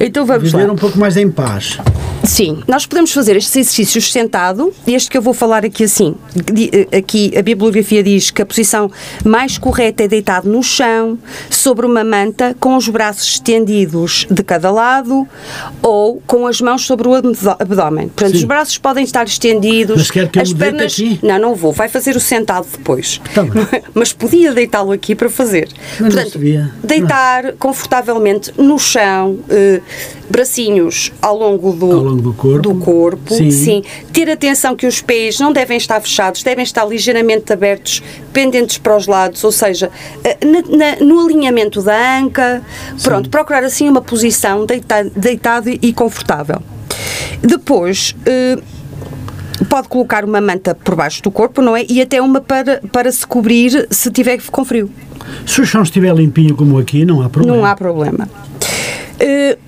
Então 0.00 0.24
vamos 0.24 0.52
viver 0.52 0.66
lá. 0.66 0.72
um 0.72 0.76
pouco 0.76 0.98
mais 0.98 1.16
em 1.16 1.28
paz. 1.30 1.78
Sim, 2.24 2.62
nós 2.68 2.86
podemos 2.86 3.12
fazer 3.12 3.36
estes 3.36 3.56
exercícios 3.56 4.12
sentado, 4.12 4.72
este 4.86 5.10
que 5.10 5.18
eu 5.18 5.22
vou 5.22 5.34
falar 5.34 5.64
aqui 5.64 5.84
assim. 5.84 6.14
Eh, 6.56 6.96
aqui 6.96 7.32
a 7.36 7.42
bibliografia 7.42 8.02
diz 8.02 8.30
que 8.30 8.40
a 8.40 8.46
posição 8.46 8.90
mais 9.24 9.58
correta 9.58 10.04
é 10.04 10.08
deitado 10.08 10.48
no 10.48 10.62
chão, 10.62 11.18
sobre 11.50 11.84
uma 11.84 12.04
manta, 12.04 12.54
com 12.60 12.76
os 12.76 12.88
braços 12.88 13.26
estendidos 13.26 14.26
de 14.30 14.42
cada 14.44 14.70
lado 14.70 15.21
ou 15.82 16.22
com 16.26 16.46
as 16.46 16.60
mãos 16.60 16.84
sobre 16.86 17.08
o 17.08 17.14
abdômen. 17.14 18.08
Portanto, 18.08 18.32
Sim. 18.32 18.38
os 18.38 18.44
braços 18.44 18.78
podem 18.78 19.04
estar 19.04 19.24
estendidos. 19.26 19.96
Mas 19.96 20.10
quer 20.10 20.28
que 20.28 20.38
eu 20.38 20.42
as 20.42 20.52
pernas. 20.52 20.92
Aqui? 20.92 21.18
Não, 21.22 21.38
não 21.38 21.54
vou. 21.54 21.72
Vai 21.72 21.88
fazer 21.88 22.16
o 22.16 22.20
sentado 22.20 22.66
depois. 22.70 23.20
Tá 23.34 23.42
Mas 23.94 24.12
podia 24.12 24.52
deitá-lo 24.52 24.92
aqui 24.92 25.14
para 25.14 25.28
fazer. 25.28 25.68
Mas 26.00 26.14
Portanto, 26.14 26.38
deitar 26.82 27.44
não. 27.44 27.52
confortavelmente 27.56 28.52
no 28.56 28.78
chão, 28.78 29.38
eh, 29.48 29.80
bracinhos 30.32 31.12
ao 31.20 31.36
longo 31.36 31.72
do, 31.72 31.92
ao 31.92 32.02
longo 32.04 32.22
do 32.22 32.32
corpo. 32.32 32.62
Do 32.62 32.74
corpo 32.76 33.34
sim. 33.34 33.50
sim. 33.50 33.84
Ter 34.12 34.30
atenção 34.30 34.74
que 34.74 34.86
os 34.86 35.00
pés 35.00 35.38
não 35.38 35.52
devem 35.52 35.76
estar 35.76 36.00
fechados, 36.00 36.42
devem 36.42 36.64
estar 36.64 36.84
ligeiramente 36.86 37.52
abertos, 37.52 38.02
pendentes 38.32 38.78
para 38.78 38.96
os 38.96 39.06
lados, 39.06 39.44
ou 39.44 39.52
seja, 39.52 39.90
eh, 40.24 40.38
na, 40.44 40.62
na, 40.76 41.04
no 41.04 41.20
alinhamento 41.20 41.82
da 41.82 42.18
anca. 42.18 42.62
Sim. 42.96 43.04
Pronto, 43.04 43.28
procurar 43.28 43.62
assim 43.62 43.88
uma 43.88 44.00
posição 44.00 44.64
deitado, 44.64 45.11
deitado 45.16 45.68
e 45.70 45.92
confortável. 45.92 46.62
Depois. 47.42 48.14
Eh, 48.26 48.58
pode 49.68 49.88
colocar 49.88 50.24
uma 50.24 50.40
manta 50.40 50.74
por 50.74 50.94
baixo 50.96 51.22
do 51.22 51.30
corpo, 51.30 51.62
não 51.62 51.76
é? 51.76 51.84
E 51.88 52.00
até 52.00 52.20
uma 52.20 52.40
para, 52.40 52.80
para 52.90 53.10
se 53.12 53.26
cobrir 53.26 53.86
se 53.90 54.10
tiver 54.10 54.40
com 54.50 54.64
frio. 54.64 54.90
Se 55.46 55.60
o 55.60 55.66
chão 55.66 55.82
estiver 55.82 56.14
limpinho 56.14 56.54
como 56.54 56.78
aqui, 56.78 57.04
não 57.04 57.22
há 57.22 57.28
problema. 57.28 57.56
Não 57.56 57.64
há 57.64 57.76
problema. 57.76 58.28
Uh, 59.20 59.58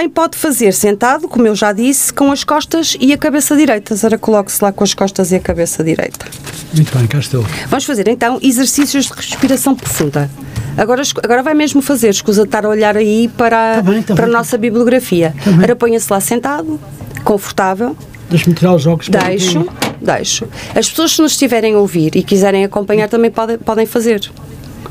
também 0.00 0.08
pode 0.08 0.38
fazer 0.38 0.72
sentado, 0.72 1.28
como 1.28 1.46
eu 1.46 1.54
já 1.54 1.74
disse, 1.74 2.10
com 2.10 2.32
as 2.32 2.42
costas 2.42 2.96
e 2.98 3.12
a 3.12 3.18
cabeça 3.18 3.54
direita. 3.54 3.94
Ora, 4.02 4.16
coloque-se 4.16 4.64
lá 4.64 4.72
com 4.72 4.82
as 4.82 4.94
costas 4.94 5.30
e 5.30 5.36
a 5.36 5.40
cabeça 5.40 5.84
direita. 5.84 6.24
Muito 6.72 6.96
bem, 6.96 7.06
cá 7.06 7.18
estou. 7.18 7.44
Vamos 7.68 7.84
fazer 7.84 8.08
então 8.08 8.38
exercícios 8.40 9.04
de 9.04 9.12
respiração 9.12 9.74
profunda. 9.74 10.30
Agora, 10.74 11.02
agora 11.22 11.42
vai 11.42 11.52
mesmo 11.52 11.82
fazer, 11.82 12.08
escusa 12.08 12.42
de 12.42 12.48
estar 12.48 12.64
a 12.64 12.70
olhar 12.70 12.96
aí 12.96 13.28
para, 13.36 13.74
tá 13.74 13.82
bem, 13.82 14.02
tá 14.02 14.14
para 14.14 14.24
bem, 14.24 14.34
a 14.34 14.38
nossa 14.38 14.56
bibliografia. 14.56 15.34
Tá 15.44 15.50
Ora, 15.62 15.76
ponha-se 15.76 16.10
lá 16.10 16.18
sentado, 16.18 16.80
confortável. 17.22 17.94
Deixa-me 18.30 18.54
tirar 18.54 18.74
os 18.74 18.86
óculos. 18.86 19.10
Deixo, 19.10 19.68
deixo. 20.00 20.48
As 20.74 20.88
pessoas 20.88 21.14
que 21.14 21.20
nos 21.20 21.32
estiverem 21.32 21.74
a 21.74 21.78
ouvir 21.78 22.16
e 22.16 22.22
quiserem 22.22 22.64
acompanhar 22.64 23.06
também 23.10 23.30
podem, 23.30 23.58
podem 23.58 23.84
fazer. 23.84 24.30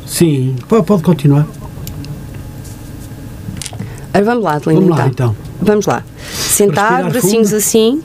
Sim, 0.06 0.56
pode, 0.68 0.86
pode 0.86 1.02
continuar. 1.02 1.48
Ora, 4.14 4.24
vamos 4.24 4.44
lá, 4.44 4.54
Adelina, 4.54 4.82
vamos 4.82 4.98
lá, 4.98 5.08
então. 5.08 5.36
Vamos 5.62 5.86
lá. 5.86 6.04
Sentar, 6.34 7.10
bracinhos 7.10 7.54
assim. 7.54 8.02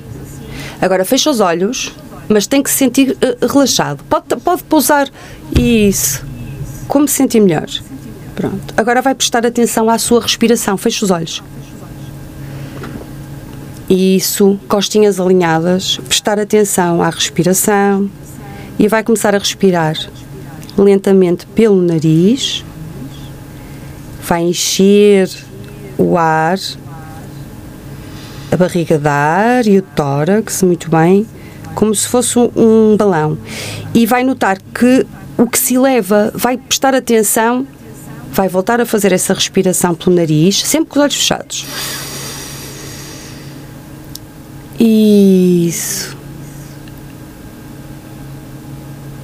Agora, 0.80 1.04
fecha 1.04 1.30
os 1.30 1.40
olhos, 1.40 1.92
mas 2.28 2.46
tem 2.46 2.62
que 2.62 2.70
se 2.70 2.76
sentir 2.76 3.12
uh, 3.12 3.46
relaxado. 3.46 4.04
Pode, 4.04 4.36
pode 4.42 4.62
pousar. 4.64 5.08
Isso. 5.58 6.24
Como 6.86 7.08
se 7.08 7.14
sentir 7.14 7.40
melhor. 7.40 7.66
Pronto. 8.34 8.74
Agora 8.76 9.00
vai 9.00 9.14
prestar 9.14 9.46
atenção 9.46 9.88
à 9.88 9.98
sua 9.98 10.20
respiração. 10.20 10.76
Fecha 10.76 11.04
os 11.04 11.10
olhos. 11.10 11.42
Isso, 13.88 14.58
costinhas 14.66 15.20
alinhadas, 15.20 15.98
prestar 16.08 16.38
atenção 16.38 17.02
à 17.02 17.10
respiração 17.10 18.10
e 18.78 18.88
vai 18.88 19.04
começar 19.04 19.34
a 19.34 19.38
respirar 19.38 19.96
lentamente 20.76 21.46
pelo 21.48 21.80
nariz. 21.80 22.64
Vai 24.26 24.42
encher 24.42 25.28
o 25.98 26.16
ar, 26.16 26.58
a 28.50 28.56
barriga 28.56 28.98
de 28.98 29.08
ar 29.08 29.66
e 29.66 29.78
o 29.78 29.82
tórax, 29.82 30.62
muito 30.62 30.90
bem, 30.90 31.26
como 31.74 31.94
se 31.94 32.06
fosse 32.06 32.38
um 32.38 32.96
balão. 32.96 33.36
E 33.92 34.06
vai 34.06 34.22
notar 34.24 34.58
que 34.74 35.06
o 35.36 35.46
que 35.46 35.58
se 35.58 35.76
leva 35.78 36.32
vai 36.34 36.56
prestar 36.56 36.94
atenção, 36.94 37.66
vai 38.32 38.48
voltar 38.48 38.80
a 38.80 38.86
fazer 38.86 39.12
essa 39.12 39.34
respiração 39.34 39.94
pelo 39.94 40.16
nariz, 40.16 40.62
sempre 40.62 40.90
com 40.90 40.98
os 40.98 41.02
olhos 41.02 41.14
fechados. 41.14 41.66
Isso. 44.78 46.16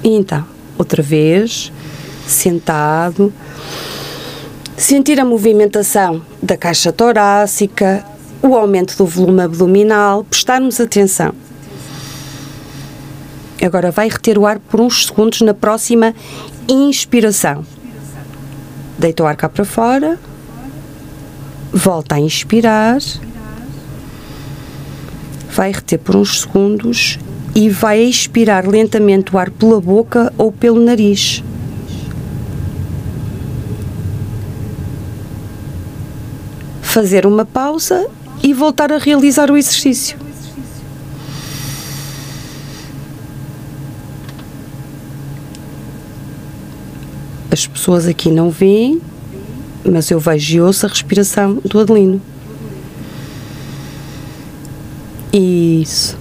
Então, 0.03 0.47
outra 0.79 1.03
vez, 1.03 1.71
sentado, 2.27 3.33
sentir 4.81 5.21
a 5.21 5.27
movimentação 5.27 6.23
da 6.43 6.57
caixa 6.57 6.91
torácica, 6.91 8.03
o 8.43 8.57
aumento 8.57 8.97
do 8.97 9.05
volume 9.05 9.43
abdominal, 9.43 10.25
prestarmos 10.25 10.81
atenção. 10.81 11.35
Agora 13.63 13.91
vai 13.91 14.09
reter 14.09 14.39
o 14.39 14.47
ar 14.47 14.59
por 14.59 14.81
uns 14.81 15.07
segundos 15.07 15.43
na 15.43 15.53
próxima 15.53 16.15
inspiração. 16.67 17.63
Deita 18.99 19.23
o 19.23 19.27
ar 19.27 19.37
cá 19.37 19.51
para 19.51 19.67
fora, 19.67 20.19
volta 21.71 22.15
a 22.15 22.19
inspirar, 22.19 23.01
vai 25.53 25.73
reter 25.73 25.99
por 25.99 26.17
uns 26.17 26.41
segundos 26.41 27.19
e 27.55 27.69
vai 27.69 28.01
expirar 28.01 28.67
lentamente 28.67 29.35
o 29.35 29.39
ar 29.39 29.51
pela 29.51 29.79
boca 29.79 30.33
ou 30.39 30.51
pelo 30.51 30.81
nariz. 30.81 31.45
Fazer 36.91 37.25
uma 37.25 37.45
pausa 37.45 38.09
e 38.43 38.53
voltar 38.53 38.93
a 38.93 38.99
realizar 38.99 39.49
o 39.49 39.57
exercício. 39.57 40.19
As 47.49 47.65
pessoas 47.65 48.09
aqui 48.09 48.29
não 48.29 48.51
veem, 48.51 49.01
mas 49.85 50.11
eu 50.11 50.19
vejo 50.19 50.57
e 50.57 50.61
ouço 50.61 50.85
a 50.85 50.89
respiração 50.89 51.61
do 51.65 51.79
Adelino. 51.79 52.21
Isso. 55.33 56.19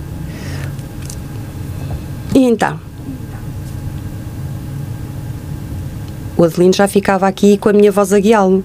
E 2.35 2.43
então? 2.43 2.79
O 6.37 6.43
Adelino 6.43 6.73
já 6.73 6.87
ficava 6.87 7.27
aqui 7.27 7.57
com 7.57 7.69
a 7.69 7.73
minha 7.73 7.91
voz 7.91 8.13
a 8.13 8.19
guiá-lo. 8.19 8.63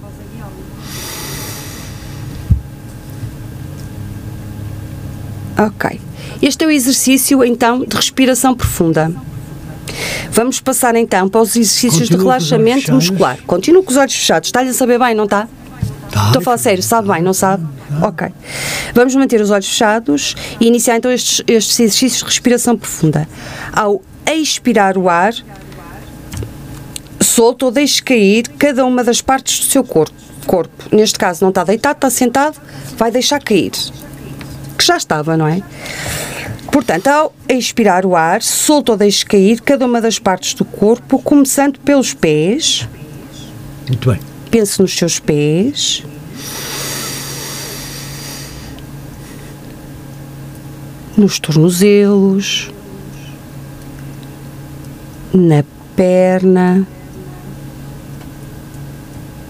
Ok. 5.66 6.00
Este 6.42 6.64
é 6.64 6.66
o 6.66 6.70
exercício, 6.70 7.44
então, 7.44 7.85
de 7.85 7.96
respiração 7.96 8.55
profunda. 8.55 9.12
Vamos 10.31 10.61
passar 10.61 10.94
então 10.96 11.29
para 11.29 11.40
os 11.40 11.50
exercícios 11.50 12.09
Continua 12.09 12.18
de 12.18 12.24
relaxamento 12.24 12.92
muscular. 12.92 13.38
Continua 13.46 13.83
com 13.83 13.90
os 13.90 13.96
olhos 13.96 14.14
fechados. 14.14 14.48
Está-lhe 14.48 14.70
a 14.70 14.74
saber 14.74 14.98
bem, 14.98 15.14
não 15.14 15.24
está? 15.24 15.48
Tá. 16.11 16.27
Estou 16.27 16.40
a 16.40 16.42
falar 16.42 16.59
sério, 16.59 16.83
sabe 16.83 17.09
bem, 17.09 17.22
não 17.22 17.33
sabe? 17.33 17.64
Tá. 17.88 18.09
Ok. 18.09 18.29
Vamos 18.94 19.14
manter 19.14 19.40
os 19.40 19.50
olhos 19.50 19.68
fechados 19.68 20.35
e 20.61 20.66
iniciar 20.66 20.96
então 20.96 21.11
estes, 21.11 21.42
estes 21.46 21.81
exercícios 21.81 22.18
de 22.18 22.24
respiração 22.24 22.77
profunda. 22.77 23.29
Ao 23.72 24.03
expirar 24.27 24.98
o 24.98 25.09
ar, 25.09 25.35
solta 27.20 27.66
ou 27.66 27.70
deixe 27.70 28.03
cair 28.03 28.48
cada 28.59 28.85
uma 28.85 29.03
das 29.03 29.20
partes 29.20 29.61
do 29.61 29.66
seu 29.66 29.85
corpo. 29.85 30.14
corpo. 30.46 30.85
Neste 30.92 31.18
caso, 31.18 31.42
não 31.42 31.50
está 31.50 31.64
deitado, 31.64 31.96
está 31.96 32.11
sentado, 32.11 32.61
vai 32.96 33.11
deixar 33.11 33.40
cair 33.42 33.72
que 34.74 34.84
já 34.84 34.96
estava, 34.96 35.37
não 35.37 35.46
é? 35.46 35.62
Portanto, 36.70 37.06
ao 37.06 37.34
expirar 37.48 38.04
o 38.04 38.16
ar, 38.16 38.42
solta 38.42 38.92
ou 38.92 38.98
deixe 38.98 39.24
cair 39.24 39.60
cada 39.60 39.87
uma 39.87 40.00
das 40.00 40.18
partes 40.18 40.54
do 40.54 40.64
corpo, 40.64 41.20
começando 41.20 41.78
pelos 41.78 42.12
pés. 42.12 42.88
Muito 43.87 44.10
bem. 44.10 44.20
Pense 44.50 44.80
nos 44.80 44.96
seus 44.96 45.20
pés. 45.20 46.02
Nos 51.16 51.38
tornozelos. 51.38 52.72
Na 55.32 55.64
perna. 55.94 56.84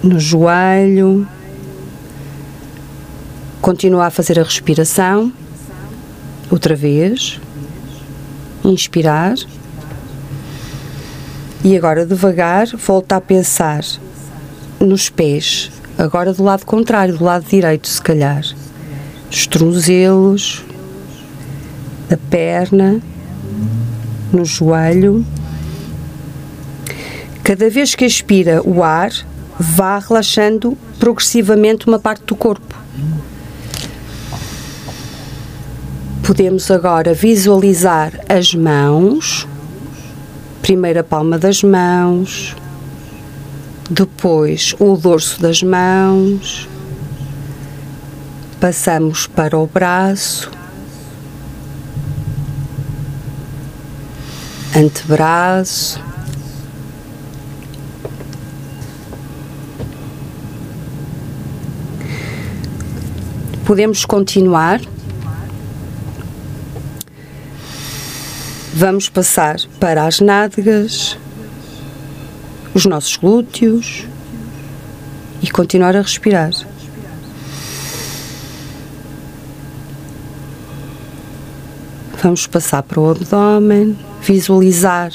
No 0.02 0.20
joelho 0.20 1.26
Continua 3.64 4.08
a 4.08 4.10
fazer 4.10 4.38
a 4.38 4.42
respiração. 4.42 5.32
Outra 6.50 6.76
vez. 6.76 7.40
Inspirar. 8.62 9.36
E 11.64 11.74
agora, 11.74 12.04
devagar, 12.04 12.66
volta 12.76 13.16
a 13.16 13.22
pensar 13.22 13.82
nos 14.78 15.08
pés. 15.08 15.70
Agora 15.96 16.34
do 16.34 16.44
lado 16.44 16.66
contrário, 16.66 17.16
do 17.16 17.24
lado 17.24 17.46
direito, 17.48 17.88
se 17.88 18.02
calhar. 18.02 18.44
Dos 19.30 19.46
tornozelos, 19.46 20.62
da 22.06 22.18
perna, 22.18 23.00
no 24.30 24.44
joelho. 24.44 25.24
Cada 27.42 27.70
vez 27.70 27.94
que 27.94 28.04
expira 28.04 28.60
o 28.62 28.82
ar, 28.82 29.10
vá 29.58 29.98
relaxando 29.98 30.76
progressivamente 30.98 31.86
uma 31.86 31.98
parte 31.98 32.24
do 32.26 32.36
corpo 32.36 32.73
Podemos 36.24 36.70
agora 36.70 37.12
visualizar 37.12 38.18
as 38.30 38.54
mãos, 38.54 39.46
primeira 40.62 41.04
palma 41.04 41.38
das 41.38 41.62
mãos, 41.62 42.56
depois 43.90 44.74
o 44.78 44.96
dorso 44.96 45.38
das 45.42 45.62
mãos, 45.62 46.66
passamos 48.58 49.26
para 49.26 49.58
o 49.58 49.66
braço, 49.66 50.50
antebraço, 54.74 56.00
podemos 63.66 64.06
continuar. 64.06 64.80
Vamos 68.76 69.08
passar 69.08 69.56
para 69.78 70.04
as 70.04 70.18
nádegas, 70.18 71.16
os 72.74 72.84
nossos 72.86 73.16
glúteos 73.16 74.04
e 75.40 75.48
continuar 75.48 75.94
a 75.94 76.00
respirar. 76.00 76.50
Vamos 82.20 82.48
passar 82.48 82.82
para 82.82 82.98
o 82.98 83.08
abdômen, 83.12 83.96
visualizar 84.20 85.12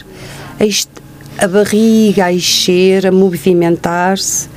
a, 0.57 1.43
a 1.43 1.47
barriga 1.49 2.27
a 2.27 2.33
encher, 2.33 3.05
a 3.05 3.11
movimentar-se, 3.11 4.47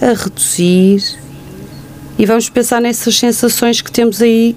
a 0.00 0.14
reduzir. 0.14 1.02
E 2.16 2.24
vamos 2.24 2.48
pensar 2.48 2.80
nessas 2.80 3.18
sensações 3.18 3.80
que 3.80 3.90
temos 3.90 4.22
aí 4.22 4.54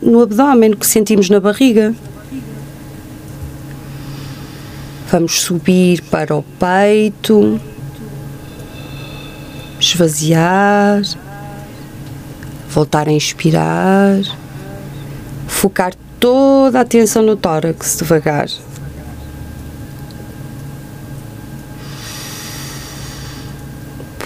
no 0.00 0.22
abdômen, 0.22 0.76
que 0.76 0.86
sentimos 0.86 1.28
na 1.28 1.40
barriga. 1.40 1.96
Vamos 5.10 5.40
subir 5.40 6.02
para 6.02 6.36
o 6.36 6.42
peito, 6.42 7.60
esvaziar, 9.80 11.02
voltar 12.68 13.08
a 13.08 13.10
inspirar, 13.10 14.22
focar 15.48 15.94
toda 16.20 16.78
a 16.78 16.82
atenção 16.82 17.24
no 17.24 17.34
tórax 17.34 17.96
devagar. 17.96 18.46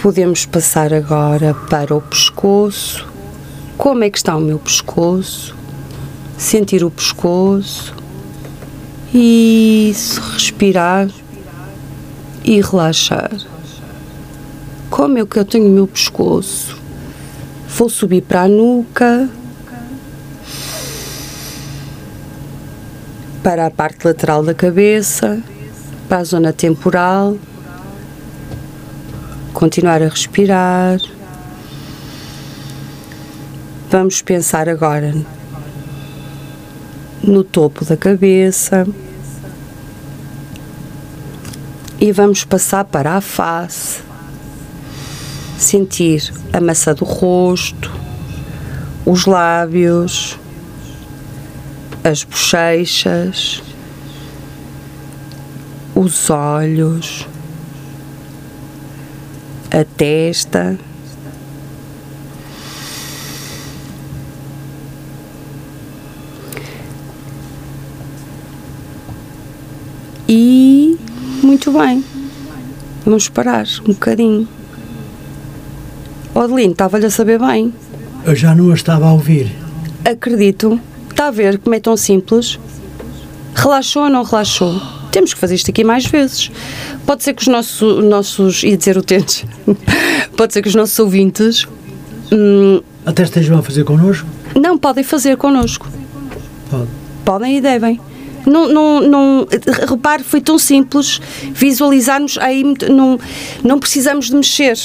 Podemos 0.03 0.45
passar 0.45 0.93
agora 0.93 1.55
para 1.67 1.95
o 1.95 2.01
pescoço. 2.01 3.07
Como 3.75 4.03
é 4.03 4.09
que 4.11 4.19
está 4.19 4.35
o 4.35 4.39
meu 4.39 4.59
pescoço? 4.59 5.55
Sentir 6.37 6.83
o 6.83 6.91
pescoço. 6.91 8.04
Isso, 9.13 10.19
respirar 10.21 11.07
e 12.43 12.61
relaxar. 12.61 13.31
Como 14.89 15.17
é 15.17 15.25
que 15.25 15.37
eu 15.37 15.45
tenho 15.45 15.67
o 15.67 15.71
meu 15.71 15.87
pescoço? 15.87 16.77
Vou 17.67 17.89
subir 17.89 18.21
para 18.21 18.43
a 18.43 18.47
nuca, 18.47 19.29
para 23.43 23.65
a 23.65 23.71
parte 23.71 24.05
lateral 24.05 24.43
da 24.43 24.53
cabeça, 24.53 25.41
para 26.07 26.19
a 26.19 26.23
zona 26.23 26.53
temporal. 26.53 27.37
Continuar 29.53 30.01
a 30.01 30.07
respirar. 30.07 30.99
Vamos 33.89 34.21
pensar 34.21 34.67
agora 34.67 35.34
no 37.25 37.43
topo 37.43 37.83
da 37.83 37.97
cabeça 37.97 38.87
e 41.99 42.11
vamos 42.11 42.43
passar 42.43 42.85
para 42.85 43.15
a 43.15 43.21
face, 43.21 44.01
sentir 45.57 46.33
a 46.53 46.61
massa 46.61 46.93
do 46.93 47.03
rosto, 47.03 47.91
os 49.05 49.25
lábios 49.25 50.37
as 52.05 52.23
bochechas, 52.23 53.63
os 55.95 56.29
olhos, 56.29 57.27
a 59.71 59.83
testa. 59.83 60.77
E 70.29 70.99
muito 71.41 71.64
bem, 71.77 72.03
vamos 73.03 73.29
parar 73.29 73.65
um 73.83 73.93
bocadinho. 73.93 74.47
Odelino, 76.33 76.71
estava-lhe 76.71 77.05
a 77.05 77.09
saber 77.09 77.39
bem. 77.39 77.73
Eu 78.25 78.35
já 78.35 78.53
não 78.55 78.71
a 78.71 78.73
estava 78.73 79.07
a 79.07 79.13
ouvir. 79.13 79.51
Acredito. 80.03 80.79
Está 81.09 81.27
a 81.27 81.31
ver 81.31 81.57
como 81.59 81.75
é 81.75 81.79
tão 81.79 81.95
simples? 81.95 82.59
Relaxou 83.53 84.03
ou 84.03 84.09
não 84.09 84.23
relaxou? 84.23 84.81
Temos 85.11 85.33
que 85.33 85.39
fazer 85.39 85.55
isto 85.55 85.71
aqui 85.71 85.83
mais 85.83 86.05
vezes. 86.05 86.51
Pode 87.05 87.23
ser 87.23 87.33
que 87.33 87.41
os 87.41 87.47
nossos, 87.47 88.03
nossos 88.03 88.63
ia 88.63 88.75
dizer 88.75 88.97
utentes, 88.97 89.45
pode 90.35 90.51
ser 90.53 90.61
que 90.61 90.67
os 90.67 90.75
nossos 90.75 90.97
ouvintes. 90.99 91.65
Hum, 92.31 92.81
Até 93.05 93.23
estejam 93.23 93.57
a 93.57 93.63
fazer 93.63 93.85
connosco? 93.85 94.27
Não, 94.59 94.77
podem 94.77 95.03
fazer 95.03 95.37
connosco. 95.37 95.87
Pode. 96.69 96.89
Podem 97.23 97.57
e 97.57 97.61
devem. 97.61 97.99
Não, 98.45 98.67
não, 98.67 99.01
não, 99.01 99.47
repare, 99.87 100.23
foi 100.23 100.41
tão 100.41 100.57
simples 100.57 101.19
visualizarmos 101.53 102.37
aí, 102.37 102.63
não, 102.89 103.19
não 103.63 103.79
precisamos 103.79 104.27
de 104.27 104.35
mexer. 104.35 104.77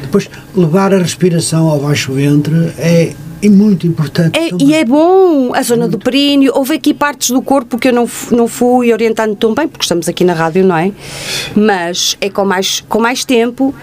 Depois, 0.00 0.28
levar 0.54 0.92
a 0.92 0.98
respiração 0.98 1.68
ao 1.68 1.80
baixo 1.80 2.12
ventre 2.12 2.72
é 2.78 3.14
é 3.42 3.48
muito 3.48 3.88
importante. 3.88 4.38
É, 4.38 4.50
e 4.60 4.72
é 4.72 4.84
bom 4.84 5.52
a 5.52 5.62
zona 5.62 5.88
do 5.88 5.98
períneo. 5.98 6.52
Houve 6.54 6.74
aqui 6.74 6.94
partes 6.94 7.30
do 7.30 7.42
corpo 7.42 7.76
que 7.76 7.88
eu 7.88 7.92
não, 7.92 8.08
não 8.30 8.46
fui 8.46 8.92
orientando 8.92 9.34
tão 9.34 9.52
bem, 9.52 9.66
porque 9.66 9.84
estamos 9.84 10.08
aqui 10.08 10.22
na 10.22 10.32
rádio, 10.32 10.64
não 10.64 10.76
é? 10.76 10.92
Mas 11.54 12.16
é 12.20 12.30
com 12.30 12.44
mais, 12.44 12.84
com 12.88 13.00
mais 13.00 13.24
tempo 13.24 13.74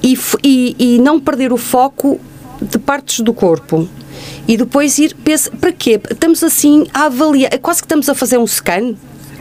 e, 0.00 0.16
e, 0.44 0.76
e 0.78 0.98
não 1.00 1.18
perder 1.18 1.52
o 1.52 1.56
foco 1.56 2.20
de 2.62 2.78
partes 2.78 3.20
do 3.20 3.32
corpo. 3.32 3.88
E 4.46 4.56
depois 4.56 4.98
ir, 4.98 5.14
pensa, 5.24 5.50
para 5.50 5.72
quê? 5.72 6.00
Estamos 6.10 6.42
assim 6.42 6.86
a 6.92 7.04
avaliar, 7.06 7.56
quase 7.58 7.80
que 7.80 7.86
estamos 7.86 8.08
a 8.08 8.14
fazer 8.14 8.38
um 8.38 8.46
scan 8.46 8.94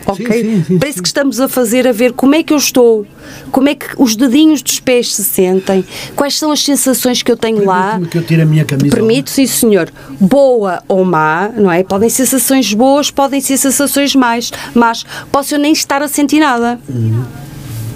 ok? 0.07 0.25
Sim, 0.25 0.55
sim, 0.55 0.63
sim, 0.63 0.79
Parece 0.79 1.01
que 1.01 1.07
estamos 1.07 1.39
a 1.39 1.47
fazer 1.47 1.87
a 1.87 1.91
ver 1.91 2.13
como 2.13 2.33
é 2.33 2.41
que 2.41 2.53
eu 2.53 2.57
estou, 2.57 3.05
como 3.51 3.67
é 3.67 3.75
que 3.75 3.87
os 3.97 4.15
dedinhos 4.15 4.61
dos 4.61 4.79
pés 4.79 5.13
se 5.13 5.23
sentem, 5.23 5.83
quais 6.15 6.37
são 6.37 6.51
as 6.51 6.63
sensações 6.63 7.21
que 7.21 7.31
eu 7.31 7.37
tenho 7.37 7.65
lá. 7.65 7.99
que 8.09 8.17
eu 8.17 8.23
tire 8.23 8.41
a 8.41 8.45
minha 8.45 8.65
camisa. 8.65 8.95
Permito, 8.95 9.29
sim 9.29 9.45
senhor. 9.45 9.91
Boa 10.19 10.81
ou 10.87 11.03
má, 11.03 11.49
não 11.49 11.71
é? 11.71 11.83
Podem 11.83 12.09
ser 12.09 12.25
sensações 12.25 12.73
boas, 12.73 13.11
podem 13.11 13.41
ser 13.41 13.57
sensações 13.57 14.15
mais, 14.15 14.51
mas 14.73 15.05
posso 15.31 15.53
eu 15.53 15.59
nem 15.59 15.73
estar 15.73 16.01
a 16.01 16.07
sentir 16.07 16.39
nada. 16.39 16.79
Uhum. 16.87 17.25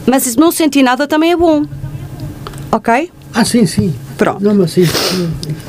Mas 0.06 0.24
se 0.24 0.38
não 0.38 0.52
sentir 0.52 0.84
nada 0.84 1.08
também 1.08 1.32
é 1.32 1.38
bom. 1.38 1.66
Ok? 2.72 3.12
Ah, 3.34 3.46
sim, 3.46 3.66
sim. 3.66 3.94
Pronto. 4.18 4.44
Não, 4.44 4.54
mas 4.54 4.72
sim, 4.72 4.84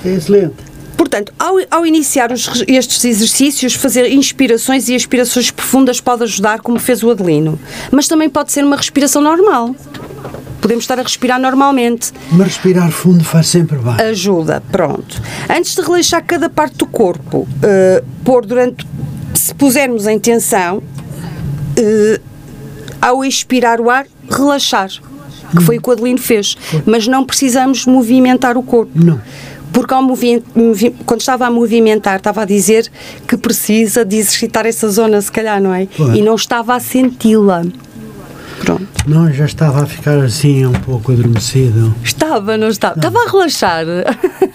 é 0.05 0.15
excelente. 0.15 0.72
Portanto, 1.03 1.35
ao, 1.37 1.57
ao 1.69 1.85
iniciar 1.85 2.31
os, 2.31 2.63
estes 2.69 3.05
exercícios, 3.05 3.75
fazer 3.75 4.09
inspirações 4.13 4.89
e 4.89 4.95
expirações 4.95 5.51
profundas 5.51 6.01
pode 6.01 6.23
ajudar, 6.23 6.61
como 6.61 6.79
fez 6.79 7.03
o 7.03 7.11
Adelino. 7.11 7.59
Mas 7.91 8.07
também 8.07 8.31
pode 8.31 8.53
ser 8.53 8.65
uma 8.65 8.77
respiração 8.77 9.21
normal. 9.21 9.75
Podemos 10.61 10.85
estar 10.85 11.01
a 11.01 11.03
respirar 11.03 11.41
normalmente. 11.41 12.13
Mas 12.31 12.47
respirar 12.47 12.89
fundo 12.93 13.25
faz 13.25 13.49
sempre 13.49 13.79
bem. 13.79 13.95
Ajuda, 13.95 14.63
pronto. 14.71 15.21
Antes 15.51 15.75
de 15.75 15.83
relaxar 15.83 16.25
cada 16.25 16.49
parte 16.49 16.77
do 16.77 16.87
corpo, 16.87 17.39
uh, 17.39 18.05
pôr 18.25 18.47
durante. 18.47 18.87
Se 19.35 19.53
pusermos 19.57 20.07
a 20.07 20.13
intenção, 20.13 20.77
uh, 20.79 22.23
ao 23.01 23.25
expirar 23.25 23.81
o 23.81 23.91
ar, 23.91 24.07
relaxar. 24.31 24.89
Que 25.51 25.63
foi 25.65 25.79
o 25.79 25.83
que 25.83 25.89
o 25.91 25.93
Adelino 25.93 26.19
fez. 26.19 26.57
Mas 26.87 27.09
não 27.09 27.27
precisamos 27.27 27.85
movimentar 27.85 28.57
o 28.57 28.63
corpo. 28.63 28.93
Não 28.95 29.21
porque 29.73 29.95
quando 31.07 31.21
estava 31.21 31.47
a 31.47 31.51
movimentar, 31.51 32.17
estava 32.17 32.43
a 32.43 32.45
dizer 32.45 32.91
que 33.27 33.37
precisa 33.37 34.05
de 34.05 34.17
exercitar 34.17 34.67
essa 34.67 34.89
zona, 34.89 35.21
se 35.21 35.33
calhar, 35.33 35.61
não 35.61 35.73
é? 35.75 35.89
E 36.15 36.23
não 36.23 36.35
estava 36.35 36.75
a 36.75 36.81
senti-la. 36.81 37.65
Pronto. 38.65 38.87
Não, 39.07 39.33
já 39.33 39.45
estava 39.45 39.83
a 39.83 39.87
ficar 39.87 40.19
assim 40.19 40.65
um 40.65 40.73
pouco 40.73 41.11
adormecido. 41.13 41.93
Estava, 42.05 42.57
não 42.57 42.69
estava? 42.69 42.95
Estava 42.97 43.19
a 43.19 43.31
relaxar. 43.31 43.85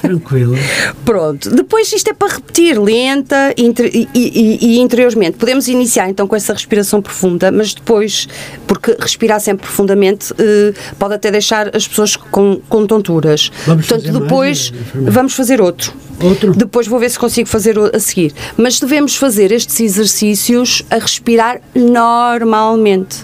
Tranquilo. 0.02 0.56
Pronto. 1.04 1.50
Depois 1.54 1.92
isto 1.92 2.10
é 2.10 2.14
para 2.14 2.36
repetir 2.36 2.80
lenta 2.80 3.54
e, 3.58 4.08
e- 4.14 4.58
e 4.62 4.80
interiormente. 4.80 5.38
Podemos 5.38 5.68
iniciar 5.68 6.10
então 6.10 6.26
com 6.28 6.36
essa 6.36 6.54
respiração 6.54 7.02
profunda, 7.02 7.52
mas 7.52 7.74
depois, 7.74 8.28
porque 8.66 8.96
respirar 9.00 9.42
sempre 9.42 9.66
profundamente 9.68 10.34
eh, 10.38 10.74
pode 10.98 11.14
até 11.16 11.30
deixar 11.30 11.76
as 11.76 11.86
pessoas 11.88 12.16
com, 12.16 12.62
com 12.70 12.86
tonturas. 12.88 13.52
Vamos 13.66 13.86
Portanto, 13.88 14.06
fazer 14.06 14.12
mais, 14.14 14.24
depois 14.30 14.74
enfermeira? 14.80 15.12
vamos 15.12 15.34
fazer 15.34 15.62
outro. 15.62 15.94
Outro? 16.22 16.54
Depois 16.56 16.88
vou 16.88 16.98
ver 17.00 17.10
se 17.12 17.20
consigo 17.20 17.48
fazer 17.50 17.78
a 17.94 18.00
seguir. 18.00 18.34
Mas 18.56 18.80
devemos 18.80 19.16
fazer 19.16 19.52
estes 19.52 19.80
exercícios 19.82 20.82
a 20.90 20.96
respirar 20.98 21.60
normalmente. 21.76 23.18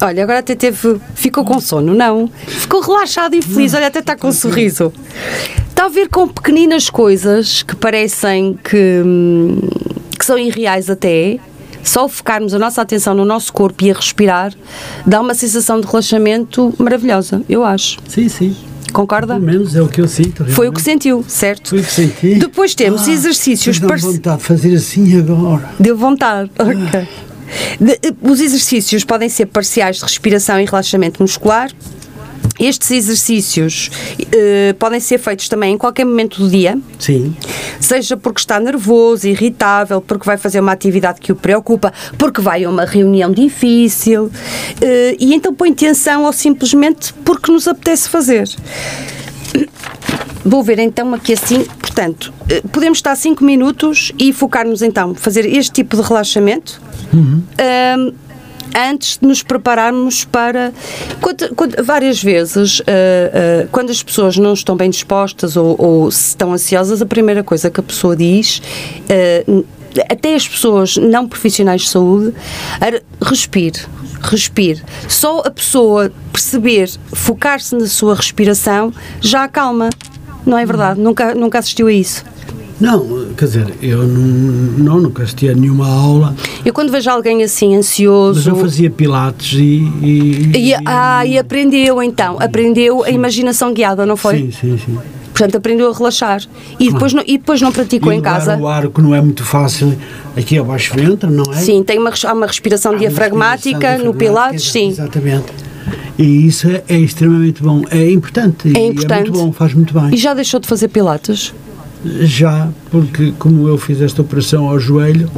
Olha, 0.00 0.22
agora 0.22 0.40
até 0.40 0.54
teve. 0.54 1.00
Ficou 1.14 1.44
com 1.44 1.60
sono, 1.60 1.94
não? 1.94 2.28
Ficou 2.46 2.80
relaxado 2.80 3.34
e 3.34 3.42
feliz, 3.42 3.74
olha, 3.74 3.86
até 3.86 4.00
está 4.00 4.16
com 4.16 4.28
um 4.28 4.32
sorriso. 4.32 4.92
Está 5.68 5.86
a 5.86 5.88
ver 5.88 6.08
com 6.08 6.28
pequeninas 6.28 6.90
coisas 6.90 7.62
que 7.62 7.74
parecem 7.76 8.58
que, 8.62 9.02
hum, 9.04 9.58
que 10.18 10.24
são 10.24 10.36
irreais 10.38 10.90
até. 10.90 11.38
Só 11.82 12.08
focarmos 12.08 12.54
a 12.54 12.58
nossa 12.58 12.80
atenção 12.80 13.14
no 13.14 13.26
nosso 13.26 13.52
corpo 13.52 13.84
e 13.84 13.90
a 13.90 13.94
respirar 13.94 14.54
dá 15.06 15.20
uma 15.20 15.34
sensação 15.34 15.78
de 15.80 15.86
relaxamento 15.86 16.72
maravilhosa, 16.78 17.42
eu 17.48 17.62
acho. 17.62 17.98
Sim, 18.08 18.26
sim. 18.28 18.56
Concorda? 18.90 19.34
Pelo 19.34 19.44
menos 19.46 19.74
é 19.76 19.82
o 19.82 19.88
que 19.88 20.00
eu 20.00 20.08
sinto. 20.08 20.44
Foi 20.46 20.68
o 20.68 20.72
que 20.72 20.80
realmente. 20.80 20.82
sentiu, 20.82 21.24
certo? 21.28 21.70
Foi 21.70 21.80
o 21.80 21.82
que 21.84 21.90
senti. 21.92 22.34
Depois 22.36 22.74
temos 22.74 23.06
Ah, 23.06 23.10
exercícios 23.10 23.78
parec- 23.80 24.00
vontade 24.02 24.38
de 24.38 24.44
fazer 24.44 24.74
assim 24.76 25.18
agora. 25.18 25.68
Deu 25.78 25.96
vontade. 25.96 26.50
Ok. 26.58 27.08
De- 27.80 27.92
eh, 28.02 28.12
os 28.22 28.40
exercícios 28.40 29.04
podem 29.04 29.28
ser 29.28 29.46
parciais 29.46 29.96
de 29.96 30.02
respiração 30.02 30.60
e 30.60 30.64
relaxamento 30.64 31.22
muscular. 31.22 31.70
Estes 32.60 32.92
exercícios 32.92 33.90
eh, 34.30 34.74
podem 34.78 35.00
ser 35.00 35.18
feitos 35.18 35.48
também 35.48 35.74
em 35.74 35.78
qualquer 35.78 36.04
momento 36.04 36.38
do 36.40 36.48
dia, 36.48 36.78
Sim. 37.00 37.34
seja 37.80 38.16
porque 38.16 38.38
está 38.38 38.60
nervoso, 38.60 39.26
irritável, 39.26 40.00
porque 40.00 40.24
vai 40.24 40.36
fazer 40.36 40.60
uma 40.60 40.70
atividade 40.70 41.20
que 41.20 41.32
o 41.32 41.34
preocupa, 41.34 41.92
porque 42.16 42.40
vai 42.40 42.62
a 42.62 42.70
uma 42.70 42.84
reunião 42.84 43.32
difícil, 43.32 44.30
eh, 44.80 45.16
e 45.18 45.34
então 45.34 45.52
põe 45.52 45.72
tensão 45.74 46.22
ou 46.24 46.32
simplesmente 46.32 47.12
porque 47.24 47.50
nos 47.50 47.66
apetece 47.66 48.08
fazer. 48.08 48.48
Vou 50.44 50.62
ver 50.62 50.78
então 50.78 51.14
aqui 51.14 51.32
assim, 51.32 51.64
portanto, 51.64 52.32
eh, 52.50 52.60
podemos 52.70 52.98
estar 52.98 53.16
5 53.16 53.42
minutos 53.42 54.12
e 54.18 54.30
focar-nos 54.32 54.82
então, 54.82 55.14
fazer 55.14 55.46
este 55.46 55.72
tipo 55.72 55.96
de 55.96 56.02
relaxamento 56.02 56.80
ahm, 57.14 58.12
antes 58.90 59.18
de 59.18 59.26
nos 59.26 59.42
prepararmos 59.42 60.24
para. 60.24 60.72
quando- 61.20 61.54
quando- 61.54 61.82
várias 61.82 62.22
vezes, 62.22 62.82
ah, 62.86 62.90
ah, 63.64 63.68
quando 63.72 63.90
as 63.90 64.02
pessoas 64.02 64.36
não 64.36 64.52
estão 64.52 64.76
bem 64.76 64.90
dispostas 64.90 65.56
ou, 65.56 65.76
ou 65.78 66.10
se 66.10 66.28
estão 66.30 66.52
ansiosas, 66.52 67.00
a 67.00 67.06
primeira 67.06 67.42
coisa 67.42 67.70
que 67.70 67.80
a 67.80 67.82
pessoa 67.82 68.14
diz. 68.14 68.60
ah, 69.08 69.62
até 70.10 70.34
as 70.34 70.46
pessoas 70.46 70.96
não 70.96 71.28
profissionais 71.28 71.82
de 71.82 71.88
saúde, 71.90 72.32
respire, 73.20 73.80
respire. 74.22 74.82
Só 75.08 75.40
a 75.40 75.50
pessoa 75.50 76.10
perceber, 76.32 76.90
focar-se 77.12 77.74
na 77.74 77.86
sua 77.86 78.14
respiração, 78.14 78.92
já 79.20 79.44
acalma. 79.44 79.90
Não 80.46 80.58
é 80.58 80.66
verdade? 80.66 81.00
Nunca, 81.00 81.34
nunca 81.34 81.58
assistiu 81.58 81.86
a 81.86 81.92
isso. 81.92 82.24
Não, 82.80 83.28
quer 83.36 83.44
dizer, 83.44 83.74
eu 83.80 83.98
não, 84.06 84.20
não 84.84 85.00
nunca 85.00 85.22
assisti 85.22 85.48
a 85.48 85.54
nenhuma 85.54 85.86
aula, 85.88 86.34
Eu 86.64 86.72
quando 86.72 86.90
vejo 86.90 87.08
alguém 87.08 87.42
assim 87.42 87.68
mas 87.68 87.78
ansioso. 87.86 88.50
eu 88.50 88.56
fazia 88.56 88.90
pilates 88.90 89.58
e. 89.58 89.90
e, 90.02 90.52
E, 90.70 90.74
ah, 90.84 91.24
e 91.24 91.38
aprendeu 91.38 92.02
então, 92.02 92.36
aprendeu 92.40 93.04
a 93.04 93.10
imaginação 93.10 93.72
guiada, 93.72 94.04
não 94.04 94.16
foi? 94.16 94.38
Sim, 94.38 94.50
sim, 94.50 94.78
sim. 94.84 94.98
Portanto, 95.34 95.56
aprendeu 95.56 95.90
a 95.90 95.92
relaxar. 95.92 96.42
E 96.78 96.92
depois 96.92 97.12
não, 97.12 97.24
e 97.26 97.36
depois 97.36 97.60
não 97.60 97.72
praticou 97.72 98.12
em 98.12 98.20
casa? 98.20 98.56
o 98.56 98.68
ar 98.68 98.88
que 98.88 99.02
não 99.02 99.12
é 99.12 99.20
muito 99.20 99.42
fácil 99.42 99.98
aqui 100.36 100.56
abaixo 100.56 100.94
ventre, 100.94 101.28
não 101.28 101.52
é? 101.52 101.56
Sim, 101.56 101.82
tem 101.82 101.98
uma, 101.98 102.12
há 102.24 102.32
uma 102.32 102.46
respiração 102.46 102.92
Há 102.92 102.94
uma 102.94 103.00
diafragmática 103.00 103.72
respiração 103.72 104.06
no 104.06 104.14
Pilates, 104.14 104.70
sim. 104.70 104.90
Exatamente. 104.90 105.52
E 106.16 106.46
isso 106.46 106.68
é, 106.68 106.84
é 106.88 106.98
extremamente 107.00 107.60
bom, 107.60 107.82
é 107.90 108.08
importante. 108.08 108.68
É 108.76 108.86
importante. 108.86 109.30
muito 109.30 109.44
bom, 109.44 109.52
faz 109.52 109.74
muito 109.74 109.92
bem. 109.92 110.14
E 110.14 110.16
já 110.16 110.32
deixou 110.34 110.60
de 110.60 110.68
fazer 110.68 110.86
Pilates? 110.86 111.52
Já, 112.20 112.68
porque 112.92 113.34
como 113.36 113.66
eu 113.66 113.76
fiz 113.76 114.00
esta 114.00 114.22
operação 114.22 114.68
ao 114.68 114.78
joelho, 114.78 115.28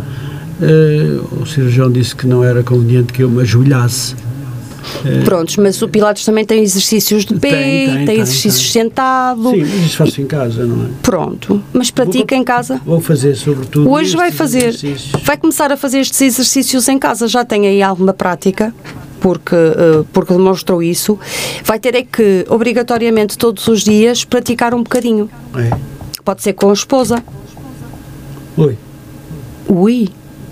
eh, 0.60 1.18
o 1.40 1.46
cirurgião 1.46 1.90
disse 1.90 2.14
que 2.14 2.26
não 2.26 2.44
era 2.44 2.62
conveniente 2.62 3.14
que 3.14 3.22
eu 3.22 3.30
me 3.30 3.40
ajoelhasse. 3.40 4.14
Prontos, 5.24 5.56
mas 5.56 5.80
o 5.82 5.88
Pilates 5.88 6.24
também 6.24 6.44
tem 6.44 6.62
exercícios 6.62 7.24
de 7.24 7.34
pé, 7.38 7.50
Tem, 7.50 7.86
tem, 7.86 8.04
tem, 8.06 8.20
exercícios 8.20 8.72
tem. 8.72 8.82
sentado. 8.82 9.50
Sim, 9.50 9.62
isso 9.84 9.96
faço 9.96 10.20
em 10.20 10.26
casa, 10.26 10.64
não 10.64 10.86
é? 10.86 10.88
Pronto, 11.02 11.62
mas 11.72 11.90
pratica 11.90 12.34
Vou- 12.34 12.42
em 12.42 12.44
casa. 12.44 12.80
Vou 12.84 13.00
fazer 13.00 13.34
sobretudo. 13.36 13.90
Hoje 13.90 14.16
vai 14.16 14.30
fazer, 14.32 14.68
exercícios. 14.68 15.12
vai 15.24 15.36
começar 15.36 15.70
a 15.72 15.76
fazer 15.76 16.00
estes 16.00 16.20
exercícios 16.20 16.88
em 16.88 16.98
casa, 16.98 17.26
já 17.28 17.44
tem 17.44 17.66
aí 17.66 17.82
alguma 17.82 18.12
prática, 18.12 18.74
porque, 19.20 19.54
eh, 19.54 20.04
porque 20.12 20.32
demonstrou 20.32 20.82
isso. 20.82 21.18
Vai 21.64 21.78
ter 21.80 21.94
é 21.94 22.02
que, 22.02 22.44
obrigatoriamente, 22.48 23.36
todos 23.36 23.66
os 23.68 23.82
dias, 23.82 24.24
praticar 24.24 24.74
um 24.74 24.82
bocadinho. 24.82 25.28
É. 25.56 25.70
Pode 26.24 26.42
ser 26.42 26.52
com 26.52 26.70
a 26.70 26.72
esposa. 26.72 27.22
Oi. 28.56 28.76
Ui! 29.68 30.08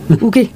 O 0.21 0.31
quê? 0.31 0.49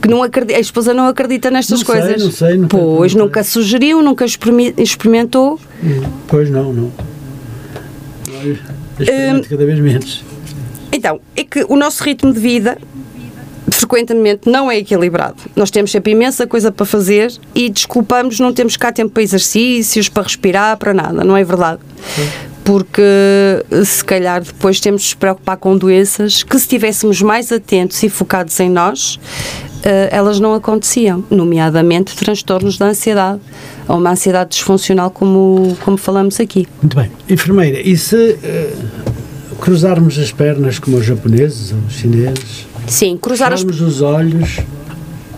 Que 0.00 0.08
não 0.08 0.22
acredita, 0.22 0.58
a 0.58 0.60
esposa 0.60 0.92
não 0.94 1.06
acredita 1.06 1.50
nestas 1.50 1.80
Não 1.80 1.86
sei, 1.86 2.00
coisas. 2.00 2.22
não 2.22 2.30
sei, 2.30 2.56
nunca 2.56 2.76
pois, 2.76 3.12
perguntei. 3.12 3.18
nunca 3.22 3.44
sugeriu, 3.44 4.02
nunca 4.02 4.24
experimentou. 4.78 5.60
Hum, 5.82 6.02
Pois 6.26 6.50
não, 6.50 6.72
não. 6.72 6.92
Experimento 8.98 9.48
cada 9.48 9.66
vez 9.66 9.78
menos. 9.80 10.24
Então, 10.92 11.20
é 11.34 11.44
que 11.44 11.64
o 11.68 11.76
nosso 11.76 12.02
ritmo 12.02 12.32
de 12.32 12.40
vida 12.40 12.78
frequentemente 13.70 14.48
não 14.48 14.70
é 14.70 14.78
equilibrado. 14.78 15.36
Nós 15.54 15.70
temos 15.70 15.90
sempre 15.90 16.12
imensa 16.12 16.46
coisa 16.46 16.72
para 16.72 16.86
fazer 16.86 17.32
e 17.54 17.68
desculpamos, 17.68 18.40
não 18.40 18.52
temos 18.52 18.76
cá 18.76 18.90
tempo 18.92 19.10
para 19.12 19.22
exercícios, 19.22 20.08
para 20.08 20.22
respirar, 20.22 20.76
para 20.78 20.94
nada, 20.94 21.22
não 21.24 21.36
é 21.36 21.44
verdade? 21.44 21.80
Porque 22.66 23.02
se 23.84 24.04
calhar 24.04 24.42
depois 24.42 24.80
temos 24.80 25.02
de 25.02 25.08
nos 25.08 25.14
preocupar 25.14 25.56
com 25.56 25.78
doenças 25.78 26.42
que 26.42 26.58
se 26.58 26.64
estivéssemos 26.64 27.22
mais 27.22 27.52
atentos 27.52 28.02
e 28.02 28.08
focados 28.08 28.58
em 28.58 28.68
nós, 28.68 29.20
eh, 29.84 30.08
elas 30.10 30.40
não 30.40 30.52
aconteciam, 30.52 31.24
nomeadamente 31.30 32.16
transtornos 32.16 32.76
da 32.76 32.86
ansiedade 32.86 33.40
ou 33.86 33.98
uma 33.98 34.10
ansiedade 34.10 34.50
disfuncional 34.50 35.12
como, 35.12 35.78
como 35.84 35.96
falamos 35.96 36.40
aqui. 36.40 36.66
Muito 36.82 36.96
bem. 36.96 37.08
Enfermeira, 37.30 37.80
e 37.80 37.96
se 37.96 38.36
eh, 38.42 38.74
cruzarmos 39.60 40.18
as 40.18 40.32
pernas 40.32 40.80
como 40.80 40.96
os 40.96 41.06
japoneses 41.06 41.70
ou 41.70 41.78
os 41.86 41.94
chineses, 41.94 42.66
Sim, 42.88 43.16
cruzar 43.16 43.52
as 43.52 43.60
fecharmos 43.60 43.80
os 43.80 44.02
olhos 44.02 44.58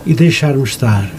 e 0.03 0.15
deixarmos 0.15 0.71
estar? 0.71 1.18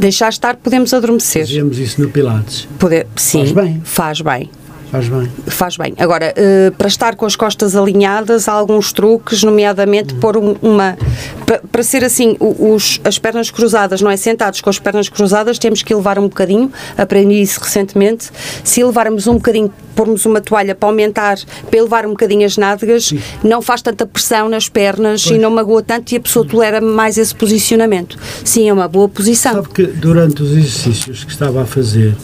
Deixar 0.00 0.30
estar, 0.30 0.56
podemos 0.56 0.92
adormecer. 0.92 1.46
Fazíamos 1.46 1.78
isso 1.78 2.00
no 2.00 2.10
Pilates. 2.10 2.66
Poder, 2.78 3.06
sim, 3.16 3.40
Faz 3.40 3.52
bem. 3.52 3.82
Faz 3.84 4.20
bem. 4.20 4.50
Faz 4.90 5.08
bem. 5.08 5.30
Faz 5.46 5.76
bem. 5.76 5.94
Agora, 5.98 6.32
eh, 6.36 6.72
para 6.76 6.88
estar 6.88 7.14
com 7.14 7.24
as 7.24 7.36
costas 7.36 7.76
alinhadas, 7.76 8.48
há 8.48 8.52
alguns 8.52 8.92
truques, 8.92 9.42
nomeadamente 9.44 10.14
pôr 10.14 10.36
um- 10.36 10.56
uma. 10.60 10.98
Para, 11.46 11.60
para 11.70 11.82
ser 11.84 12.02
assim, 12.04 12.36
os, 12.40 13.00
as 13.04 13.18
pernas 13.18 13.50
cruzadas, 13.50 14.00
não 14.00 14.10
é? 14.10 14.16
Sentados 14.16 14.60
com 14.60 14.68
as 14.68 14.78
pernas 14.80 15.08
cruzadas, 15.08 15.58
temos 15.58 15.82
que 15.82 15.92
elevar 15.92 16.18
um 16.18 16.22
bocadinho. 16.24 16.72
Aprendi 16.98 17.40
isso 17.40 17.60
recentemente. 17.60 18.30
Se 18.64 18.80
elevarmos 18.80 19.26
um 19.28 19.34
bocadinho, 19.34 19.72
pormos 19.94 20.26
uma 20.26 20.40
toalha 20.40 20.74
para 20.74 20.88
aumentar, 20.88 21.36
para 21.68 21.78
elevar 21.78 22.04
um 22.06 22.10
bocadinho 22.10 22.44
as 22.44 22.56
nádegas, 22.56 23.12
não 23.44 23.62
faz 23.62 23.82
tanta 23.82 24.04
pressão 24.06 24.48
nas 24.48 24.68
pernas 24.68 25.24
e 25.26 25.38
não 25.38 25.50
magoa 25.50 25.82
tanto 25.82 26.12
e 26.12 26.16
a 26.16 26.20
pessoa 26.20 26.44
tolera 26.44 26.80
mais 26.80 27.16
esse 27.16 27.34
posicionamento. 27.34 28.18
Sim, 28.44 28.68
é 28.68 28.72
uma 28.72 28.88
boa 28.88 29.08
posição. 29.08 29.54
Sabe 29.54 29.68
que 29.68 29.82
durante 29.86 30.42
os 30.42 30.50
exercícios 30.50 31.22
que 31.24 31.30
estava 31.30 31.62
a 31.62 31.66
fazer 31.66 32.14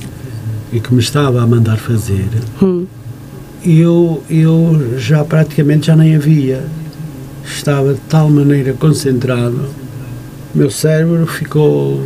e 0.73 0.81
que 0.81 0.93
me 0.93 1.01
estava 1.01 1.43
a 1.43 1.47
mandar 1.47 1.77
fazer, 1.79 2.29
Hum. 2.63 2.87
eu, 3.65 4.23
eu 4.29 4.99
já 4.99 5.25
praticamente 5.25 5.87
já 5.87 5.97
nem 5.97 6.15
havia. 6.17 6.65
Estava 7.45 7.95
de 7.95 8.01
tal 8.09 8.29
maneira 8.29 8.73
concentrado, 8.73 9.67
meu 10.55 10.69
cérebro 10.71 11.27
ficou, 11.27 12.03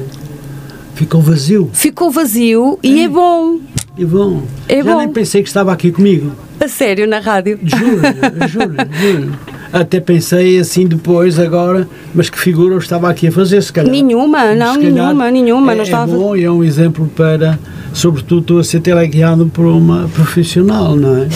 ficou 0.94 1.22
vazio. 1.22 1.70
Ficou 1.72 2.10
vazio 2.10 2.78
e 2.82 3.02
é 3.04 3.08
bom. 3.08 3.58
E 3.96 4.04
bom, 4.04 4.42
É 4.68 4.82
já 4.82 4.92
bom. 4.92 4.98
nem 4.98 5.08
pensei 5.08 5.42
que 5.42 5.48
estava 5.48 5.72
aqui 5.72 5.90
comigo. 5.90 6.32
A 6.60 6.68
sério, 6.68 7.06
na 7.08 7.20
rádio. 7.20 7.58
Juro, 7.62 8.00
juro, 8.48 8.74
juro. 9.00 9.38
Até 9.72 10.00
pensei 10.00 10.58
assim 10.58 10.86
depois, 10.86 11.38
agora, 11.38 11.86
mas 12.14 12.28
que 12.28 12.38
figura 12.38 12.74
eu 12.74 12.78
estava 12.78 13.08
aqui 13.08 13.28
a 13.28 13.32
fazer, 13.32 13.62
se 13.62 13.72
calhar. 13.72 13.90
Nenhuma, 13.90 14.54
não, 14.54 14.76
nenhuma, 14.76 15.30
nenhuma, 15.30 15.72
É, 15.72 15.74
não 15.76 15.82
é 15.82 15.84
estava- 15.84 16.12
bom 16.12 16.34
e 16.36 16.42
é 16.44 16.50
um 16.50 16.64
exemplo 16.64 17.08
para, 17.14 17.58
sobretudo, 17.92 18.58
a 18.58 18.64
ser 18.64 18.80
teleguiado 18.80 19.46
por 19.46 19.66
uma 19.66 20.08
profissional, 20.14 20.96
não 20.96 21.18
é? 21.18 21.28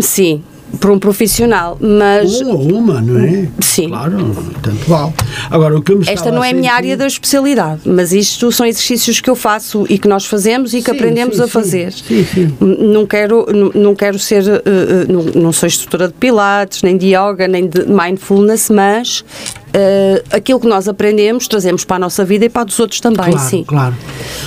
Sim, 0.00 0.42
por 0.80 0.90
um 0.90 0.98
profissional, 0.98 1.76
mas 1.80 2.40
ou 2.40 2.60
uma, 2.72 3.00
não 3.00 3.18
é? 3.20 3.48
Sim. 3.60 3.88
Claro, 3.88 4.36
tanto 4.62 4.88
vale. 4.88 5.12
Agora, 5.50 5.76
o 5.78 5.82
que 5.82 5.92
eu 5.92 5.98
me 5.98 6.08
esta 6.08 6.30
não 6.30 6.42
é 6.42 6.50
a 6.50 6.54
minha 6.54 6.72
área 6.72 6.96
da 6.96 7.06
especialidade, 7.06 7.82
mas 7.84 8.12
isto 8.12 8.50
são 8.52 8.66
exercícios 8.66 9.20
que 9.20 9.28
eu 9.28 9.34
faço 9.34 9.84
e 9.88 9.98
que 9.98 10.08
nós 10.08 10.26
fazemos 10.26 10.72
e 10.74 10.82
que 10.82 10.90
Sim, 10.90 10.96
aprendemos 10.96 11.36
sim, 11.36 11.42
a 11.42 11.48
fazer. 11.48 11.92
Sim, 11.92 12.24
sim. 12.24 12.54
Não 12.60 13.06
quero, 13.06 13.46
não, 13.74 13.94
quero 13.94 14.18
ser, 14.18 14.46
eh, 14.46 14.62
eh, 14.66 15.12
não, 15.12 15.22
não 15.42 15.52
sou 15.52 15.66
instrutora 15.66 16.08
de 16.08 16.14
pilates, 16.14 16.82
nem 16.82 16.96
de 16.96 17.14
yoga, 17.14 17.46
nem 17.48 17.66
de 17.66 17.84
mindfulness, 17.86 18.70
mas 18.70 19.24
eh, 19.72 20.22
aquilo 20.30 20.60
que 20.60 20.66
nós 20.68 20.88
aprendemos 20.88 21.48
trazemos 21.48 21.84
para 21.84 21.96
a 21.96 21.98
nossa 22.00 22.24
vida 22.24 22.44
e 22.44 22.48
para 22.48 22.62
a 22.62 22.64
dos 22.64 22.78
outros 22.78 23.00
também, 23.00 23.32
Claro, 23.32 23.38
sim. 23.48 23.64
claro. 23.64 23.94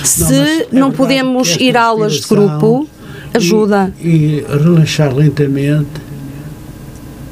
Se 0.04 0.22
Não, 0.22 0.30
é 0.30 0.44
não 0.72 0.90
verdade 0.90 0.96
podemos 0.96 1.56
ir 1.56 1.76
a 1.76 1.82
aulas 1.82 2.14
de 2.20 2.26
grupo, 2.28 2.88
ajuda. 3.34 3.92
E, 4.00 4.08
e 4.08 4.44
relaxar 4.48 5.14
lentamente, 5.14 5.88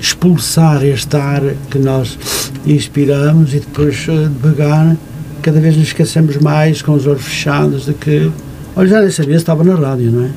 expulsar 0.00 0.84
este 0.84 1.16
ar 1.16 1.42
que 1.70 1.78
nós 1.78 2.18
inspiramos 2.66 3.54
e 3.54 3.60
depois 3.60 4.06
eh, 4.08 4.28
devagar, 4.28 4.96
cada 5.42 5.60
vez 5.60 5.76
nos 5.76 5.88
esquecemos 5.88 6.36
mais 6.38 6.82
com 6.82 6.92
os 6.92 7.06
olhos 7.06 7.22
fechados 7.24 7.86
de 7.86 7.94
que. 7.94 8.30
Olha, 8.74 8.88
já 8.88 9.00
nem 9.00 9.10
sabia 9.10 9.34
se 9.34 9.42
estava 9.42 9.64
na 9.64 9.74
rádio, 9.74 10.10
não 10.10 10.24
é? 10.26 10.30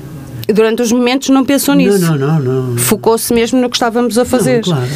Durante 0.51 0.81
os 0.81 0.91
momentos 0.91 1.29
não 1.29 1.45
pensou 1.45 1.75
nisso. 1.75 1.99
Não, 1.99 2.17
não, 2.17 2.39
não. 2.39 2.63
não. 2.69 2.77
Focou-se 2.77 3.31
mesmo 3.33 3.61
no 3.61 3.69
que 3.69 3.75
estávamos 3.75 4.17
a 4.17 4.25
fazer. 4.25 4.63
claro. 4.63 4.87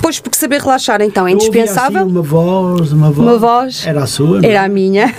Pois, 0.00 0.18
porque 0.18 0.36
saber 0.38 0.60
relaxar 0.60 1.02
então 1.02 1.26
é 1.26 1.32
Eu 1.32 1.34
ouvia, 1.36 1.48
indispensável. 1.48 2.02
assim, 2.02 2.10
uma 2.10 2.22
voz, 2.22 2.92
uma 2.92 3.10
voz. 3.10 3.28
Uma 3.28 3.38
voz. 3.38 3.86
Era 3.86 4.04
a 4.04 4.06
sua, 4.06 4.40
não 4.40 4.48
é? 4.48 4.52
Era 4.52 4.64
a 4.64 4.68
minha. 4.68 5.14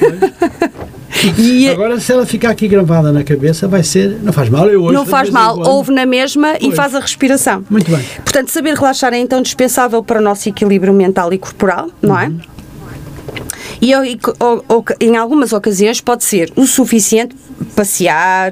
E 1.37 1.67
Agora, 1.71 1.99
se 1.99 2.11
ela 2.11 2.25
ficar 2.25 2.49
aqui 2.49 2.67
gravada 2.67 3.11
na 3.11 3.23
cabeça, 3.23 3.67
vai 3.67 3.83
ser. 3.83 4.19
Não 4.21 4.33
faz 4.33 4.49
mal, 4.49 4.69
eu 4.69 4.81
hoje. 4.83 4.93
não 4.93 5.05
faz 5.05 5.29
mal, 5.29 5.57
ouve 5.59 5.91
na 5.91 6.05
mesma 6.05 6.55
e 6.57 6.65
Pois. 6.65 6.75
faz 6.75 6.95
a 6.95 6.99
respiração. 6.99 7.63
Muito 7.69 7.89
bem. 7.89 8.03
Portanto, 8.23 8.49
saber 8.49 8.73
relaxar 8.75 9.13
é 9.13 9.17
então 9.17 9.41
dispensável 9.41 10.03
para 10.03 10.19
o 10.19 10.23
nosso 10.23 10.47
equilíbrio 10.49 10.93
mental 10.93 11.31
e 11.33 11.37
corporal, 11.37 11.89
não 12.01 12.19
é? 12.19 12.31
E 13.81 13.91
eu- 13.91 14.05
e 14.05 14.17
co- 14.17 14.33
o- 14.39 14.73
o- 14.77 14.83
em 15.01 15.17
algumas 15.17 15.51
ocasiões 15.51 15.99
pode 15.99 16.23
ser 16.23 16.51
o 16.55 16.65
suficiente 16.65 17.35
passear, 17.75 18.51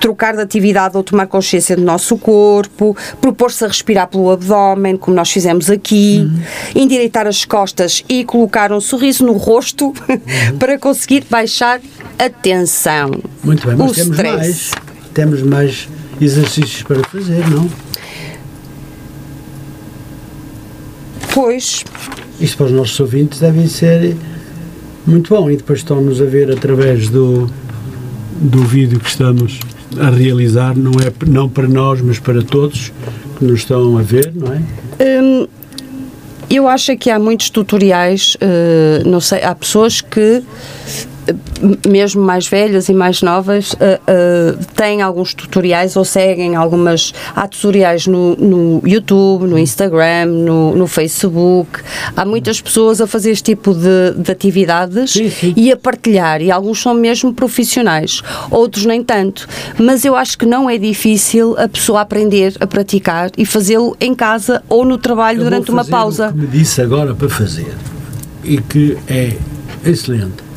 trocar 0.00 0.34
de 0.34 0.42
atividade 0.42 0.96
ou 0.96 1.02
tomar 1.02 1.26
consciência 1.26 1.76
do 1.76 1.82
nosso 1.82 2.16
corpo, 2.16 2.96
propor-se 3.20 3.64
a 3.64 3.68
respirar 3.68 4.08
pelo 4.08 4.30
abdômen, 4.30 4.96
como 4.96 5.16
nós 5.16 5.30
fizemos 5.30 5.70
aqui, 5.70 6.28
endireitar 6.74 7.26
as 7.26 7.44
costas 7.44 8.04
e 8.08 8.24
colocar 8.24 8.72
um 8.72 8.80
sorriso 8.80 9.24
no 9.24 9.32
rosto 9.32 9.92
para 10.58 10.78
conseguir 10.78 11.24
baixar 11.30 11.80
a 12.18 12.28
tensão. 12.28 13.10
Muito 13.42 13.66
bem, 13.66 13.76
mas 13.76 13.90
o 13.90 13.94
temos 13.94 14.16
stress. 14.16 14.36
mais. 14.36 14.70
Temos 15.14 15.42
mais 15.42 15.88
exercícios 16.20 16.82
para 16.82 17.02
fazer, 17.04 17.48
não? 17.48 17.68
Pois, 21.34 21.84
Isto 22.40 22.56
para 22.56 22.66
os 22.66 22.72
nossos 22.72 22.98
ouvintes 22.98 23.38
deve 23.38 23.68
ser 23.68 24.16
muito 25.06 25.34
bom 25.34 25.50
e 25.50 25.56
depois 25.56 25.80
estão-nos 25.80 26.20
a 26.20 26.24
ver 26.24 26.50
através 26.50 27.08
do, 27.08 27.48
do 28.38 28.62
vídeo 28.64 28.98
que 29.00 29.08
estamos 29.08 29.58
a 29.98 30.10
realizar, 30.10 30.76
não 30.76 30.92
é 31.00 31.12
não 31.26 31.48
para 31.48 31.66
nós, 31.66 32.00
mas 32.00 32.18
para 32.18 32.42
todos 32.42 32.92
que 33.38 33.44
nos 33.44 33.60
estão 33.60 33.98
a 33.98 34.02
ver, 34.02 34.32
não 34.34 34.52
é? 34.52 34.62
Hum, 35.20 35.46
eu 36.50 36.66
acho 36.66 36.96
que 36.96 37.10
há 37.10 37.18
muitos 37.18 37.50
tutoriais, 37.50 38.36
eh, 38.40 39.02
não 39.04 39.20
sei, 39.20 39.42
há 39.42 39.54
pessoas 39.54 40.00
que, 40.00 40.42
mesmo 41.86 42.22
mais 42.22 42.46
velhas 42.46 42.88
e 42.88 42.94
mais 42.94 43.22
novas, 43.22 43.74
eh, 43.80 44.00
eh, 44.06 44.54
têm 44.74 45.02
alguns 45.02 45.34
tutoriais 45.34 45.96
ou 45.96 46.04
seguem 46.04 46.56
algumas. 46.56 47.12
Há 47.34 47.46
tutoriais 47.46 48.06
no, 48.06 48.36
no 48.36 48.82
YouTube, 48.86 49.46
no 49.46 49.58
Instagram, 49.58 50.26
no, 50.26 50.74
no 50.74 50.86
Facebook. 50.86 51.80
Há 52.16 52.24
muitas 52.24 52.60
pessoas 52.60 53.00
a 53.00 53.06
fazer 53.06 53.30
este 53.30 53.54
tipo 53.54 53.74
de, 53.74 54.14
de 54.16 54.30
atividades 54.30 55.12
Sim, 55.12 55.30
sim. 55.30 55.54
e 55.56 55.72
a 55.72 55.76
partilhar, 55.76 56.40
e 56.40 56.50
alguns 56.50 56.80
são 56.80 56.94
mesmo 56.94 57.32
profissionais, 57.32 58.22
outros 58.50 58.84
nem 58.84 59.02
tanto. 59.02 59.48
Mas 59.78 60.04
eu 60.04 60.16
acho 60.16 60.38
que 60.38 60.46
não 60.46 60.68
é 60.68 60.78
difícil 60.78 61.56
a 61.58 61.68
pessoa 61.68 62.00
aprender 62.00 62.54
a 62.60 62.66
praticar 62.66 63.30
e 63.36 63.44
fazê-lo 63.44 63.96
em 64.00 64.14
casa 64.14 64.62
ou 64.68 64.84
no 64.84 64.98
trabalho 64.98 65.40
Eu 65.40 65.44
durante 65.44 65.70
uma 65.70 65.84
pausa. 65.84 66.28
O 66.28 66.32
que 66.32 66.38
me 66.38 66.46
disse 66.46 66.80
agora 66.80 67.14
para 67.14 67.28
fazer 67.28 67.74
e 68.44 68.58
que 68.58 68.96
é 69.06 69.36
excelente. 69.84 70.47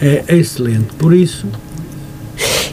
É 0.00 0.24
excelente. 0.36 0.86
Por 0.98 1.14
isso, 1.14 1.46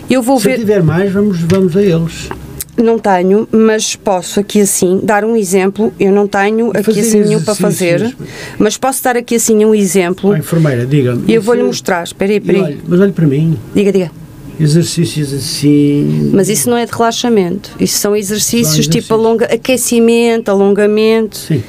Eu 0.09 0.21
vou 0.21 0.39
se 0.39 0.47
ver, 0.47 0.57
tiver 0.59 0.83
mais, 0.83 1.11
vamos, 1.11 1.39
vamos 1.39 1.75
a 1.77 1.81
eles. 1.81 2.29
não 2.77 2.97
tenho, 2.99 3.47
mas 3.51 3.95
posso 3.95 4.39
aqui 4.39 4.61
assim 4.61 4.99
dar 5.03 5.23
um 5.23 5.35
exemplo. 5.35 5.93
Eu 5.99 6.11
não 6.11 6.27
tenho 6.27 6.71
aqui 6.71 6.99
assim 6.99 7.21
nenhum 7.21 7.41
para 7.41 7.55
fazer, 7.55 8.15
mas 8.57 8.75
posso 8.77 9.03
dar 9.03 9.15
aqui 9.15 9.35
assim 9.35 9.63
um 9.63 9.73
exemplo 9.75 10.31
Ó, 10.31 10.35
enfermeira, 10.35 10.85
diga-me. 10.85 11.23
e 11.27 11.33
eu 11.35 11.41
vou-lhe 11.41 11.61
isso- 11.61 11.67
mostrar. 11.67 12.03
Espera 12.03 12.31
aí, 12.31 12.37
espera 12.39 12.57
aí. 12.57 12.63
olhe, 12.63 12.81
Mas 12.87 12.99
olhe 12.99 13.11
para 13.11 13.27
mim. 13.27 13.57
Diga, 13.75 13.91
diga. 13.91 14.11
Exercícios 14.59 15.33
assim. 15.33 16.29
Mas 16.33 16.47
isso 16.49 16.69
não 16.69 16.77
é 16.77 16.85
de 16.85 16.91
relaxamento. 16.91 17.71
Isso 17.79 17.97
são 17.97 18.15
exercícios, 18.15 18.67
São 18.67 18.75
exercícios. 18.79 18.87
tipo 19.05 19.13
alonga, 19.13 19.45
aquecimento, 19.45 20.49
alongamento. 20.49 21.37
Sim. 21.37 21.63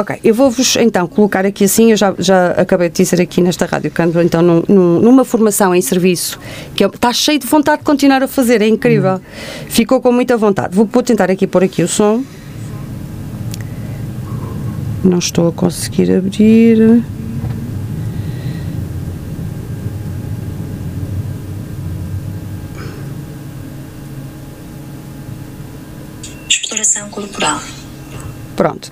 Ok, 0.00 0.16
eu 0.22 0.32
vou-vos 0.32 0.76
então 0.76 1.08
colocar 1.08 1.44
aqui 1.44 1.64
assim, 1.64 1.90
eu 1.90 1.96
já, 1.96 2.14
já 2.20 2.52
acabei 2.52 2.88
de 2.88 3.02
dizer 3.02 3.20
aqui 3.20 3.40
nesta 3.40 3.66
rádio, 3.66 3.90
que 3.90 4.00
ando 4.00 4.22
então 4.22 4.40
num- 4.40 4.62
num- 4.68 5.00
numa 5.00 5.24
formação 5.24 5.74
em 5.74 5.80
serviço, 5.80 6.38
que 6.76 6.84
é- 6.84 6.86
está 6.86 7.12
cheio 7.12 7.40
de 7.40 7.48
vontade 7.48 7.78
de 7.80 7.84
continuar 7.84 8.22
a 8.22 8.28
fazer, 8.28 8.62
é 8.62 8.68
incrível. 8.68 9.20
Ficou 9.68 10.00
com 10.00 10.12
muita 10.12 10.36
vontade. 10.36 10.72
Vou, 10.76 10.86
vou 10.86 11.02
tentar 11.02 11.28
aqui 11.32 11.48
pôr 11.48 11.64
aqui 11.64 11.82
o 11.82 11.88
som. 11.88 12.22
Não 15.02 15.18
estou 15.18 15.48
a 15.48 15.52
conseguir 15.52 16.12
abrir. 16.12 17.02
Exploração 26.48 27.08
corporal. 27.10 27.60
Pronto. 28.56 28.90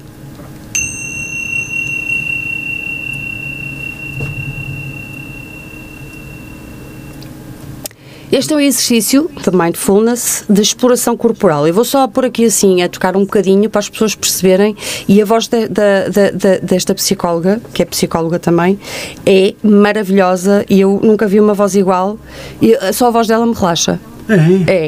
Este 8.33 8.53
é 8.53 8.57
o 8.57 8.61
exercício 8.61 9.31
de 9.41 9.57
mindfulness 9.57 10.45
de 10.49 10.61
exploração 10.61 11.17
corporal. 11.17 11.67
Eu 11.67 11.73
vou 11.73 11.85
só 11.85 12.09
pôr 12.09 12.25
aqui 12.25 12.45
assim, 12.45 12.83
a 12.83 12.89
tocar 12.89 13.17
um 13.17 13.21
bocadinho 13.21 13.71
para 13.71 13.79
as 13.79 13.89
pessoas 13.89 14.17
perceberem. 14.17 14.77
E 15.07 15.23
a 15.23 15.25
voz 15.25 15.47
da- 15.47 15.67
da- 15.69 16.09
da- 16.33 16.59
desta 16.61 16.93
psicóloga, 16.95 17.61
que 17.73 17.83
é 17.83 17.85
psicóloga 17.85 18.39
também, 18.41 18.79
é 19.25 19.55
maravilhosa 19.63 20.65
e 20.69 20.81
eu 20.81 20.99
nunca 21.03 21.29
vi 21.29 21.39
uma 21.39 21.55
voz 21.55 21.77
igual. 21.77 22.19
E 22.61 22.77
só 22.93 23.07
a 23.07 23.11
voz 23.11 23.29
dela 23.29 23.47
me 23.47 23.55
relaxa. 23.55 24.01
É. 24.29 24.35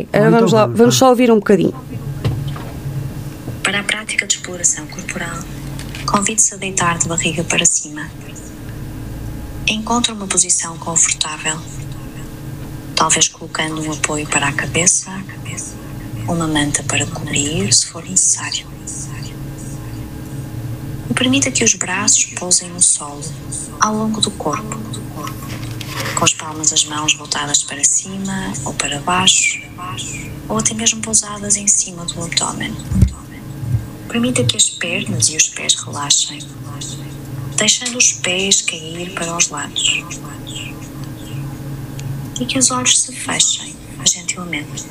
É, 0.01 0.07
Ah, 0.13 0.17
Agora 0.19 0.31
vamos 0.33 0.51
então 0.53 0.59
lá, 0.61 0.67
vamos 0.67 0.97
só 0.97 1.09
ouvir 1.11 1.31
um 1.31 1.37
bocadinho. 1.37 1.75
Para 3.63 3.81
a 3.81 3.85
prática 3.85 4.27
de 4.27 4.35
exploração 4.35 4.85
corporal, 4.89 5.39
convide-se 6.07 6.55
a 6.55 6.57
deitar 6.57 6.99
de 6.99 7.07
barriga 7.07 7.45
para 7.45 7.65
cima. 7.65 8.03
Encontre 9.69 10.11
uma 10.13 10.27
posição 10.27 10.77
confortável, 10.79 11.57
talvez 12.99 13.29
colocando 13.29 13.81
um 13.81 13.93
apoio 13.93 14.27
para 14.27 14.49
a 14.49 14.53
cabeça, 14.53 15.09
uma 16.27 16.49
manta 16.49 16.83
para 16.83 17.07
cobrir, 17.07 17.73
se 17.73 17.87
for 17.87 18.03
necessário. 18.05 18.67
E 21.09 21.15
permita 21.15 21.49
que 21.53 21.63
os 21.63 21.75
braços 21.75 22.25
pousem 22.25 22.69
no 22.71 22.83
solo, 22.83 23.23
ao 23.81 23.95
longo 23.95 24.21
do 24.21 24.33
corpo, 24.33 24.77
com 26.17 26.25
as 26.25 26.35
palmas 26.35 26.71
das 26.73 26.85
mãos 26.87 27.15
voltadas 27.15 27.63
para 27.63 27.85
cima 27.85 28.53
ou 28.65 28.75
para 28.75 29.01
baixo, 29.01 29.61
ou 30.49 30.59
até 30.59 30.75
mesmo 30.75 31.01
pousadas 31.01 31.57
em 31.57 31.69
cima 31.69 32.05
do 32.05 32.25
abdômen. 32.25 32.75
Permita 34.09 34.43
que 34.43 34.57
as 34.57 34.71
pernas 34.71 35.29
e 35.29 35.37
os 35.37 35.49
pés 35.49 35.77
relaxem, 35.77 36.41
deixando 37.55 37.97
os 37.97 38.13
pés 38.15 38.61
cair 38.63 39.15
para 39.15 39.37
os 39.37 39.51
lados. 39.51 40.03
E 42.41 42.47
que 42.47 42.59
os 42.59 42.71
olhos 42.71 42.99
se 43.01 43.13
fechem 43.13 43.75
gentilmente. 44.07 44.85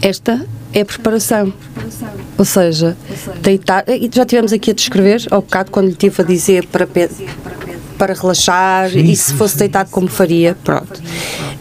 Esta 0.00 0.44
é 0.72 0.80
a 0.80 0.84
preparação. 0.84 1.52
Ou 2.38 2.44
seja, 2.44 2.96
deitar. 3.40 3.84
e 3.88 4.10
Já 4.12 4.24
tivemos 4.26 4.52
aqui 4.52 4.70
a 4.70 4.74
descrever, 4.74 5.24
ao 5.30 5.42
bocado, 5.42 5.70
quando 5.70 5.86
lhe 5.86 5.92
estive 5.92 6.22
a 6.22 6.24
dizer 6.24 6.66
para, 6.66 6.86
pe- 6.86 7.10
para 7.98 8.14
relaxar 8.14 8.96
e 8.96 9.14
se 9.14 9.34
fosse 9.34 9.56
deitado 9.58 9.90
como 9.90 10.08
faria, 10.08 10.56
pronto. 10.64 11.00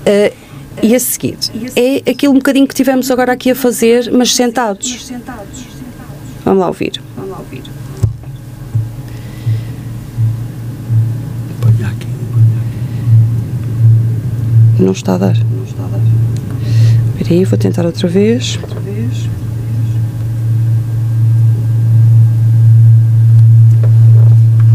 Eh, 0.05 0.33
e 0.81 0.95
a 0.95 0.99
seguir, 0.99 1.37
é 1.75 2.09
aquilo 2.09 2.33
um 2.33 2.37
bocadinho 2.37 2.67
que 2.67 2.73
tivemos 2.73 3.11
agora 3.11 3.33
aqui 3.33 3.51
a 3.51 3.55
fazer, 3.55 4.09
mas 4.11 4.33
sentados. 4.33 5.11
Vamos 6.43 6.59
lá 6.59 6.67
ouvir. 6.67 6.99
Ponha 7.15 7.35
aqui. 7.35 7.61
Não 14.81 14.93
está 14.93 15.13
a 15.13 15.17
dar. 15.19 15.35
Espera 15.35 17.33
aí, 17.35 17.45
vou 17.45 17.55
tentar 17.55 17.85
outra 17.85 18.07
vez. 18.07 18.57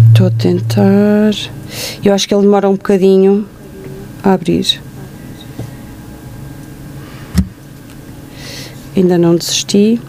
Estou 0.09 0.29
a 0.29 0.31
tentar. 0.31 1.33
Eu 2.05 2.15
acho 2.15 2.29
que 2.29 2.35
ele 2.35 2.43
demora 2.43 2.69
um 2.69 2.77
bocadinho 2.77 3.49
a 4.23 4.35
abrir. 4.35 4.81
Ainda 8.97 9.19
não 9.19 9.35
desisti. 9.35 10.01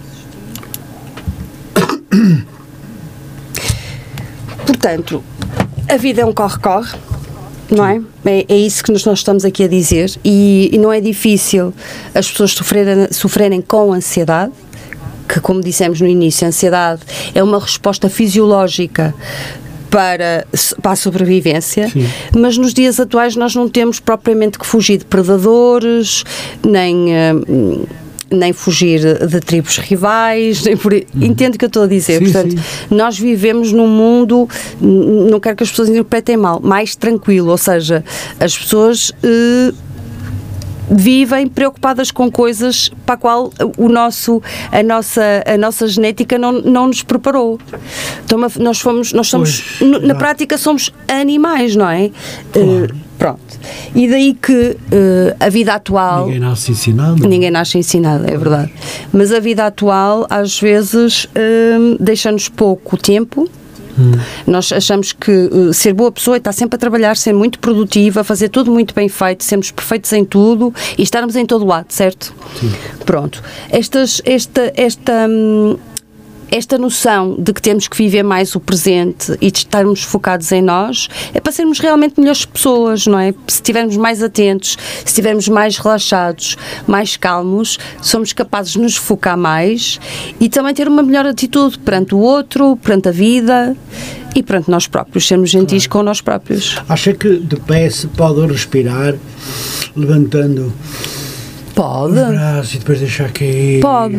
Portanto, 4.64 5.24
a 5.89 5.98
vida 5.98 6.22
é 6.22 6.26
um 6.26 6.34
corre-corre, 6.34 6.95
não 7.70 7.86
é? 7.86 8.01
é? 8.26 8.45
é? 8.47 8.57
isso 8.57 8.84
que 8.84 8.91
nós 8.91 9.05
estamos 9.05 9.45
aqui 9.45 9.63
a 9.63 9.68
dizer. 9.68 10.11
E, 10.24 10.70
e 10.72 10.78
não 10.78 10.91
é 10.91 10.99
difícil 11.01 11.74
as 12.13 12.30
pessoas 12.30 12.51
sofrerem, 12.51 13.07
sofrerem 13.11 13.61
com 13.61 13.93
ansiedade, 13.93 14.53
que, 15.28 15.39
como 15.39 15.61
dissemos 15.61 15.99
no 15.99 16.07
início, 16.07 16.45
a 16.45 16.49
ansiedade 16.49 17.01
é 17.36 17.43
uma 17.43 17.59
resposta 17.59 18.09
fisiológica 18.09 19.13
para, 19.89 20.45
para 20.82 20.91
a 20.91 20.95
sobrevivência, 20.95 21.89
Sim. 21.89 22.07
mas 22.38 22.57
nos 22.57 22.74
dias 22.74 22.99
atuais 22.99 23.36
nós 23.36 23.55
não 23.55 23.70
temos 23.70 23.99
propriamente 23.99 24.59
que 24.59 24.65
fugir 24.65 24.97
de 24.97 25.05
predadores, 25.05 26.24
nem. 26.63 27.07
Uh, 27.07 27.88
nem 28.32 28.53
fugir 28.53 29.25
de 29.28 29.39
tribos 29.39 29.78
rivais, 29.78 30.63
nem 30.63 30.75
por... 30.75 30.93
Hum. 30.93 31.01
entende 31.15 31.55
o 31.55 31.59
que 31.59 31.65
eu 31.65 31.67
estou 31.67 31.84
a 31.84 31.88
dizer. 31.88 32.19
Sim, 32.19 32.32
Portanto, 32.32 32.51
sim. 32.51 32.95
nós 32.95 33.17
vivemos 33.17 33.71
num 33.71 33.88
mundo, 33.88 34.47
não 34.82 35.39
quero 35.39 35.55
que 35.55 35.63
as 35.63 35.69
pessoas 35.69 35.89
interpretem 35.89 36.38
mal, 36.38 36.59
mais 36.61 36.95
tranquilo, 36.95 37.49
ou 37.49 37.57
seja, 37.57 38.03
as 38.39 38.57
pessoas. 38.57 39.09
Uh, 39.23 39.87
vivem 40.90 41.48
preocupadas 41.48 42.12
com 42.12 42.32
coisas 42.32 42.90
para 43.06 43.16
a 43.16 43.18
qual 43.18 43.52
o 43.78 43.90
nosso, 43.90 44.42
a, 44.72 44.82
nossa, 44.82 45.44
a 45.46 45.58
nossa 45.58 45.88
genética 45.88 46.38
não, 46.38 46.54
não 46.54 46.88
nos 46.88 47.04
preparou. 47.04 47.60
Então, 48.24 48.40
nós 48.60 48.80
fomos, 48.80 49.14
nós 49.14 49.28
somos, 49.28 49.62
pois, 49.80 50.04
na 50.04 50.16
prática, 50.16 50.58
somos 50.58 50.94
animais, 51.08 51.76
não 51.76 51.90
é? 51.90 52.12
Claro. 52.52 52.86
Uh, 52.86 52.98
pronto. 53.18 53.60
E 53.96 54.08
daí 54.08 54.34
que 54.34 54.78
uh, 54.78 55.36
a 55.40 55.50
vida 55.50 55.74
atual. 55.74 56.26
Ninguém 56.26 56.40
nasce 56.40 56.72
ensinado. 56.72 57.28
Ninguém 57.28 57.52
nasce 57.52 57.78
ensinado, 57.78 58.26
é 58.26 58.38
verdade. 58.38 58.72
Mas 59.12 59.32
a 59.32 59.40
vida 59.40 59.66
atual, 59.66 60.26
às 60.30 60.60
vezes, 60.60 61.26
uh, 61.26 61.98
deixa-nos 62.00 62.48
pouco 62.48 62.98
tempo 62.98 63.50
Hum. 63.98 64.12
Nós 64.45 64.72
achamos 64.72 65.12
que 65.12 65.32
uh, 65.32 65.74
ser 65.74 65.93
boa 65.93 66.12
pessoa 66.12 66.38
é 66.38 66.39
estar 66.39 66.54
sempre 66.54 66.76
a 66.76 66.80
trabalhar, 66.80 67.18
ser 67.18 67.34
muito 67.34 67.60
produtiva, 67.60 68.24
fazer 68.24 68.50
tudo 68.50 68.72
muito 68.72 68.93
bem 68.93 69.10
feito, 69.10 69.43
sermos 69.43 69.72
perfeitos 69.72 70.12
em 70.14 70.24
tudo 70.24 70.74
e 70.98 71.04
estarmos 71.04 71.36
em 71.36 71.45
todo 71.45 71.66
lado, 71.66 71.88
certo? 71.89 72.34
Sim. 72.60 72.72
Pronto. 73.06 73.43
Estas, 73.70 74.22
esta, 74.26 74.72
esta, 74.76 75.28
hum, 75.30 75.78
esta 76.52 76.78
noção 76.78 77.36
de 77.38 77.54
que 77.54 77.62
temos 77.62 77.88
que 77.88 77.98
viver 77.98 78.24
mais 78.24 78.56
o 78.56 78.60
presente 78.60 79.38
e 79.41 79.52
de 79.52 79.60
estarmos 79.60 80.04
focados 80.04 80.52
em 80.52 80.62
nós 80.62 81.08
é 81.34 81.39
para 81.39 81.52
sermos 81.52 81.80
realmente 81.80 82.20
melhores 82.20 82.45
pessoas, 82.45 83.06
não 83.06 83.20
é? 83.20 83.32
Se 83.48 83.56
estivermos 83.56 83.98
mais 83.98 84.24
atentos, 84.24 84.78
se 85.00 85.06
estivermos 85.06 85.48
mais 85.48 85.78
relaxados, 85.78 86.58
mais 86.86 87.18
calmos, 87.18 87.78
somos 88.02 88.34
capazes 88.34 88.74
de 88.74 88.80
nos 88.80 88.95
focar 88.95 89.38
mais 89.38 90.00
e 90.39 90.50
também 90.50 90.74
ter 90.74 90.88
uma 90.88 91.04
melhor 91.04 91.26
atitude 91.26 91.78
perante 91.80 92.16
o 92.16 92.20
outro, 92.20 92.78
perante 92.78 93.10
a 93.10 93.12
vida 93.12 93.76
e 94.36 94.43
perante 94.43 94.70
nós 94.70 94.88
próprios, 94.88 95.28
sermos 95.28 95.50
gentis 95.50 95.88
claro. 95.88 96.00
com 96.00 96.04
nós 96.04 96.22
próprios. 96.22 96.78
Acha 96.88 97.14
que 97.14 97.39
de 97.39 97.56
pé 97.58 97.89
se 97.89 98.08
pode 98.08 98.45
respirar 98.45 99.16
levantando 99.95 100.72
Pode. 101.78 102.17
Os 102.17 102.28
braços 102.30 102.73
e 102.73 102.80
depois 102.80 102.99
deixar 102.99 103.32
cair. 103.32 103.80
Pode. 103.82 104.15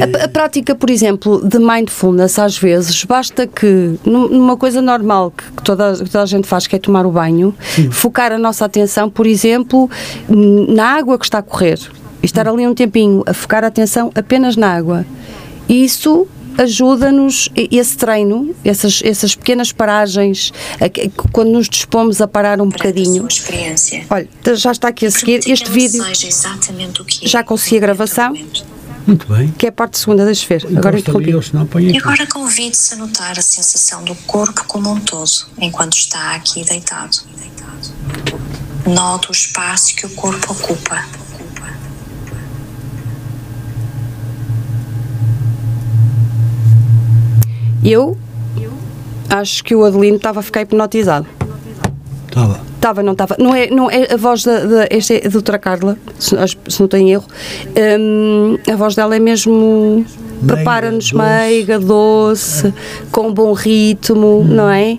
A, 0.00 0.24
a, 0.24 0.28
prática, 0.28 0.74
por 0.74 0.88
exemplo, 0.88 1.46
de 1.46 1.58
mindfulness, 1.58 2.38
às 2.38 2.56
vezes, 2.56 3.04
basta 3.04 3.46
que, 3.46 3.98
numa 4.06 4.56
coisa 4.56 4.80
normal 4.80 5.30
que, 5.30 5.44
que 5.52 5.62
toda, 5.62 5.92
que 5.92 6.08
toda 6.08 6.22
a 6.22 6.26
gente 6.26 6.48
faz, 6.48 6.66
que 6.66 6.76
é 6.76 6.78
tomar 6.78 7.04
o 7.04 7.10
banho, 7.10 7.54
Sim. 7.60 7.90
focar 7.90 8.32
a 8.32 8.38
nossa 8.38 8.64
atenção, 8.64 9.10
por 9.10 9.26
exemplo, 9.26 9.90
na 10.26 10.96
água 10.96 11.18
que 11.18 11.26
está 11.26 11.40
a 11.40 11.42
correr. 11.42 11.78
E 12.22 12.26
estar 12.26 12.48
ali 12.48 12.66
um 12.66 12.74
tempinho 12.74 13.22
a 13.26 13.34
focar 13.34 13.64
a 13.64 13.66
atenção 13.66 14.10
apenas 14.14 14.56
na 14.56 14.74
água. 14.74 15.04
Isso 15.68 16.26
ajuda-nos 16.58 17.48
esse 17.54 17.96
treino, 17.96 18.54
essas, 18.64 19.00
essas 19.04 19.34
pequenas 19.34 19.72
paragens, 19.72 20.52
quando 21.32 21.50
nos 21.50 21.68
dispomos 21.68 22.20
a 22.20 22.28
parar 22.28 22.60
um 22.60 22.68
bocadinho. 22.68 23.26
Olha, 24.10 24.28
já 24.54 24.72
está 24.72 24.88
aqui 24.88 25.06
a 25.06 25.10
seguir 25.10 25.40
este 25.46 25.70
vídeo. 25.70 26.04
Já 27.22 27.42
consegui 27.42 27.78
a 27.78 27.80
gravação. 27.80 28.34
Muito 29.06 29.26
bem. 29.26 29.52
Que 29.58 29.66
é 29.66 29.68
a 29.68 29.72
parte 29.72 29.98
segunda, 29.98 30.24
deixa 30.24 30.46
ver. 30.46 30.64
Então, 30.64 30.78
agora 30.78 30.98
interrompi. 30.98 31.30
E 31.30 31.98
agora 31.98 32.26
convido-se 32.26 32.94
a 32.94 32.96
notar 32.96 33.38
a 33.38 33.42
sensação 33.42 34.02
do 34.02 34.14
corpo 34.26 34.64
como 34.66 34.90
um 34.90 35.00
todo, 35.00 35.30
enquanto 35.58 35.94
está 35.94 36.34
aqui 36.34 36.64
deitado. 36.64 37.18
Note 38.86 39.28
o 39.28 39.32
espaço 39.32 39.94
que 39.94 40.06
o 40.06 40.10
corpo 40.10 40.52
ocupa 40.52 41.04
Eu 47.84 48.16
acho 49.28 49.62
que 49.62 49.74
o 49.74 49.84
Adelino 49.84 50.16
estava 50.16 50.40
a 50.40 50.42
ficar 50.42 50.62
hipnotizado. 50.62 51.26
Estava. 52.28 52.60
Estava, 52.74 53.02
não 53.02 53.12
estava. 53.12 53.36
Não 53.38 53.54
é, 53.54 53.70
não 53.70 53.90
é 53.90 54.12
a 54.12 54.16
voz 54.16 54.44
da, 54.44 54.64
da 54.64 54.86
esta 54.90 55.14
é 55.14 55.28
doutora 55.28 55.58
Carla, 55.58 55.96
se, 56.18 56.36
se 56.68 56.80
não 56.80 56.88
tenho 56.88 57.08
erro. 57.08 57.24
Um, 57.98 58.58
a 58.70 58.76
voz 58.76 58.94
dela 58.94 59.14
é 59.16 59.18
mesmo 59.18 60.04
prepara-nos 60.46 61.12
meiga, 61.12 61.78
doce, 61.78 62.72
com 63.10 63.32
bom 63.32 63.52
ritmo, 63.52 64.40
hum. 64.40 64.44
não 64.44 64.68
é? 64.68 64.98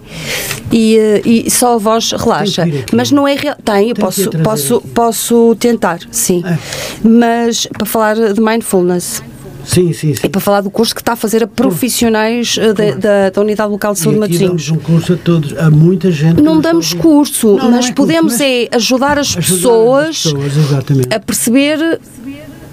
E, 0.71 0.97
eh, 0.97 1.21
e 1.23 1.51
só 1.51 1.75
a 1.75 1.77
voz 1.77 2.11
relaxa. 2.11 2.65
Mas 2.91 3.11
não 3.11 3.27
é 3.27 3.36
real. 3.36 3.55
Tem, 3.63 3.89
eu 3.89 3.95
posso, 3.95 4.29
posso, 4.43 4.81
posso 4.93 5.55
tentar, 5.59 5.99
sim. 6.11 6.43
É. 6.45 6.57
Mas 7.03 7.67
para 7.67 7.86
falar 7.86 8.15
de 8.33 8.41
mindfulness. 8.41 9.21
Sim, 9.66 9.93
sim, 9.93 10.13
sim. 10.13 10.22
E 10.24 10.30
para 10.30 10.41
falar 10.41 10.61
do 10.61 10.70
curso 10.70 10.93
que 10.93 11.01
está 11.01 11.13
a 11.13 11.16
fazer 11.16 11.43
a 11.43 11.47
profissionais 11.47 12.57
eh, 12.59 12.74
da, 12.74 12.91
da, 12.95 13.30
da, 13.30 13.41
Unidade 13.41 13.72
Local 13.72 13.93
de 13.93 13.99
Saúde 13.99 14.16
de 14.16 14.20
Matosinhos. 14.22 14.68
damos 14.68 14.70
um 14.70 14.78
curso 14.78 15.13
a 15.13 15.18
todos, 15.18 15.57
a 15.57 15.70
muita 15.70 16.11
gente. 16.11 16.41
Não 16.41 16.61
damos 16.61 16.93
curso, 16.93 17.55
não, 17.57 17.72
mas 17.72 17.86
não 17.86 17.91
é 17.91 17.93
podemos 17.93 18.34
curso, 18.34 18.43
mas 18.43 18.72
é 18.72 18.76
ajudar 18.76 19.20
as 19.20 19.36
ajudar 19.38 19.41
pessoas, 19.41 20.09
as 20.09 20.24
pessoas 20.24 21.07
a 21.11 21.20
perceber 21.20 21.99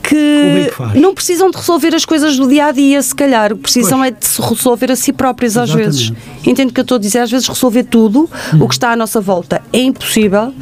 que, 0.03 0.17
é 0.17 0.93
que 0.93 0.99
não 0.99 1.15
precisam 1.15 1.51
de 1.51 1.57
resolver 1.57 1.95
as 1.95 2.05
coisas 2.05 2.37
do 2.37 2.49
dia 2.49 2.67
a 2.67 2.73
dia, 2.73 3.01
se 3.01 3.15
calhar. 3.15 3.55
Precisam 3.57 4.01
pois. 4.01 4.13
é 4.13 4.17
de 4.19 4.27
se 4.27 4.43
resolver 4.43 4.91
a 4.91 4.97
si 4.97 5.13
próprios, 5.13 5.57
às 5.57 5.71
Exatamente. 5.71 5.87
vezes. 5.87 6.13
Entendo 6.47 6.71
o 6.71 6.73
que 6.73 6.81
eu 6.81 6.83
estou 6.83 6.97
a 6.97 6.99
dizer? 6.99 7.19
Às 7.21 7.31
vezes, 7.31 7.49
resolver 7.49 7.85
tudo 7.85 8.29
hum. 8.55 8.63
o 8.63 8.69
que 8.69 8.75
está 8.75 8.93
à 8.93 8.97
nossa 8.97 9.21
volta 9.21 9.63
é 9.73 9.79
impossível. 9.79 10.53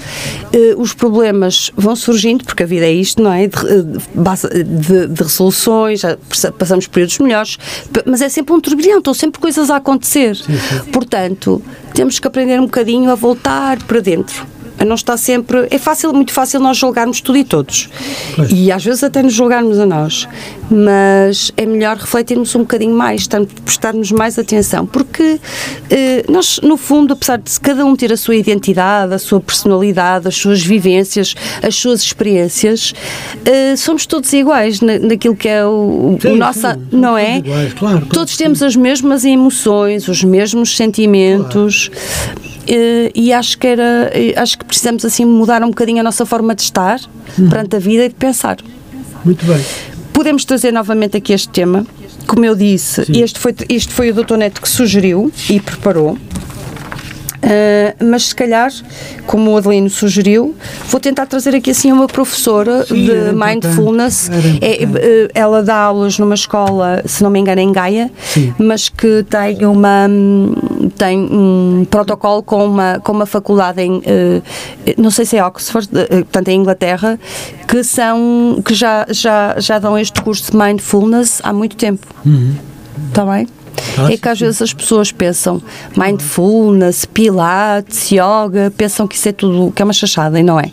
Uh, 0.55 0.81
os 0.81 0.93
problemas 0.93 1.71
vão 1.77 1.97
surgindo, 1.97 2.45
porque 2.45 2.63
a 2.63 2.67
vida 2.67 2.87
é 2.87 2.93
isto, 2.93 3.23
não 3.23 3.33
é? 3.33 3.47
De, 3.47 3.57
eh, 3.57 4.63
de, 4.63 5.07
de 5.09 5.23
resoluções, 5.23 6.03
passamos 6.59 6.87
períodos 6.87 7.19
melhores, 7.19 7.57
mas 8.07 8.21
é 8.21 8.29
sempre 8.29 8.55
um 8.55 8.61
turbilhão, 8.61 8.99
estão 8.99 9.15
sempre 9.15 9.41
coisas 9.41 9.71
a 9.71 9.77
acontecer. 9.77 10.37
Sim, 10.37 10.45
sim. 10.45 10.91
Portanto, 10.91 11.63
temos 11.95 12.19
que 12.19 12.27
aprender 12.27 12.61
um 12.61 12.65
bocadinho 12.65 13.11
a 13.11 13.15
voltar 13.15 13.83
para 13.85 14.01
dentro 14.01 14.47
não 14.85 14.95
está 14.95 15.17
sempre. 15.17 15.67
É 15.71 15.79
fácil, 15.79 16.13
muito 16.13 16.33
fácil 16.33 16.61
nós 16.61 16.77
julgarmos 16.77 17.21
tudo 17.21 17.39
e 17.39 17.45
todos. 17.45 17.89
Pois. 18.35 18.51
E 18.51 18.73
às 18.73 18.85
vezes 18.85 19.05
até 19.05 19.23
nos 19.23 19.33
julgarmos 19.33 19.79
a 19.79 19.87
nós. 19.87 20.29
Mas 20.71 21.53
é 21.57 21.67
melhor 21.67 21.97
refletirmos 21.97 22.55
um 22.55 22.61
bocadinho 22.61 22.95
mais, 22.95 23.29
prestarmos 23.65 24.13
mais 24.13 24.39
atenção. 24.39 24.87
Porque 24.87 25.41
eh, 25.91 26.25
nós, 26.29 26.61
no 26.63 26.77
fundo, 26.77 27.13
apesar 27.15 27.39
de 27.39 27.59
cada 27.61 27.85
um 27.85 27.97
ter 27.97 28.13
a 28.13 28.17
sua 28.17 28.37
identidade, 28.37 29.13
a 29.13 29.19
sua 29.19 29.41
personalidade, 29.41 30.29
as 30.29 30.37
suas 30.37 30.63
vivências, 30.63 31.35
as 31.63 31.75
suas 31.75 32.01
experiências, 32.03 32.95
eh, 33.45 33.75
somos 33.77 34.07
todos 34.07 34.33
iguais 34.33 34.81
na, 34.81 34.99
naquilo 34.99 35.35
que 35.35 35.49
é 35.49 35.65
o, 35.65 36.19
sim, 36.21 36.29
o 36.29 36.37
nosso. 36.37 36.61
Sim, 36.61 36.87
não 36.93 37.19
é? 37.19 37.39
Iguais, 37.39 37.73
claro, 37.75 38.07
todos 38.07 38.37
temos 38.37 38.63
as 38.63 38.77
mesmas 38.77 39.25
emoções, 39.25 40.07
os 40.09 40.23
mesmos 40.23 40.77
sentimentos. 40.77 41.89
Claro 41.89 42.51
eh, 42.71 43.11
e 43.15 43.33
acho 43.33 43.59
que 43.59 43.67
era 43.67 44.11
eh, 44.15 44.33
acho 44.37 44.57
que 44.57 44.65
precisamos 44.65 45.05
assim 45.05 45.25
mudar 45.25 45.63
um 45.63 45.71
bocadinho 45.71 46.01
a 46.01 46.03
nossa 46.05 46.25
forma 46.25 46.55
de 46.55 46.63
estar 46.63 47.01
hum. 47.39 47.49
perante 47.49 47.75
a 47.75 47.79
vida 47.81 48.05
e 48.05 48.09
de 48.09 48.15
pensar. 48.15 48.59
Muito 49.25 49.45
bem. 49.45 49.61
Podemos 50.13 50.45
trazer 50.45 50.73
novamente 50.73 51.17
aqui 51.17 51.33
este 51.33 51.49
tema. 51.49 51.87
Como 52.27 52.45
eu 52.45 52.55
disse, 52.55 53.03
este 53.13 53.39
foi, 53.39 53.55
este 53.69 53.93
foi 53.93 54.11
o 54.11 54.15
Dr. 54.15 54.37
Neto 54.37 54.61
que 54.61 54.69
sugeriu 54.69 55.33
e 55.49 55.59
preparou. 55.61 56.17
Uh, 57.43 58.05
mas 58.05 58.29
se 58.29 58.35
calhar, 58.35 58.71
como 59.27 59.51
o 59.53 59.57
Adelino 59.57 59.89
sugeriu, 59.89 60.55
vou 60.89 61.01
tentar 61.01 61.25
trazer 61.25 61.55
aqui 61.55 61.71
assim 61.71 61.91
uma 61.91 62.07
professora 62.07 62.85
Sim, 62.85 63.07
de 63.07 63.13
era 63.13 63.33
mindfulness. 63.33 64.29
era 64.29 64.49
É, 64.61 65.29
ela 65.35 65.63
dá 65.63 65.77
aulas 65.77 66.19
numa 66.19 66.35
escola, 66.35 67.03
se 67.07 67.23
não 67.23 67.31
me 67.31 67.39
engano, 67.39 67.61
em 67.61 67.73
Gaia, 67.73 68.11
Sim. 68.23 68.55
mas 68.59 68.91
que 68.91 69.25
tem 69.29 69.65
uma 69.65 70.07
tem 70.99 71.19
um 71.19 71.87
protocolo 71.91 72.43
com 72.43 72.67
uma 72.67 73.01
com 73.01 73.13
uma 73.13 73.27
faculdade 73.27 73.81
em 73.81 73.99
uh, 73.99 74.43
não 74.99 75.11
sei 75.11 75.25
se 75.25 75.37
é 75.37 75.45
Oxford, 75.45 75.89
uh, 75.89 76.09
portanto 76.09 76.49
em 76.49 76.61
Inglaterra, 76.61 77.19
que 77.67 77.83
são 77.83 78.61
que 78.63 78.75
já 78.75 79.07
já 79.09 79.57
já 79.59 79.79
dão 79.79 79.99
este 79.99 80.21
curso 80.21 80.51
de 80.53 80.59
mindfulness 80.59 81.41
há 81.43 81.53
muito 81.55 81.77
tempo. 81.77 82.07
Está 83.09 83.25
bem? 83.25 83.47
É 84.11 84.17
que 84.17 84.29
às 84.29 84.39
vezes 84.39 84.63
as 84.63 84.73
pessoas 84.73 85.13
pensam 85.13 85.61
mindfulness, 85.97 87.05
pilates, 87.05 88.11
yoga, 88.11 88.73
pensam 88.77 89.07
que 89.07 89.15
isso 89.17 89.29
é 89.29 89.33
tudo, 89.33 89.73
que 89.73 89.83
é 89.83 89.85
uma 89.85 89.93
chachada 89.93 90.39
e 90.39 90.43
não 90.43 90.59
é. 90.59 90.71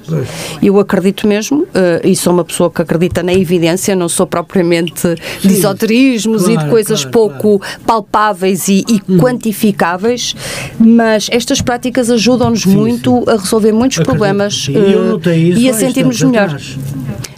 Eu 0.61 0.79
acredito 0.79 1.27
mesmo, 1.27 1.67
eh, 1.73 2.01
e 2.03 2.15
sou 2.15 2.33
uma 2.33 2.43
pessoa 2.43 2.69
que 2.69 2.81
acredita 2.81 3.23
na 3.23 3.33
evidência, 3.33 3.95
não 3.95 4.09
sou 4.09 4.27
propriamente 4.27 5.15
de 5.41 5.49
Sim. 5.49 5.55
esoterismos 5.57 6.43
e 6.43 6.49
de 6.49 6.55
Claro, 6.57 6.69
coisas 6.69 7.05
claro, 7.05 7.11
pouco 7.11 7.61
palpáveis 7.85 8.67
e, 8.67 8.83
e 8.87 8.99
quantificáveis, 9.17 10.35
mas 10.79 11.27
estas 11.31 11.61
práticas 11.61 12.09
ajudam-nos 12.09 12.61
Sim, 12.63 12.75
muito 12.75 13.23
a 13.29 13.37
resolver 13.37 13.71
muitos 13.71 13.99
problemas 13.99 14.65
sim. 14.65 14.73
E 14.73 15.29
eh, 15.29 15.59
e 15.59 15.69
a 15.69 15.73
sentirmos 15.73 16.21
melhor. 16.21 16.57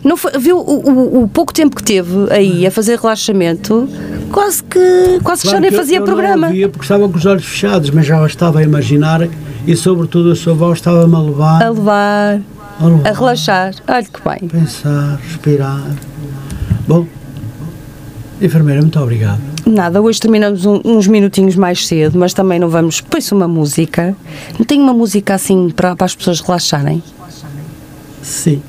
Não 0.04 0.16
foi, 0.16 0.32
viu 0.40 0.58
o, 0.58 0.62
o- 0.62 1.24
o 1.24 1.28
pouco 1.28 1.54
tempo 1.54 1.76
que 1.76 1.84
teve 1.84 2.10
aí 2.32 2.66
a 2.66 2.72
fazer 2.72 2.98
relaxamento, 3.00 3.88
quase 4.32 4.64
que, 4.64 5.20
quase 5.24 5.42
que 5.42 5.48
já 5.48 5.52
Claro 5.54 5.62
nem 5.62 5.70
que 5.72 5.76
eu- 5.76 5.80
fazia 5.80 5.98
eu 5.98 6.04
programa. 6.06 6.38
Não 6.38 6.48
ouvia 6.48 6.70
porque 6.70 6.86
estava 6.86 7.10
com 7.10 7.18
os 7.18 7.26
olhos 7.26 7.46
fechados, 7.46 7.90
mas 7.90 8.06
já 8.06 8.26
estava 8.26 8.60
a 8.60 8.64
imaginar 8.64 9.28
e, 9.68 9.76
sobretudo, 9.76 10.32
a 10.32 10.36
sua 10.36 10.54
voz 10.54 10.78
estava-me 10.80 11.14
a 11.16 11.20
levar 11.20 11.64
A 11.64 11.70
levar, 11.70 12.42
a, 12.80 12.86
levar, 12.86 13.10
a 13.10 13.14
relaxar. 13.14 13.74
Olha 13.88 14.04
que 14.06 14.20
bem. 14.28 14.48
pensar, 14.50 15.20
respirar. 15.28 15.84
Bom, 16.88 17.06
enfermeira, 18.42 18.82
muito 18.82 19.00
obrigado. 19.00 19.42
Nada, 19.66 20.02
hoje 20.02 20.20
terminamos 20.20 20.66
um- 20.66 20.82
uns 20.84 21.06
minutinhos 21.08 21.56
mais 21.56 21.86
cedo, 21.86 22.18
mas 22.18 22.34
também 22.34 22.58
não 22.58 22.70
vamos. 22.70 23.02
Põe-se 23.02 23.34
uma 23.34 23.48
música. 23.48 24.16
Não 24.58 24.66
tem 24.66 24.80
uma 24.82 24.94
música 24.94 25.36
assim 25.36 25.70
para, 25.70 25.96
para 25.96 26.06
as 26.06 26.16
pessoas 26.16 26.40
relaxarem? 26.40 27.04
Sim. 28.24 28.62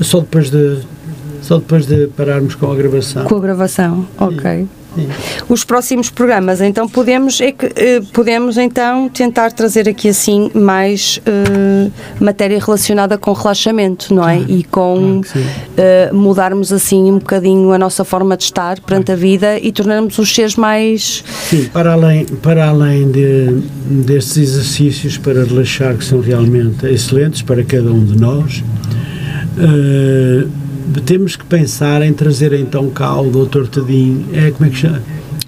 Só 0.00 0.20
depois 0.20 0.50
de, 0.50 0.80
só 1.42 1.58
depois 1.58 1.86
de 1.86 2.08
pararmos 2.08 2.54
com 2.54 2.70
a 2.70 2.74
gravação. 2.74 3.24
Com 3.24 3.36
a 3.36 3.40
gravação, 3.40 4.06
ok. 4.18 4.66
Sim. 4.96 5.08
Os 5.48 5.62
próximos 5.62 6.08
programas, 6.10 6.60
então 6.60 6.88
podemos 6.88 7.40
é 7.40 7.52
que 7.52 7.66
eh, 7.76 8.00
podemos 8.12 8.56
então 8.56 9.08
tentar 9.08 9.52
trazer 9.52 9.88
aqui 9.88 10.08
assim 10.08 10.50
mais 10.54 11.20
eh, 11.26 11.90
matéria 12.18 12.58
relacionada 12.58 13.18
com 13.18 13.32
relaxamento, 13.32 14.14
não 14.14 14.26
é? 14.26 14.38
E 14.40 14.64
com 14.64 15.20
claro 15.22 15.48
eh, 15.76 16.10
mudarmos 16.12 16.72
assim 16.72 17.10
um 17.12 17.18
bocadinho 17.18 17.72
a 17.72 17.78
nossa 17.78 18.04
forma 18.04 18.36
de 18.36 18.44
estar 18.44 18.80
perante 18.80 19.12
a 19.12 19.16
vida 19.16 19.58
e 19.58 19.70
tornarmos 19.70 20.18
os 20.18 20.34
seres 20.34 20.56
mais 20.56 21.22
Sim, 21.48 21.66
para 21.66 21.92
além, 21.92 22.24
para 22.24 22.66
além 22.66 23.10
de, 23.10 23.62
destes 24.06 24.38
exercícios 24.38 25.18
para 25.18 25.44
relaxar 25.44 25.94
que 25.96 26.04
são 26.04 26.20
realmente 26.20 26.86
excelentes 26.86 27.42
para 27.42 27.62
cada 27.62 27.92
um 27.92 28.04
de 28.04 28.18
nós, 28.18 28.64
eh, 29.58 30.46
temos 31.04 31.36
que 31.36 31.44
pensar 31.44 32.02
em 32.02 32.12
trazer 32.12 32.52
então 32.52 32.88
cá 32.90 33.20
o 33.20 33.30
Dr. 33.30 33.66
Tadinho, 33.66 34.26
é 34.32 34.50
como 34.50 34.66
é 34.68 34.70
que 34.72 34.76
chama? 34.78 35.02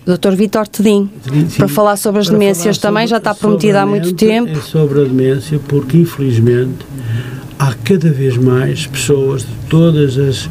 Dr. 0.06 0.34
Vitor 0.36 0.66
Tedim, 0.66 1.11
para 1.59 1.68
falar 1.68 1.96
sobre 1.96 2.20
as 2.20 2.28
demências 2.30 2.78
também, 2.78 3.06
sobre- 3.06 3.11
já 3.11 3.16
está 3.18 3.34
prometido 3.34 3.76
há 3.78 3.84
muito 3.84 4.12
tempo. 4.14 4.50
É 4.52 4.61
sobre 4.62 5.02
a 5.02 5.04
demência, 5.04 5.61
porque 5.68 5.98
infelizmente 5.98 6.78
há 7.59 7.74
cada 7.74 8.11
vez 8.11 8.36
mais 8.38 8.86
pessoas 8.86 9.42
de 9.42 9.48
todas 9.68 10.16
as, 10.16 10.48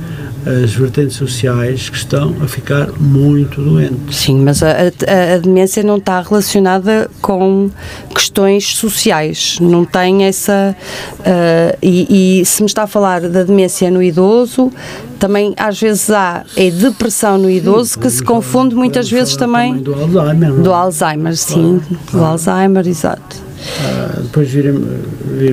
as 0.63 0.73
vertentes 0.73 1.15
sociais 1.17 1.89
que 1.89 1.97
estão 1.97 2.35
a 2.41 2.47
ficar 2.47 2.89
muito 2.99 3.61
doentes. 3.61 4.15
Sim, 4.15 4.39
mas 4.43 4.61
a, 4.63 4.69
a- 4.71 5.33
a 5.35 5.37
demência 5.39 5.83
não 5.83 5.97
está 5.97 6.21
relacionada 6.21 7.09
com 7.21 7.69
questões 8.13 8.75
sociais, 8.75 9.57
não 9.61 9.83
tem 9.85 10.25
essa. 10.25 10.75
ah, 11.25 11.75
e, 11.81 12.39
e 12.41 12.45
se 12.45 12.61
me 12.61 12.67
está 12.67 12.83
a 12.83 12.87
falar 12.87 13.21
da 13.21 13.43
demência 13.43 13.89
no 13.91 14.01
idoso, 14.01 14.71
também 15.19 15.53
às 15.57 15.79
vezes 15.79 16.09
há 16.11 16.43
é 16.55 16.69
depressão 16.69 17.37
no 17.37 17.49
idoso 17.49 17.97
que 17.99 18.09
se 18.09 18.23
confunde 18.23 18.75
muitas 18.75 19.09
vezes 19.09 19.33
falar 19.33 19.47
também 19.47 19.77
do 19.77 19.93
Alzheimer. 19.93 20.49
não 20.51 20.59
é? 20.59 20.61
do 20.61 20.73
Alzheimer, 20.73 21.35
sim, 21.37 21.81
do 22.11 22.23
Alzheimer, 22.23 22.87
exato. 22.87 23.46
Ah, 23.83 24.19
depois 24.21 24.49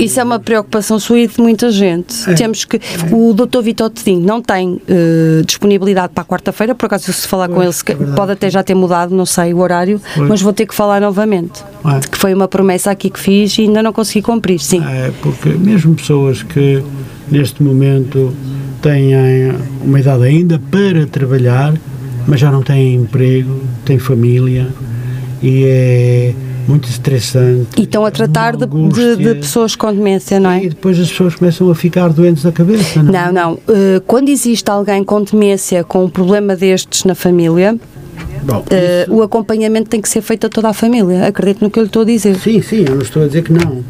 Isso 0.01 0.21
é 0.21 0.23
uma 0.25 0.39
preocupação 0.39 0.99
sua 0.99 1.19
e 1.21 1.27
de 1.27 1.41
muita 1.41 1.71
gente. 1.71 2.29
É. 2.31 2.35
Temos 2.35 2.65
que. 2.65 2.81
O 3.11 3.33
Dr. 3.33 3.63
Vitor 3.63 3.91
Tedinho 3.91 4.21
não 4.27 4.41
tem 4.43 4.81
eh, 4.89 5.43
disponibilidade 5.47 6.13
para 6.13 6.23
a 6.23 6.25
quarta-feira, 6.25 6.75
por 6.75 6.87
acaso, 6.87 7.13
se 7.13 7.27
falar 7.27 7.49
com 7.49 7.55
Pois, 7.55 7.67
ele, 7.67 7.73
se- 7.73 7.85
é 7.91 7.95
verdade. 7.95 8.17
pode 8.17 8.33
até 8.33 8.51
já 8.51 8.63
ter 8.63 8.75
mudado, 8.75 9.15
não 9.15 9.27
sei 9.27 9.53
o 9.55 9.59
horário, 9.59 10.01
Pois. 10.15 10.29
mas 10.29 10.43
vou 10.43 10.53
ter 10.53 10.67
que 10.67 10.75
falar 10.75 11.01
novamente. 11.01 11.63
É. 11.85 12.01
Que 12.09 12.17
foi 12.19 12.35
uma 12.35 12.49
promessa 12.49 12.91
aqui 12.91 13.11
que 13.11 13.19
fiz 13.21 13.57
e 13.59 13.63
ainda 13.63 13.83
não 13.83 13.93
consegui 13.93 14.23
cumprir, 14.23 14.59
sim. 14.61 14.83
É, 14.85 15.11
porque 15.23 15.49
mesmo 15.51 15.95
pessoas 15.95 16.43
que 16.43 16.83
neste 17.31 17.63
momento 17.63 18.35
têm 18.83 19.13
uma 19.83 19.99
idade 20.01 20.25
ainda 20.25 20.61
para 20.71 21.07
trabalhar, 21.07 21.75
mas 22.27 22.41
já 22.41 22.51
não 22.51 22.63
têm 22.63 22.95
emprego, 22.95 23.61
têm 23.85 23.99
família 23.99 24.69
e 25.43 25.65
é 25.65 26.35
muito 26.67 26.89
estressante. 26.89 27.69
E 27.79 27.83
estão 27.83 28.05
a 28.05 28.11
tratar 28.11 28.57
de, 28.57 28.67
de- 28.67 29.17
de 29.17 29.35
pessoas 29.37 29.75
com 29.77 29.93
demência, 29.93 30.39
não 30.41 30.53
E 30.55 30.67
é? 30.67 30.69
depois 30.71 30.99
as 30.99 31.11
pessoas 31.11 31.35
começam 31.35 31.71
a 31.71 31.75
ficar 31.75 32.09
doentes 32.13 32.43
da 32.43 32.53
cabeça, 32.53 33.03
não 33.03 33.15
é? 33.15 33.27
Não, 33.27 33.33
não. 33.33 33.59
Eh, 33.69 34.01
quando 34.07 34.29
existe 34.29 34.71
alguém 34.71 35.03
com 35.05 35.23
demência, 35.23 35.85
com 35.85 36.05
um 36.05 36.09
problema 36.09 36.57
destes 36.57 37.05
na 37.05 37.15
família, 37.15 37.77
Bom, 38.45 38.65
eh, 38.71 39.03
isso- 39.03 39.15
o 39.15 39.23
acompanhamento 39.23 39.89
tem 39.91 40.01
que 40.01 40.09
ser 40.09 40.21
feito 40.23 40.47
a 40.47 40.51
toda 40.51 40.69
a 40.69 40.73
família. 40.75 41.27
Acredito 41.27 41.63
no 41.63 41.71
que 41.71 41.79
eu 41.79 41.83
lhe 41.83 41.89
estou 41.89 42.03
a 42.03 42.05
dizer. 42.07 42.37
Sim, 42.37 42.61
sim, 42.63 42.85
eu 42.89 42.95
não 42.95 43.03
estou 43.03 43.23
a 43.23 43.27
dizer 43.27 43.43
que 43.43 43.53
não. 43.53 43.83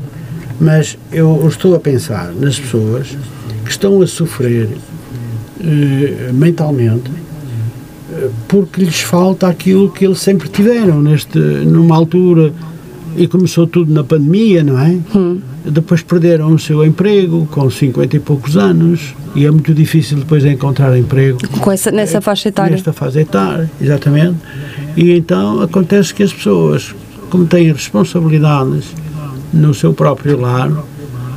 Mas 0.61 0.97
eu 1.12 1.47
estou 1.49 1.75
a 1.75 1.81
pensar 1.81 2.33
nas 2.33 2.59
pessoas 2.59 3.16
que 3.64 3.70
estão 3.70 4.01
a 4.03 4.07
sofrer 4.07 4.68
eh, 5.61 6.31
mentalmente 6.33 7.11
porque 8.48 8.82
lhes 8.82 9.00
falta 9.00 9.48
aquilo 9.48 9.90
que 9.90 10.04
eles 10.04 10.18
sempre 10.18 10.48
tiveram 10.48 11.00
neste, 11.00 11.38
numa 11.38 11.96
altura 11.96 12.52
e 13.16 13.26
começou 13.26 13.66
tudo 13.66 13.92
na 13.92 14.02
pandemia, 14.02 14.62
não 14.62 14.78
é? 14.78 14.98
Depois 15.64 16.02
perderam 16.02 16.52
o 16.52 16.58
seu 16.58 16.84
emprego 16.84 17.46
com 17.50 17.70
50 17.70 18.16
e 18.16 18.20
poucos 18.20 18.56
anos 18.56 19.14
e 19.34 19.46
é 19.46 19.50
muito 19.50 19.72
difícil 19.72 20.18
depois 20.18 20.44
encontrar 20.44 20.96
emprego 20.96 21.38
Com 21.60 21.72
essa, 21.72 21.90
nessa 21.90 22.20
faixa 22.20 22.48
etária. 22.48 22.72
Nesta 22.72 22.92
fase 22.92 23.20
etária, 23.20 23.70
exatamente. 23.80 24.36
E 24.96 25.12
então 25.12 25.60
acontece 25.60 26.12
que 26.12 26.22
as 26.22 26.32
pessoas, 26.32 26.94
como 27.30 27.46
têm 27.46 27.72
responsabilidades 27.72 28.86
no 29.52 29.72
seu 29.72 29.94
próprio 29.94 30.38
lar 30.40 30.70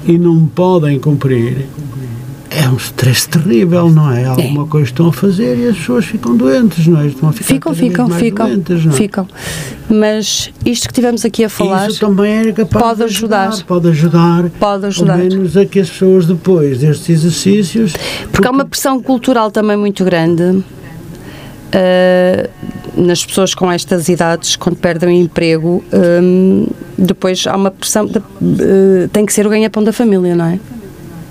e 0.06 0.18
não 0.18 0.46
podem 0.48 1.00
cumprir, 1.00 1.68
é 2.60 2.68
um 2.70 2.76
stress 2.78 3.28
terrível, 3.30 3.90
não 3.90 4.12
é? 4.12 4.26
Alguma 4.26 4.66
coisa 4.66 4.88
estão 4.88 5.08
a 5.10 5.14
fazer 5.14 5.58
e 5.58 5.68
as 5.68 5.78
pessoas 5.78 6.06
ficam 6.06 6.36
doentes, 6.36 6.88
não 6.88 7.00
é? 7.00 7.08
Estão 7.08 7.30
a 7.30 7.32
ficar 7.32 7.48
Ficam, 7.54 7.74
ficam, 7.76 8.10
ficam, 8.10 8.48
doentes, 8.48 8.86
não 8.86 8.92
é? 8.92 8.96
ficam. 8.96 9.28
Mas 9.90 10.52
isto 10.66 10.88
que 10.88 10.94
tivemos 10.94 11.24
aqui 11.24 11.44
a 11.44 11.50
falar, 11.50 11.90
Isso 11.90 12.00
também 12.00 12.32
era 12.34 12.54
capaz 12.54 12.84
pode 12.84 12.98
de 12.98 13.04
ajudar. 13.04 13.64
Pode 13.64 13.88
ajudar. 13.90 14.50
Pode 14.60 14.86
ajudar. 14.88 15.14
Ao 15.14 15.20
menos 15.20 15.56
a 15.56 15.66
que 15.66 15.80
as 15.80 15.90
pessoas 15.90 16.26
depois 16.26 16.80
destes 16.80 17.10
exercícios. 17.10 17.94
porque 18.32 18.48
há 18.48 18.52
uma 18.52 18.66
pressão 18.66 19.02
cultural 19.02 19.52
também 19.52 19.78
muito 19.78 20.04
grande 20.04 20.64
ah, 21.72 22.50
nas 22.96 23.24
pessoas 23.26 23.54
com 23.54 23.72
estas 23.72 24.10
idades, 24.10 24.56
quando 24.56 24.76
perdem 24.78 25.10
o 25.10 25.12
emprego, 25.12 25.84
hum, 25.94 26.66
depois 26.98 27.46
há 27.46 27.56
uma 27.56 27.70
pressão, 27.70 28.08
de- 28.08 28.18
eh, 28.18 29.08
tem 29.14 29.24
que 29.24 29.32
ser 29.32 29.46
o 29.46 29.50
ganha-pão 29.52 29.84
da 29.84 29.94
família, 29.94 30.36
não 30.36 30.46
é? 30.46 30.60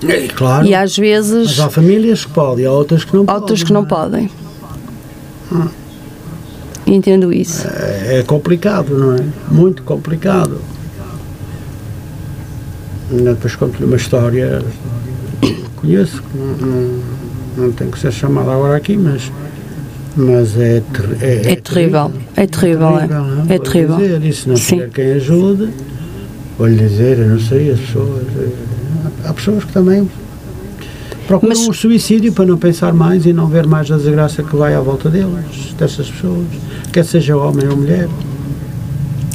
É, 0.07 0.29
claro. 0.29 0.67
E 0.67 0.75
às 0.75 0.97
vezes 0.97 1.47
Mas 1.57 1.61
há 1.61 1.71
famílias 1.71 2.25
que 2.25 2.31
podem, 2.33 2.67
há 2.67 2.71
outras 2.73 3.05
que 3.05 3.15
não 3.17 3.25
podem. 3.25 3.41
outras 3.41 3.63
que 3.63 3.73
não 3.73 3.85
podem. 3.85 4.31
Entendo 6.87 7.33
isso. 7.33 7.67
É 7.69 8.23
complicado, 8.27 8.97
não 8.97 9.15
é? 9.15 9.25
Muito 9.51 9.83
complicado. 9.83 10.61
Depois 13.11 13.55
conto-lhe 13.57 13.85
uma 13.85 13.97
história 13.97 14.63
conheço, 15.77 16.23
não, 16.35 16.67
não, 16.67 17.03
não 17.57 17.73
tem 17.73 17.91
que 17.91 17.99
ser 17.99 18.13
chamada 18.13 18.51
agora 18.53 18.77
aqui, 18.77 18.97
mas, 18.97 19.31
mas 20.17 20.59
é, 20.59 20.83
ter- 20.93 21.19
é, 21.23 21.53
É 21.53 21.57
terrível, 21.57 22.13
é 22.35 22.47
terrível, 22.47 22.99
é. 22.99 23.07
não 23.07 23.43
É 23.43 23.45
Vou-lhe 23.45 23.59
terrível. 23.61 23.97
Dizer, 23.97 24.25
e 24.25 24.33
se 24.33 24.49
não 24.49 24.57
Sim. 24.57 24.77
tiver 24.77 24.91
quem 24.91 25.13
ajude, 25.13 25.69
vou-lhe 26.59 26.77
dizer, 26.77 27.19
eu 27.19 27.29
não 27.29 27.39
sei, 27.41 27.71
as 27.71 27.79
pessoas. 27.81 28.23
Eh, 29.27 29.29
Há 29.29 29.35
pessoas 29.35 29.65
que 29.65 29.73
também 29.73 30.09
procuram 31.27 31.57
Mas- 31.57 31.69
o 31.69 31.73
suicídio 31.73 32.33
para 32.33 32.47
não 32.47 32.57
pensar 32.57 32.93
mais 32.93 33.27
e 33.27 33.33
não 33.33 33.47
ver 33.47 33.67
mais 33.67 33.91
a 33.91 33.97
desgraça 33.97 34.43
que 34.43 34.55
vai 34.57 34.75
à 34.75 34.81
volta 34.81 35.09
deles, 35.09 35.75
dessas 35.79 36.11
pessoas, 36.11 36.47
quer 36.93 37.05
seja 37.05 37.37
homem 37.37 37.69
ou 37.69 37.77
mulher. 37.77 38.09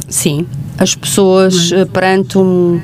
Sim, 0.08 0.46
as 0.78 0.94
pessoas 0.94 1.70
uh, 1.72 1.86
perante 1.86 2.38
um 2.38 2.80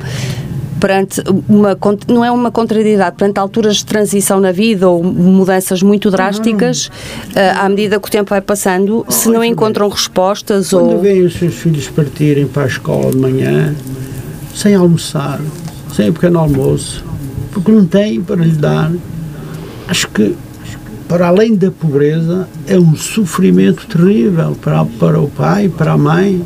perante 0.79 1.21
uma 1.49 1.77
não 2.07 2.25
é 2.25 2.31
uma 2.31 2.53
contrariedade 2.53 3.17
perante 3.17 3.41
alturas 3.41 3.79
de 3.79 3.85
transição 3.85 4.39
na 4.39 4.53
vida 4.53 4.89
ou 4.89 5.03
mudanças 5.03 5.83
muito 5.83 6.09
drásticas 6.09 6.87
uh, 6.87 7.59
à 7.59 7.69
medida 7.69 7.99
que 7.99 8.07
o 8.07 8.11
tempo 8.11 8.31
vai 8.31 8.41
passando 8.41 9.05
oh, 9.07 9.11
se 9.11 9.29
não 9.29 9.43
encontram 9.43 9.89
respostas 9.89 10.71
quando 10.71 10.91
ou 10.93 11.01
veem 11.01 11.23
os 11.23 11.35
seus 11.35 11.55
filhos 11.55 11.89
partirem 11.89 12.47
para 12.47 12.63
a 12.63 12.67
escola 12.67 13.11
de 13.11 13.17
manhã 13.19 13.75
sem 14.55 14.77
almoçar 14.77 15.41
sem 15.99 16.11
um 16.11 16.13
pequeno 16.13 16.39
almoço 16.39 17.05
porque 17.51 17.73
não 17.73 17.85
têm 17.85 18.23
para 18.23 18.37
lhe 18.37 18.53
dar 18.53 18.93
acho 19.89 20.09
que 20.11 20.37
para 21.09 21.27
além 21.27 21.57
da 21.57 21.73
pobreza 21.73 22.49
é 22.69 22.79
um 22.79 22.95
sofrimento 22.95 23.85
terrível 23.89 24.57
para, 24.63 24.85
para 24.85 25.21
o 25.21 25.29
pai, 25.29 25.69
para 25.69 25.95
a 25.95 25.99
mãe 25.99 26.41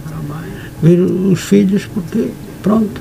ver 0.82 1.00
os 1.00 1.38
filhos 1.38 1.84
porque 1.84 2.30
pronto 2.62 2.98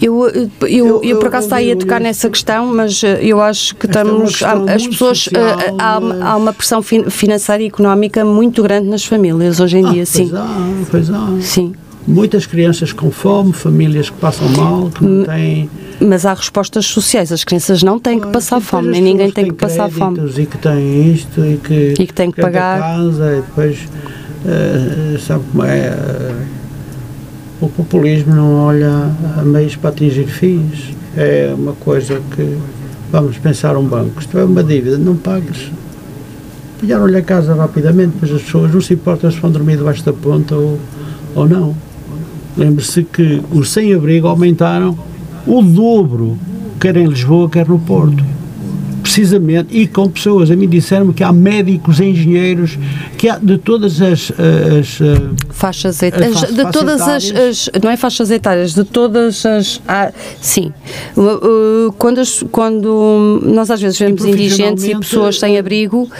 eu, 0.00 0.26
eu, 0.28 0.50
eu, 0.62 1.04
eu 1.04 1.18
por 1.18 1.28
acaso 1.28 1.48
está 1.48 1.56
aí 1.56 1.70
a 1.70 1.76
tocar 1.76 2.00
nessa 2.00 2.30
questão, 2.30 2.72
mas 2.72 3.02
eh, 3.04 3.18
eu 3.22 3.40
acho 3.40 3.74
que 3.76 3.86
é 3.86 3.90
estamos. 3.90 4.42
É 4.42 4.74
as 4.74 4.86
pessoas. 4.86 5.18
Social, 5.18 5.58
há, 5.78 6.00
mas... 6.00 6.22
há, 6.22 6.36
uma 6.36 6.52
pressão 6.52 6.82
financeira 6.82 7.62
e 7.62 7.66
económica 7.66 8.24
muito 8.24 8.62
grande 8.62 8.88
nas 8.88 9.04
famílias 9.04 9.58
hoje 9.58 9.78
em 9.78 9.86
ah, 9.86 9.90
dia, 9.90 10.06
sim. 10.06 10.28
Pois 10.28 10.34
há, 10.34 10.48
pois 10.90 11.10
há. 11.10 11.28
Sim. 11.40 11.74
Muitas 12.06 12.46
crianças 12.46 12.92
com 12.92 13.10
fome, 13.10 13.52
famílias 13.52 14.08
que 14.08 14.16
passam 14.18 14.48
mal, 14.50 14.90
que 14.90 15.04
não 15.04 15.24
têm. 15.24 15.68
Mas 16.00 16.24
há 16.24 16.34
respostas 16.34 16.86
sociais, 16.86 17.32
as 17.32 17.42
crianças 17.42 17.82
não 17.82 17.98
têm 17.98 18.20
que 18.20 18.28
passar 18.28 18.60
fome, 18.60 18.90
nem 18.90 19.02
ninguém 19.02 19.30
tem 19.32 19.46
que 19.46 19.54
passar 19.54 19.90
fome. 19.90 20.20
E 20.36 20.46
que 20.46 20.58
têm 20.58 21.12
isto 21.12 21.44
e 21.44 21.56
que, 21.56 21.94
e 21.98 22.06
que 22.06 22.12
têm 22.12 22.30
que 22.30 22.40
pagar. 22.40 22.78
Casa, 22.78 23.38
e 23.38 23.40
depois, 23.40 23.78
uh, 24.44 25.18
sabe 25.18 25.44
como 25.50 25.64
é? 25.64 25.90
Uh, 25.90 27.64
o 27.64 27.68
populismo 27.68 28.34
não 28.34 28.66
olha 28.66 29.10
a 29.38 29.42
meios 29.42 29.74
para 29.74 29.90
atingir 29.90 30.26
fins. 30.26 30.94
É 31.16 31.52
uma 31.56 31.72
coisa 31.72 32.20
que, 32.36 32.56
vamos 33.10 33.38
pensar 33.38 33.76
um 33.76 33.84
banco, 33.84 34.20
se 34.22 34.28
tiver 34.28 34.44
uma 34.44 34.62
dívida, 34.62 34.98
não 34.98 35.16
pagues. 35.16 35.72
Pilharam-lhe 36.78 37.16
a 37.16 37.22
casa 37.22 37.54
rapidamente, 37.54 38.16
mas 38.20 38.30
as 38.30 38.42
pessoas 38.42 38.72
não 38.72 38.80
se 38.80 38.94
importam 38.94 39.30
se 39.30 39.40
vão 39.40 39.50
dormir 39.50 39.78
debaixo 39.78 40.04
da 40.04 40.12
ponta 40.12 40.54
ou, 40.54 40.78
ou 41.34 41.48
não. 41.48 41.85
Lembre-se 42.56 43.02
que 43.04 43.42
os 43.52 43.70
sem-abrigo 43.70 44.28
aumentaram 44.28 44.96
o 45.46 45.62
dobro, 45.62 46.38
quer 46.80 46.96
em 46.96 47.06
Lisboa, 47.06 47.50
quer 47.50 47.68
no 47.68 47.78
Porto 47.78 48.35
precisamente, 49.16 49.74
e 49.74 49.86
com 49.86 50.10
pessoas, 50.10 50.50
a 50.50 50.56
mim 50.56 50.68
disseram-me 50.68 51.14
que 51.14 51.24
há 51.24 51.32
médicos, 51.32 52.00
engenheiros, 52.00 52.78
que 53.16 53.30
há 53.30 53.38
de 53.38 53.56
todas 53.56 54.02
as, 54.02 54.30
as, 54.30 55.00
as 55.00 55.00
faixas 55.48 56.02
etárias, 56.02 56.42
de 56.42 56.70
todas 56.70 57.00
as, 57.00 57.30
as, 57.30 57.70
não 57.82 57.90
é 57.90 57.96
faixas 57.96 58.30
etárias, 58.30 58.74
de 58.74 58.84
todas 58.84 59.46
as, 59.46 59.80
ah, 59.88 60.12
sim, 60.38 60.70
quando, 61.96 62.18
as, 62.18 62.44
quando 62.50 63.40
nós 63.42 63.70
às 63.70 63.80
vezes 63.80 63.98
vemos 63.98 64.22
indigentes 64.22 64.84
e 64.84 64.94
pessoas 64.98 65.40
sem 65.40 65.56
abrigo 65.56 66.10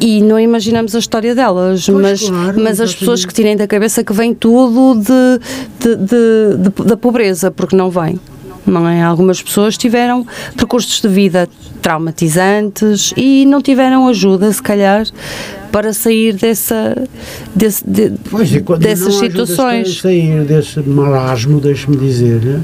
e 0.00 0.22
não 0.22 0.40
imaginamos 0.40 0.94
a 0.94 0.98
história 0.98 1.34
delas, 1.34 1.84
pois 1.84 2.00
mas, 2.00 2.20
claro, 2.22 2.60
mas 2.62 2.80
as 2.80 2.94
pessoas 2.94 3.22
que 3.22 3.34
tirem 3.34 3.54
da 3.54 3.66
cabeça 3.66 4.02
que 4.02 4.14
vem 4.14 4.32
tudo 4.32 4.98
de, 4.98 5.40
de, 5.78 5.96
de, 5.96 6.70
de 6.70 6.84
da 6.86 6.96
pobreza, 6.96 7.50
porque 7.50 7.76
não 7.76 7.90
vem 7.90 8.18
não 8.66 8.88
é? 8.88 9.02
Algumas 9.02 9.42
pessoas 9.42 9.76
tiveram 9.76 10.26
percursos 10.56 11.00
de 11.00 11.08
vida 11.08 11.48
traumatizantes 11.80 13.12
e 13.16 13.44
não 13.46 13.60
tiveram 13.60 14.08
ajuda, 14.08 14.52
se 14.52 14.62
calhar, 14.62 15.06
para 15.72 15.92
sair 15.92 16.34
dessa, 16.34 16.96
desse, 17.54 17.88
de, 17.88 18.12
pois, 18.30 18.50
dessas 18.78 19.14
situações. 19.14 20.00
Sair 20.00 20.44
desse 20.44 20.80
marasmo, 20.80 21.60
deixe-me 21.60 21.96
dizer, 21.96 22.60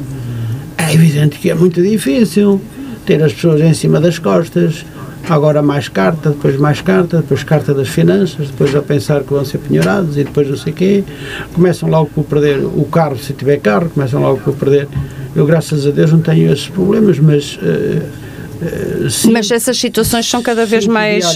é 0.77 0.95
evidente 0.95 1.39
que 1.39 1.51
é 1.51 1.55
muito 1.55 1.83
difícil 1.83 2.61
ter 3.05 3.23
as 3.23 3.33
pessoas 3.33 3.61
em 3.61 3.75
cima 3.75 4.01
das 4.01 4.19
costas. 4.19 4.85
Agora 5.29 5.61
mais 5.61 5.89
carta, 5.89 6.31
depois 6.31 6.57
mais 6.57 6.81
carta, 6.81 7.17
depois 7.17 7.43
carta 7.43 7.75
das 7.75 7.89
finanças, 7.89 8.47
depois 8.49 8.73
a 8.77 8.81
pensar 8.81 9.25
que 9.25 9.33
vão 9.33 9.45
ser 9.45 9.59
penhorados 9.59 10.17
e 10.17 10.23
depois 10.23 10.49
não 10.49 10.57
sei 10.57 10.73
o 10.73 10.77
quê. 10.77 11.05
Começam 11.53 11.89
logo 11.89 12.09
por 12.15 12.23
perder 12.25 12.65
o 12.65 12.85
carro, 12.85 13.19
se 13.19 13.33
tiver 13.33 13.57
carro, 13.57 13.91
começam 13.91 14.21
logo 14.21 14.39
por 14.39 14.55
perder 14.55 14.87
eu, 15.37 15.47
graças 15.47 15.87
a 15.87 15.91
Deus, 15.91 16.11
não 16.13 16.21
tenho 16.21 16.53
esses 16.53 16.69
problemas, 16.69 17.19
mas. 17.19 17.57
Uh, 17.57 18.27
Uh, 18.57 19.11
sim, 19.11 19.33
Mas 19.33 19.51
essas 19.51 19.77
situações 19.77 20.27
são 20.27 20.43
cada 20.43 20.65
vez 20.65 20.87
mais. 20.87 21.27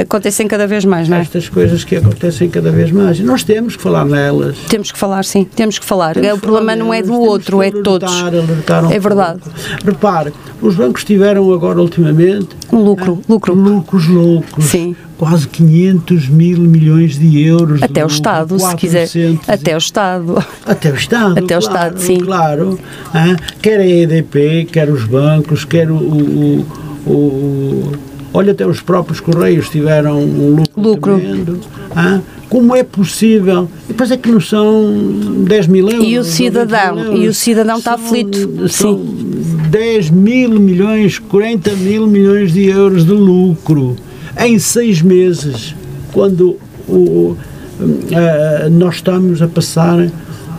acontecem 0.00 0.46
cada 0.48 0.66
vez 0.66 0.84
mais, 0.84 1.08
não 1.08 1.18
é? 1.18 1.20
Estas 1.20 1.48
coisas 1.48 1.84
que 1.84 1.96
acontecem 1.96 2.48
cada 2.48 2.70
vez 2.70 2.90
mais. 2.90 3.18
E 3.18 3.22
nós 3.22 3.44
temos 3.44 3.76
que 3.76 3.82
falar 3.82 4.06
nelas. 4.06 4.56
Temos 4.68 4.90
que 4.90 4.98
falar, 4.98 5.24
sim, 5.24 5.44
temos 5.44 5.78
que 5.78 5.84
falar. 5.84 6.14
Temos 6.14 6.38
o 6.38 6.40
problema 6.40 6.74
não 6.74 6.92
é 6.92 7.02
do 7.02 7.20
outro, 7.20 7.62
é 7.62 7.70
de 7.70 7.82
todos. 7.82 8.10
Alertar 8.22 8.86
um 8.86 8.90
é 8.90 8.98
verdade. 8.98 9.40
Pouco. 9.40 9.84
Repare, 9.84 10.32
os 10.62 10.74
bancos 10.74 11.04
tiveram 11.04 11.52
agora, 11.52 11.80
ultimamente. 11.80 12.48
Um 12.72 12.82
lucro, 12.82 13.18
ah, 13.20 13.32
lucro. 13.32 13.54
Lucros 13.54 14.06
loucos. 14.06 14.64
Sim 14.64 14.94
quase 15.18 15.48
500 15.48 16.28
mil 16.28 16.60
milhões 16.60 17.18
de 17.18 17.42
euros. 17.42 17.82
Até 17.82 18.04
o 18.04 18.06
Estado, 18.06 18.58
se 18.58 18.76
quiser. 18.76 19.08
Até 19.48 19.74
o 19.74 19.78
Estado. 19.78 20.44
Até 20.64 20.92
o 20.92 20.94
Estado. 20.94 21.32
Até 21.32 21.40
claro, 21.40 21.56
o 21.56 21.58
Estado, 21.58 21.98
sim. 21.98 22.18
Claro. 22.20 22.78
Ah, 23.12 23.36
quer 23.60 23.80
a 23.80 23.86
EDP, 23.86 24.68
quer 24.70 24.88
os 24.88 25.04
bancos, 25.04 25.64
quer 25.64 25.90
o, 25.90 25.96
o, 25.96 26.66
o, 27.04 27.92
Olha, 28.32 28.52
até 28.52 28.66
os 28.66 28.80
próprios 28.80 29.18
Correios 29.18 29.68
tiveram 29.68 30.20
um 30.20 30.54
lucro, 30.54 30.80
lucro. 30.80 31.18
tremendo. 31.18 31.60
Ah, 31.96 32.20
como 32.48 32.74
é 32.74 32.84
possível? 32.84 33.68
E 33.84 33.88
depois 33.88 34.10
é 34.10 34.16
que 34.16 34.30
não 34.30 34.40
são 34.40 35.44
10 35.44 35.66
mil 35.66 35.88
euros. 35.88 36.06
E 36.06 36.18
o 36.18 36.24
cidadão, 36.24 37.16
e 37.16 37.26
o 37.26 37.34
cidadão 37.34 37.78
está 37.78 37.94
aflito. 37.94 38.68
São 38.68 38.96
Sim. 38.96 39.27
10 39.68 40.10
mil 40.10 40.58
milhões, 40.58 41.18
40 41.18 41.72
mil 41.76 42.06
milhões 42.06 42.52
de 42.52 42.64
euros 42.66 43.04
de 43.04 43.12
lucro 43.12 43.96
em 44.38 44.58
seis 44.58 45.02
meses, 45.02 45.74
quando 46.12 46.56
o, 46.88 47.36
uh, 47.80 48.70
nós 48.70 48.96
estamos 48.96 49.42
a 49.42 49.48
passar 49.48 50.08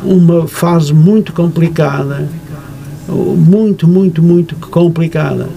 uma 0.03 0.47
fase 0.47 0.93
muito 0.93 1.33
complicada, 1.33 2.27
muito, 3.07 3.87
muito, 3.87 4.21
muito 4.21 4.55
complicada. 4.55 5.47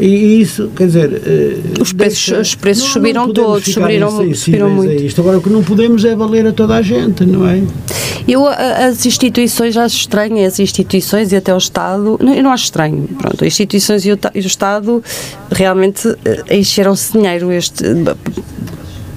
E 0.00 0.40
isso, 0.40 0.70
quer 0.74 0.86
dizer. 0.86 1.10
Uh, 1.10 1.82
os 1.82 1.92
preços, 1.92 2.26
deixa, 2.26 2.40
os 2.40 2.54
preços 2.54 2.84
não, 2.84 2.92
subiram 2.92 3.26
não 3.26 3.34
todos, 3.34 3.72
subiram, 3.72 4.34
subiram 4.34 4.70
muito. 4.70 5.02
Isto. 5.02 5.20
Agora, 5.20 5.38
o 5.38 5.42
que 5.42 5.50
não 5.50 5.62
podemos 5.62 6.04
é 6.04 6.16
valer 6.16 6.46
a 6.46 6.52
toda 6.52 6.74
a 6.74 6.82
gente, 6.82 7.24
não 7.26 7.46
é? 7.46 7.62
Eu, 8.26 8.46
as 8.46 9.04
instituições, 9.04 9.76
acho 9.76 9.96
estranho, 9.96 10.46
as 10.46 10.58
instituições 10.58 11.32
e 11.32 11.36
até 11.36 11.52
o 11.54 11.58
Estado, 11.58 12.18
eu 12.20 12.42
não 12.42 12.52
acho 12.52 12.64
estranho, 12.64 13.08
pronto, 13.18 13.44
as 13.44 13.48
instituições 13.48 14.06
e 14.06 14.12
o, 14.12 14.18
e 14.34 14.38
o 14.38 14.46
Estado 14.46 15.02
realmente 15.50 16.08
eh, 16.24 16.56
encheram-se 16.56 17.12
dinheiro 17.12 17.50
este 17.50 17.84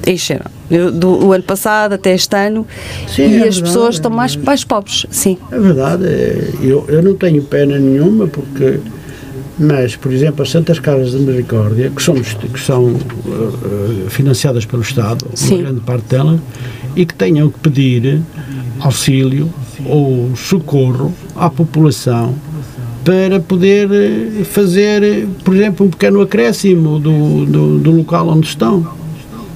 encheram. 0.05 0.45
Do, 0.93 1.31
ano 1.31 1.43
passado 1.43 1.93
até 1.93 2.15
este 2.15 2.35
ano 2.35 2.65
sim, 3.07 3.21
e 3.21 3.25
é 3.25 3.27
as 3.27 3.55
verdade, 3.57 3.61
pessoas 3.61 3.95
estão 3.95 4.09
mais, 4.09 4.35
mais 4.35 4.63
pobres, 4.63 5.05
sim. 5.11 5.37
É 5.51 5.59
verdade, 5.59 6.05
é, 6.07 6.49
eu, 6.61 6.85
eu 6.87 7.03
não 7.03 7.13
tenho 7.13 7.43
pena 7.43 7.77
nenhuma 7.77 8.27
porque 8.27 8.79
mas, 9.57 9.95
por 9.95 10.11
exemplo, 10.11 10.41
as 10.41 10.49
Santas 10.49 10.79
Casas 10.79 11.11
de 11.11 11.19
Misericórdia, 11.19 11.91
que 11.91 12.01
são, 12.01 12.15
que 12.15 12.59
são 12.59 12.85
uh, 12.85 14.09
financiadas 14.09 14.65
pelo 14.65 14.81
Estado, 14.81 15.25
Sim. 15.35 15.55
uma 15.55 15.63
grande 15.63 15.79
parte 15.81 16.05
delas, 16.05 16.39
e 16.95 17.05
que 17.05 17.13
tenham 17.13 17.49
que 17.49 17.59
pedir 17.59 18.21
auxílio 18.79 19.51
ou 19.85 20.35
socorro 20.35 21.13
à 21.35 21.49
população 21.49 22.35
para 23.03 23.39
poder 23.39 23.89
eh, 23.91 24.43
fazer, 24.45 25.27
por 25.43 25.53
exemplo, 25.53 25.85
um 25.85 25.89
pequeno 25.89 26.21
acréscimo 26.21 26.99
do, 26.99 27.45
do, 27.45 27.79
do 27.79 27.91
local 27.91 28.29
onde 28.29 28.47
estão, 28.47 28.87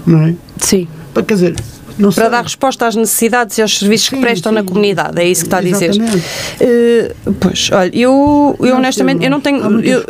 não 0.06 0.20
é? 0.20 0.36
Sim. 0.58 0.86
Para, 1.14 1.24
quer 1.24 1.34
dizer, 1.36 1.56
não 1.98 2.12
para 2.12 2.24
sei. 2.24 2.32
dar 2.32 2.44
resposta 2.44 2.88
às 2.88 2.96
necessidades 2.96 3.58
e 3.58 3.62
aos 3.62 3.78
serviços 3.78 4.08
sim, 4.08 4.16
que 4.16 4.22
prestam 4.22 4.52
sim, 4.52 4.56
na 4.56 4.64
comunidade, 4.64 5.20
é 5.22 5.26
isso 5.26 5.42
que 5.42 5.48
está 5.48 5.58
a 5.58 5.62
dizer. 5.62 5.92
Uh, 5.92 7.34
pois, 7.40 7.70
olha, 7.72 7.92
eu, 7.94 8.56
eu 8.60 8.76
honestamente, 8.76 9.24
eu 9.24 9.32
não 9.32 9.42
tenho. 9.42 9.82
Eu, 9.82 10.06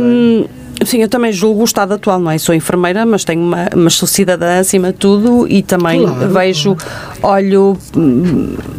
um, 0.00 0.44
Sim, 0.84 1.02
eu 1.02 1.08
também 1.08 1.32
julgo 1.32 1.60
o 1.60 1.64
Estado 1.64 1.94
atual, 1.94 2.18
não 2.18 2.30
é? 2.30 2.36
Sou 2.36 2.54
enfermeira, 2.54 3.06
mas 3.06 3.24
tenho 3.24 3.40
uma, 3.40 3.68
uma 3.74 3.90
sou 3.90 4.08
cidadã 4.08 4.58
acima 4.58 4.92
de 4.92 4.98
tudo 4.98 5.46
e 5.48 5.62
também 5.62 6.02
claro. 6.02 6.28
vejo, 6.28 6.76
olho, 7.22 7.78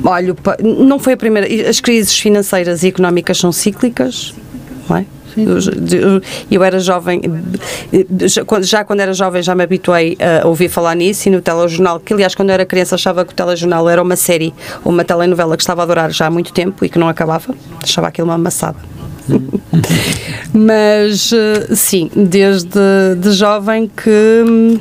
olho, 0.03 0.36
não 0.61 0.99
foi 0.99 1.13
a 1.13 1.17
primeira, 1.17 1.69
as 1.69 1.80
crises 1.80 2.17
financeiras 2.17 2.84
e 2.84 2.89
económicas 2.89 3.38
são 3.38 3.51
cíclicas, 3.51 4.34
não 4.89 4.97
é? 4.97 5.05
Eu, 5.38 6.21
eu, 6.49 6.63
era 6.63 6.79
jovem, 6.79 7.21
já 8.61 8.83
quando 8.83 8.99
era 9.01 9.13
jovem 9.13 9.43
já 9.43 9.53
me 9.53 9.63
habituei 9.63 10.17
a 10.19 10.47
ouvir 10.47 10.69
falar 10.69 10.95
nisso 10.95 11.27
e 11.27 11.31
no 11.31 11.41
telejornal, 11.41 11.99
que 11.99 12.13
aliás 12.13 12.33
quando 12.36 12.49
eu 12.49 12.53
era 12.53 12.65
criança 12.65 12.95
achava 12.95 13.25
que 13.25 13.33
o 13.33 13.36
telejornal 13.36 13.89
era 13.89 14.01
uma 14.01 14.15
série 14.15 14.53
ou 14.83 14.91
uma 14.91 15.03
telenovela 15.03 15.57
que 15.57 15.63
estava 15.63 15.83
a 15.83 15.86
durar 15.86 16.11
já 16.11 16.27
há 16.27 16.31
muito 16.31 16.53
tempo 16.53 16.86
e 16.86 16.89
que 16.89 16.97
não 16.97 17.09
acabava, 17.09 17.53
achava 17.83 18.07
aquilo 18.07 18.27
uma 18.27 18.36
amassada. 18.36 18.77
Mas 20.53 21.31
sim, 21.73 22.09
desde 22.15 22.79
de 23.17 23.31
jovem 23.31 23.89
que, 23.89 24.79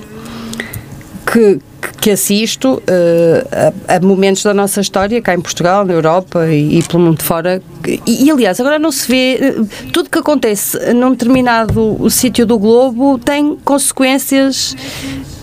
que 1.26 1.58
que 2.00 2.10
assisto 2.10 2.74
uh, 2.74 3.72
a, 3.88 3.96
a, 3.96 4.00
momentos 4.00 4.42
da 4.42 4.52
nossa 4.52 4.80
história, 4.80 5.20
cá 5.20 5.34
em 5.34 5.40
Portugal, 5.40 5.84
na 5.84 5.92
Europa 5.92 6.46
e, 6.46 6.78
e 6.78 6.82
pelo 6.82 7.02
mundo 7.02 7.22
fora. 7.22 7.62
E, 7.86 8.24
e, 8.24 8.30
aliás, 8.30 8.60
agora 8.60 8.78
não 8.78 8.92
se 8.92 9.08
vê. 9.08 9.54
Tudo 9.92 10.10
que 10.10 10.18
acontece 10.18 10.78
num 10.92 11.10
determinado 11.10 12.08
sítio 12.10 12.46
do 12.46 12.58
globo 12.58 13.18
tem 13.18 13.56
consequências 13.64 14.76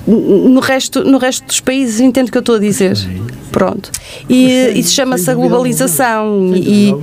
no 0.08 0.60
resto, 0.60 1.04
no 1.04 1.18
resto 1.18 1.46
dos 1.46 1.60
países, 1.60 2.00
entendo 2.00 2.28
o 2.28 2.32
que 2.32 2.38
eu 2.38 2.42
estou 2.42 2.56
a 2.56 2.60
dizer. 2.60 2.98
Pronto. 3.52 3.92
E 4.30 4.80
isso 4.80 4.94
chama-se 4.94 5.30
a 5.30 5.36
globalização. 5.36 6.54
E, 6.56 6.94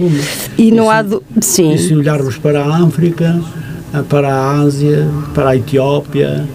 e 0.57 0.71
não 0.73 0.91
há. 0.91 1.03
Do, 1.03 1.23
sim. 1.41 1.73
E 1.73 1.79
se 1.79 1.95
olharmos 1.95 2.39
para 2.39 2.65
a 2.65 2.85
África, 2.85 3.41
para 4.09 4.29
a 4.29 4.61
Ásia, 4.61 5.09
para 5.35 5.51
a 5.51 5.57
Etiópia. 5.57 6.47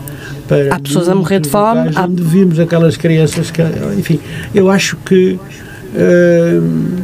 Para 0.54 0.76
há 0.76 0.80
pessoas 0.80 1.10
a 1.10 1.16
morrer 1.16 1.40
de 1.40 1.50
fome. 1.50 1.92
Há... 1.96 2.04
Onde 2.04 2.24
vimos 2.24 2.60
aquelas 2.60 2.98
crianças 2.98 3.52
que. 3.52 3.62
Enfim, 3.98 4.20
eu 4.54 4.70
acho 4.70 4.98
que. 4.98 5.40
Uh, 5.96 7.04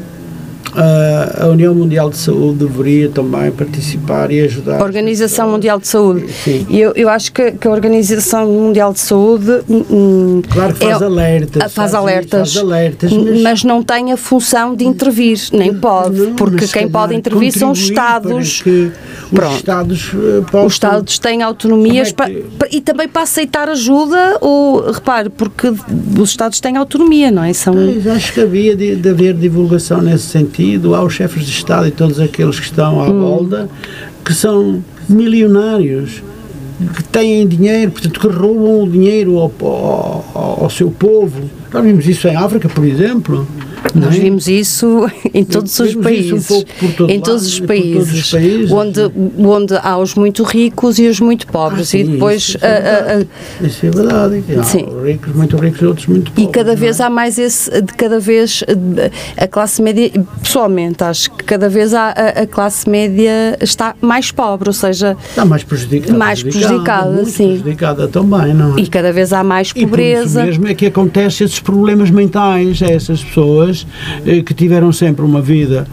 a 1.39 1.47
União 1.47 1.73
Mundial 1.73 2.09
de 2.09 2.17
Saúde 2.17 2.59
deveria 2.59 3.09
também 3.09 3.51
participar 3.51 4.31
e 4.31 4.41
ajudar. 4.41 4.79
A 4.79 4.83
Organização 4.83 5.51
Mundial 5.51 5.79
de 5.79 5.87
Saúde. 5.87 6.31
Sim. 6.31 6.65
Eu, 6.69 6.93
eu 6.95 7.09
acho 7.09 7.31
que, 7.31 7.51
que 7.51 7.67
a 7.67 7.71
Organização 7.71 8.47
Mundial 8.47 8.93
de 8.93 8.99
Saúde. 8.99 9.61
Hum, 9.69 9.85
hum, 9.89 10.41
claro 10.49 10.73
que 10.73 10.85
faz 10.85 11.01
é, 11.01 11.05
alertas. 11.05 11.61
Faz, 11.61 11.73
faz, 11.73 11.93
alertas. 11.93 12.53
Faz 12.53 12.57
alertas 12.57 13.11
mas, 13.11 13.41
mas, 13.41 13.63
não 13.63 13.83
tem 13.83 14.11
a 14.11 14.17
função 14.17 14.75
de 14.75 14.85
intervir, 14.85 15.39
nem 15.51 15.73
pode, 15.73 16.17
não, 16.17 16.35
porque 16.35 16.67
quem 16.67 16.89
pode 16.89 17.15
intervir 17.15 17.51
são 17.51 17.71
os 17.71 17.79
Estados. 17.79 18.63
Os 18.63 19.55
Estados 19.55 20.11
possam... 20.51 20.65
Os 20.65 20.73
Estados 20.73 21.19
têm 21.19 21.43
autonomias 21.43 22.09
é 22.09 22.13
para, 22.13 22.31
e 22.71 22.81
também 22.81 23.07
para 23.07 23.23
aceitar 23.23 23.69
ajuda, 23.69 24.37
ou 24.41 24.91
repare, 24.91 25.29
porque 25.29 25.67
os 25.67 26.29
Estados 26.29 26.59
têm 26.59 26.77
autonomia, 26.77 27.31
não 27.31 27.43
é? 27.43 27.53
São... 27.53 27.73
acho 28.15 28.33
que 28.33 28.41
havia 28.41 28.75
de, 28.75 28.95
de 28.95 29.09
haver 29.09 29.33
divulgação 29.33 30.01
nesse 30.01 30.27
sentido 30.27 30.68
sentido 30.69 30.93
aos 30.93 31.13
chefes 31.13 31.45
de 31.45 31.51
Estado 31.51 31.87
e 31.87 31.91
todos 31.91 32.19
aqueles 32.19 32.59
que 32.59 32.65
estão 32.65 33.01
à 33.01 33.09
volta, 33.09 33.69
que 34.23 34.33
são 34.33 34.83
milionários, 35.07 36.21
que 36.95 37.03
têm 37.03 37.47
dinheiro, 37.47 37.91
portanto, 37.91 38.19
que 38.19 38.27
roubam 38.27 38.83
o 38.83 38.89
dinheiro 38.89 39.37
ao, 39.37 39.51
ao, 39.61 40.63
ao 40.63 40.69
seu 40.69 40.91
povo. 40.91 41.49
Nós 41.73 41.83
vimos 41.83 42.07
isso 42.07 42.27
em 42.27 42.35
África, 42.35 42.69
por 42.69 42.85
exemplo. 42.85 43.47
Nós 43.95 44.15
é? 44.15 44.19
vimos 44.19 44.47
isso 44.47 45.09
em 45.33 45.43
todos 45.43 45.77
os 45.79 45.95
países. 45.95 46.49
Um 46.51 46.91
todo 46.91 47.11
em 47.11 47.19
todos, 47.19 47.45
os 47.47 47.59
países, 47.59 47.93
todos 47.93 48.13
os 48.13 48.31
países, 48.31 48.71
onde, 48.71 48.99
onde 49.37 49.75
há 49.75 49.97
os 49.97 50.15
muito 50.15 50.43
ricos 50.43 50.99
e 50.99 51.07
os 51.07 51.19
muito 51.19 51.47
pobres. 51.47 51.81
Ah, 51.81 51.85
sim, 51.85 51.99
e 51.99 52.03
depois. 52.05 52.49
Isso, 52.49 52.57
é 52.61 53.25
isso 53.61 53.85
é 53.85 53.89
verdade. 53.89 54.43
Há 54.57 54.63
sim. 54.63 54.85
ricos, 55.03 55.33
muito 55.33 55.57
ricos 55.57 55.81
e 55.81 55.85
outros 55.85 56.07
muito 56.07 56.31
pobres. 56.31 56.49
E 56.49 56.51
cada 56.51 56.75
vez 56.75 56.99
é? 56.99 57.03
há 57.03 57.09
mais 57.09 57.37
esse. 57.37 57.81
De 57.81 57.93
cada 57.93 58.19
vez 58.19 58.63
a 59.37 59.47
classe 59.47 59.81
média. 59.81 60.11
Pessoalmente, 60.41 61.03
acho 61.03 61.31
que 61.31 61.43
cada 61.43 61.69
vez 61.69 61.93
há, 61.93 62.09
a, 62.09 62.41
a 62.41 62.47
classe 62.47 62.89
média 62.89 63.57
está 63.61 63.95
mais 64.01 64.31
pobre, 64.31 64.69
ou 64.69 64.73
seja. 64.73 65.17
Está 65.29 65.45
mais 65.45 65.63
prejudicada. 65.63 66.17
Mais 66.17 66.43
prejudicada, 66.43 67.25
sim. 67.25 67.47
prejudicada 67.47 68.07
também, 68.07 68.53
não 68.53 68.77
é? 68.77 68.81
E 68.81 68.87
cada 68.87 69.11
vez 69.11 69.33
há 69.33 69.43
mais 69.43 69.73
pobreza. 69.73 70.41
E 70.41 70.43
por 70.43 70.49
isso 70.49 70.59
mesmo 70.59 70.67
é 70.67 70.73
que 70.73 70.85
acontecem 70.85 71.45
esses 71.45 71.59
problemas 71.59 72.09
mentais 72.09 72.81
a 72.81 72.87
essas 72.87 73.23
pessoas 73.23 73.78
pessoas 73.83 73.87
eh, 74.25 74.41
que 74.41 74.53
tiveram 74.53 74.91
sempre 74.91 75.23
uma 75.23 75.41
vida 75.41 75.87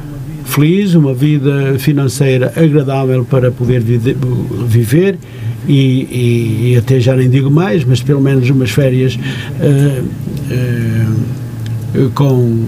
feliz, 0.44 0.94
uma 0.94 1.12
vida 1.12 1.78
financeira 1.78 2.52
agradável 2.56 3.24
para 3.24 3.50
poder 3.50 3.82
viver 3.82 5.18
e, 5.68 5.72
e, 5.72 6.72
e, 6.72 6.76
até 6.76 7.00
já 7.00 7.16
nem 7.16 7.28
digo 7.28 7.50
mais, 7.50 7.84
mas 7.84 8.00
pelo 8.00 8.20
menos 8.20 8.48
umas 8.48 8.70
férias 8.70 9.16
uh, 9.16 10.04
uh, 11.98 12.10
com 12.14 12.64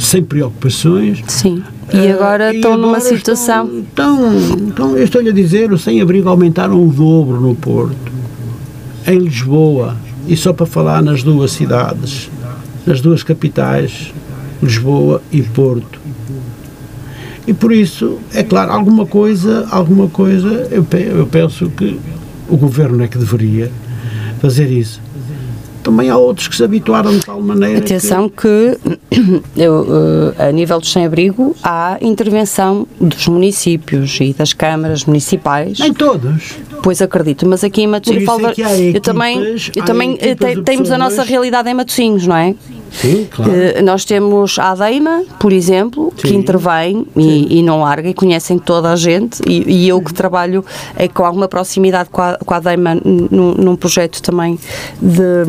sem 0.00 0.22
preocupações. 0.22 1.22
Sim. 1.28 1.62
E 1.92 2.08
agora 2.08 2.50
uh, 2.50 2.54
estão 2.54 2.76
numa 2.76 2.98
situação. 2.98 3.70
Estão, 3.88 4.36
estão, 4.68 4.96
eu 4.96 5.04
estou-lhe 5.04 5.28
a 5.28 5.32
dizer, 5.32 5.72
o 5.72 5.78
sem-abrigo 5.78 6.28
aumentaram 6.28 6.84
o 6.84 6.92
dobro 6.92 7.40
no 7.40 7.54
Porto, 7.54 8.10
em 9.06 9.18
Lisboa, 9.18 9.96
e 10.26 10.36
só 10.36 10.52
para 10.52 10.66
falar 10.66 11.02
nas 11.02 11.22
duas 11.22 11.52
cidades, 11.52 12.28
nas 12.84 13.00
duas 13.00 13.22
capitais, 13.22 14.12
Lisboa 14.62 15.22
e 15.32 15.42
Porto. 15.42 16.00
E 17.46 17.52
por 17.52 17.72
isso, 17.72 18.18
é 18.34 18.42
claro, 18.42 18.72
alguma 18.72 19.06
coisa, 19.06 19.66
alguma 19.70 20.08
coisa, 20.08 20.68
eu, 20.70 20.86
eu 21.16 21.26
penso 21.26 21.70
que 21.70 21.98
o 22.48 22.56
governo 22.56 23.02
é 23.02 23.08
que 23.08 23.18
deveria 23.18 23.70
fazer 24.40 24.70
isso. 24.70 25.00
Também 25.82 26.10
há 26.10 26.16
outros 26.18 26.46
que 26.46 26.56
se 26.56 26.62
habituaram 26.62 27.10
de 27.10 27.24
tal 27.24 27.40
maneira. 27.40 27.78
Atenção 27.78 28.28
que, 28.28 28.78
que 29.10 29.42
eu, 29.56 29.86
eh, 30.38 30.48
a 30.48 30.52
nível 30.52 30.78
do 30.78 30.86
sem-abrigo 30.86 31.56
há 31.62 31.96
intervenção 32.02 32.86
dos 33.00 33.26
municípios 33.26 34.18
e 34.20 34.34
das 34.34 34.52
câmaras 34.52 35.06
municipais. 35.06 35.78
Nem 35.78 35.94
todos. 35.94 36.58
Pois 36.82 37.00
acredito, 37.00 37.46
mas 37.46 37.64
aqui 37.64 37.82
em 37.82 37.86
Matosinhos, 37.86 38.28
é 38.58 38.96
eu 38.96 39.00
também, 39.00 39.58
eu 39.72 39.84
também 39.84 40.18
temos 40.64 40.90
a 40.90 40.98
nossa 40.98 41.22
realidade 41.22 41.70
em 41.70 41.74
Matosinhos, 41.74 42.26
não 42.26 42.36
é? 42.36 42.50
Sim, 42.50 42.79
claro. 43.30 43.52
Uh, 43.52 43.82
nós 43.84 44.04
temos 44.04 44.58
a 44.58 44.70
ADEIMA, 44.70 45.24
por 45.38 45.52
exemplo, 45.52 46.12
Sim. 46.16 46.28
que 46.28 46.34
intervém 46.34 47.06
e, 47.16 47.58
e, 47.58 47.62
não 47.62 47.80
larga 47.80 48.08
e 48.08 48.14
conhecem 48.14 48.58
toda 48.58 48.90
a 48.90 48.96
gente 48.96 49.40
e, 49.46 49.84
e 49.84 49.88
eu 49.88 50.00
que 50.02 50.12
trabalho 50.12 50.64
é, 50.96 51.08
com 51.08 51.24
alguma 51.24 51.48
proximidade 51.48 52.08
com 52.10 52.22
a, 52.22 52.36
com 52.36 52.54
a 52.54 52.56
ADEIMA 52.56 52.96
num, 53.04 53.54
num 53.54 53.76
projeto 53.76 54.20
também 54.22 54.58
de 55.00 55.44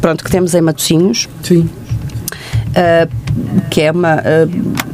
pronto, 0.00 0.24
que 0.24 0.30
temos 0.30 0.54
em 0.54 0.60
Matosinhos. 0.60 1.28
Sim. 1.42 1.68
Uh, 2.70 3.68
que 3.70 3.82
é 3.82 3.90
uma 3.90 4.16
uh, 4.16 4.93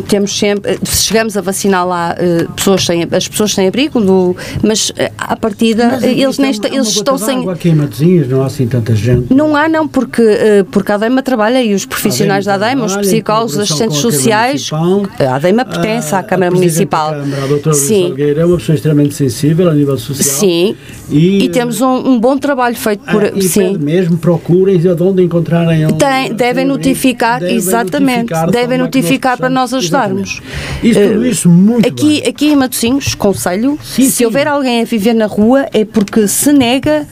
temos 0.00 0.36
sempre, 0.36 0.78
chegamos 0.86 1.36
a 1.36 1.40
vacinar 1.40 1.86
lá 1.86 2.14
uh, 2.14 2.52
pessoas 2.52 2.84
sem, 2.84 3.02
as 3.10 3.28
pessoas 3.28 3.52
sem 3.52 3.68
abrigo, 3.68 4.00
do, 4.00 4.36
mas 4.62 4.90
uh, 4.90 4.94
à 5.16 5.36
partida 5.36 5.88
mas, 5.92 6.02
eles, 6.02 6.38
nem 6.38 6.50
está, 6.50 6.68
eles 6.68 6.88
estão 6.88 7.16
sem. 7.16 7.48
Aqui 7.48 7.68
em 7.68 7.74
Matosinhos 7.74 8.28
não 8.28 8.42
há 8.42 8.46
assim 8.46 8.66
tanta 8.66 8.94
gente. 8.94 9.32
Não 9.32 9.54
há, 9.54 9.68
não, 9.68 9.86
porque, 9.86 10.22
uh, 10.22 10.64
porque 10.70 10.90
a 10.90 10.96
ADEMA 10.96 11.22
trabalha 11.22 11.62
e 11.62 11.74
os 11.74 11.86
profissionais 11.86 12.44
da 12.44 12.54
ADEMA, 12.54 12.86
os 12.86 12.96
psicólogos, 12.96 13.54
os 13.54 13.60
assistentes 13.60 13.98
sociais. 13.98 14.70
A 14.72 15.36
ADEMA 15.36 15.64
pertence 15.64 16.14
à 16.14 16.22
Câmara 16.22 16.50
Municipal. 16.50 17.10
Câmara, 17.10 17.44
a 17.44 17.46
doutora 17.46 17.74
Sim. 17.74 18.08
Salgueiro 18.08 18.40
é 18.40 18.44
uma 18.44 18.56
pessoa 18.56 18.74
extremamente 18.74 19.14
sensível 19.14 19.68
a 19.68 19.74
nível 19.74 19.98
social. 19.98 20.40
Sim. 20.40 20.76
E, 21.10 21.44
e 21.44 21.48
temos 21.50 21.80
um, 21.80 22.12
um, 22.12 22.20
bom 22.20 22.36
trabalho 22.36 22.76
feito 22.76 23.04
por. 23.04 23.24
Ah, 23.24 23.32
e 23.34 23.42
sim. 23.42 23.76
mesmo 23.78 24.16
procurem 24.16 24.78
de 24.78 24.88
onde 24.88 25.22
encontrarem. 25.22 25.86
Tem, 25.94 26.34
devem 26.34 26.64
notificar, 26.64 27.40
devem 27.40 27.56
exatamente. 27.56 28.32
Notificar 28.32 28.64
devem 28.64 28.78
notificar 28.78 29.36
para 29.36 29.50
nós 29.50 29.72
ajudarmos. 29.84 30.40
Isso, 30.82 31.00
tudo 31.00 31.26
isso 31.26 31.48
muito 31.48 31.88
aqui, 31.88 32.20
bem. 32.20 32.28
aqui 32.28 32.46
em 32.48 32.56
Matosinhos, 32.56 33.14
conselho, 33.14 33.78
sim, 33.82 34.04
se 34.04 34.12
sim. 34.12 34.24
houver 34.24 34.46
alguém 34.46 34.82
a 34.82 34.84
viver 34.84 35.14
na 35.14 35.26
rua 35.26 35.66
é 35.72 35.84
porque 35.84 36.26
se 36.28 36.52
nega 36.52 37.06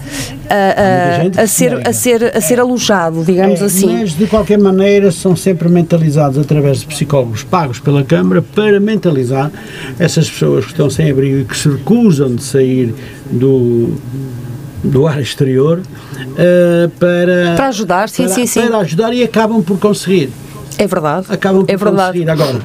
a, 0.48 1.40
a, 1.40 1.42
a 1.42 1.46
ser, 1.46 1.70
nega. 1.70 1.90
a, 1.90 1.92
ser, 1.92 2.36
a 2.36 2.40
ser 2.40 2.60
alojado, 2.60 3.24
digamos 3.24 3.60
é, 3.60 3.64
assim. 3.64 3.98
Mas, 3.98 4.16
de 4.16 4.26
qualquer 4.26 4.58
maneira, 4.58 5.10
são 5.10 5.34
sempre 5.36 5.68
mentalizados 5.68 6.38
através 6.38 6.80
de 6.80 6.86
psicólogos 6.86 7.42
pagos 7.42 7.78
pela 7.78 8.04
Câmara 8.04 8.42
para 8.42 8.80
mentalizar 8.80 9.50
essas 9.98 10.30
pessoas 10.30 10.64
que 10.64 10.70
estão 10.72 10.88
sem 10.90 11.10
abrigo 11.10 11.40
e 11.40 11.44
que 11.44 11.56
se 11.56 11.68
recusam 11.68 12.34
de 12.34 12.42
sair 12.42 12.94
do 13.30 13.94
do 14.82 15.06
ar 15.06 15.20
exterior 15.20 15.78
uh, 15.78 16.88
para 16.98 17.54
para 17.54 17.68
ajudar 17.68 18.08
sim 18.08 18.24
para, 18.24 18.34
sim 18.34 18.46
sim 18.46 18.62
para 18.62 18.78
ajudar 18.78 19.14
e 19.14 19.22
acabam 19.22 19.62
por 19.62 19.78
conseguir 19.78 20.30
é 20.78 20.86
verdade. 20.86 21.26
Acabam 21.30 21.64
por 21.64 21.72
é 21.72 21.76
verdade. 21.76 22.18
conseguir. 22.18 22.30
Agora, 22.30 22.60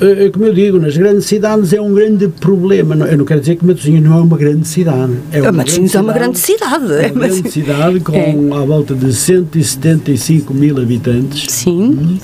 eh, 0.00 0.26
eh, 0.26 0.30
como 0.30 0.44
eu 0.44 0.54
digo, 0.54 0.78
nas 0.78 0.96
grandes 0.96 1.24
cidades 1.24 1.72
é 1.72 1.80
um 1.80 1.94
grande 1.94 2.28
problema. 2.28 2.94
Eu 3.06 3.18
não 3.18 3.24
quero 3.24 3.40
dizer 3.40 3.56
que 3.56 3.64
Matosinhos 3.64 4.02
não 4.02 4.18
é 4.18 4.20
uma 4.20 4.36
grande 4.36 4.68
cidade. 4.68 5.12
É 5.32 5.40
uma 5.40 5.52
Matosinhos 5.52 5.94
é 5.94 6.00
uma 6.00 6.12
grande 6.12 6.38
cidade. 6.38 6.92
É 6.92 7.12
uma 7.12 7.28
grande 7.28 7.50
cidade 7.50 8.00
com 8.00 8.14
é. 8.14 8.30
à 8.30 8.64
volta 8.64 8.94
de 8.94 9.12
175 9.12 10.52
mil 10.52 10.78
habitantes. 10.78 11.46
Sim. 11.48 12.18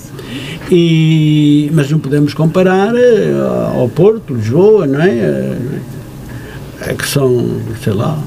E, 0.71 1.71
mas 1.75 1.91
não 1.91 1.99
podemos 1.99 2.35
comparar 2.35 2.95
eh, 2.95 3.33
ao 3.75 3.89
Porto, 3.89 4.35
Lisboa, 4.35 4.87
não 4.87 5.01
é? 5.01 5.57
É 6.81 6.95
que 6.95 7.07
são, 7.07 7.47
sei 7.83 7.93
lá, 7.93 8.19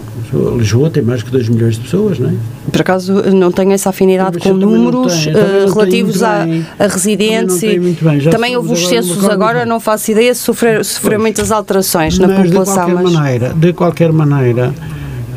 Lisboa 0.58 0.90
tem 0.90 1.04
mais 1.04 1.24
que 1.24 1.32
2 1.32 1.50
milhões 1.50 1.76
de 1.76 1.82
pessoas, 1.82 2.20
não 2.20 2.30
é? 2.30 2.34
Por 2.72 2.82
acaso 2.82 3.14
não 3.34 3.52
tenho 3.52 3.72
essa 3.72 3.90
afinidade 3.90 4.40
com 4.40 4.54
números 4.54 5.28
uh, 5.28 5.74
relativos 5.74 6.22
à, 6.24 6.46
a 6.80 6.88
residentes. 6.88 7.60
Também, 7.60 7.94
também, 7.94 8.30
também 8.30 8.58
houve 8.58 8.74
os 8.74 8.88
censos 8.88 9.24
agora, 9.26 9.66
não 9.66 9.80
faço 9.80 10.12
ideia, 10.12 10.34
sofrer, 10.36 10.84
sofreu 10.84 11.20
muitas 11.20 11.52
alterações 11.52 12.18
na 12.18 12.28
mas 12.28 12.48
população. 12.48 12.86
De 12.86 12.92
qualquer 12.92 13.04
mas... 13.04 13.14
maneira, 13.14 13.54
de 13.54 13.74
qualquer 13.74 14.12
maneira 14.12 14.74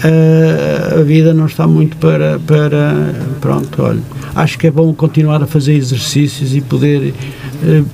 uh, 0.05 1.01
a 1.01 1.03
vida 1.03 1.34
não 1.34 1.46
está 1.46 1.66
muito 1.66 1.96
para, 1.96 2.38
para. 2.40 3.14
Pronto, 3.40 3.82
olha. 3.82 4.01
Acho 4.34 4.59
que 4.59 4.66
é 4.66 4.70
bom 4.70 4.92
continuar 4.94 5.42
a 5.42 5.46
fazer 5.46 5.74
exercícios 5.74 6.55
e 6.55 6.61
poder, 6.61 7.14
uh, 7.62 7.84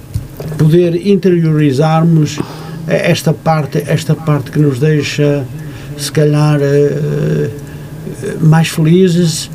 poder 0.58 1.06
interiorizarmos 1.06 2.38
esta 2.86 3.32
parte, 3.32 3.82
esta 3.86 4.14
parte 4.14 4.50
que 4.50 4.58
nos 4.58 4.78
deixa 4.78 5.44
se 5.96 6.12
calhar 6.12 6.58
uh, 6.60 7.50
mais 8.40 8.68
felizes, 8.68 9.50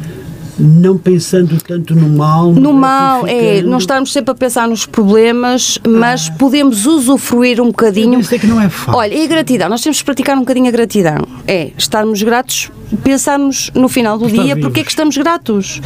não 0.60 0.98
pensando 0.98 1.58
tanto 1.62 1.96
no 1.96 2.10
mal. 2.10 2.52
No 2.52 2.74
mal, 2.74 3.26
é, 3.26 3.62
não 3.62 3.78
estarmos 3.78 4.12
sempre 4.12 4.32
a 4.32 4.36
pensar 4.36 4.68
nos 4.68 4.86
problemas, 4.86 5.80
mas 5.88 6.30
podemos 6.30 6.86
usufruir 6.86 7.62
um 7.62 7.68
bocadinho. 7.68 8.20
Isso 8.20 8.36
é 8.36 8.40
que 8.40 8.46
não 8.48 8.60
é 8.60 8.68
fácil. 8.68 9.00
Olha, 9.00 9.14
e 9.14 9.24
a 9.24 9.28
gratidão? 9.28 9.70
Nós 9.70 9.82
temos 9.82 10.00
que 10.00 10.06
praticar 10.06 10.36
um 10.36 10.42
bocadinho 10.42 10.68
a 10.68 10.72
gratidão. 10.72 11.20
É 11.48 11.72
estarmos 11.78 12.22
gratos, 12.22 12.70
pensarmos 13.04 13.72
no 13.74 13.88
final 13.88 14.18
do 14.18 14.28
Estar 14.28 14.44
dia 14.44 14.56
vivos. 14.56 14.68
porque 14.68 14.82
é 14.82 14.84
que 14.84 14.90
estamos 14.90 15.16
gratos. 15.18 15.82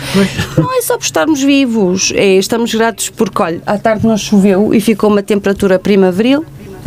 Não 0.57 0.75
é 0.75 0.81
só 0.81 0.97
por 0.97 1.03
estarmos 1.03 1.41
vivos, 1.43 2.11
é 2.15 2.35
estamos 2.37 2.73
gratos 2.73 3.09
porque, 3.09 3.41
olha, 3.41 3.61
à 3.67 3.77
tarde 3.77 4.07
não 4.07 4.17
choveu 4.17 4.73
e 4.73 4.81
ficou 4.81 5.09
uma 5.09 5.21
temperatura 5.21 5.77
primaveril, 5.77 6.43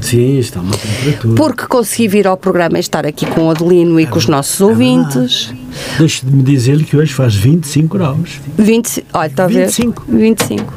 Sim, 0.07 0.39
está 0.39 0.61
uma 0.61 0.77
temperatura. 0.77 1.35
porque 1.35 1.67
consegui 1.67 2.09
vir 2.09 2.27
ao 2.27 2.37
programa 2.37 2.77
e 2.77 2.81
estar 2.81 3.05
aqui 3.07 3.27
com 3.27 3.47
o 3.47 3.51
Adelino 3.51 3.99
e 3.99 4.07
com 4.07 4.19
os 4.19 4.27
nossos 4.29 4.61
ouvintes. 4.61 5.53
Deixe-me 5.99 6.43
dizer-lhe 6.43 6.85
que 6.85 6.97
hoje 6.97 7.13
faz 7.13 7.35
25 7.35 7.97
graus. 7.99 8.41
20, 8.57 9.05
olha, 9.13 9.27
está 9.27 9.45
a 9.45 9.49
ver? 9.49 9.67
25. 9.67 10.05
25. 10.09 10.75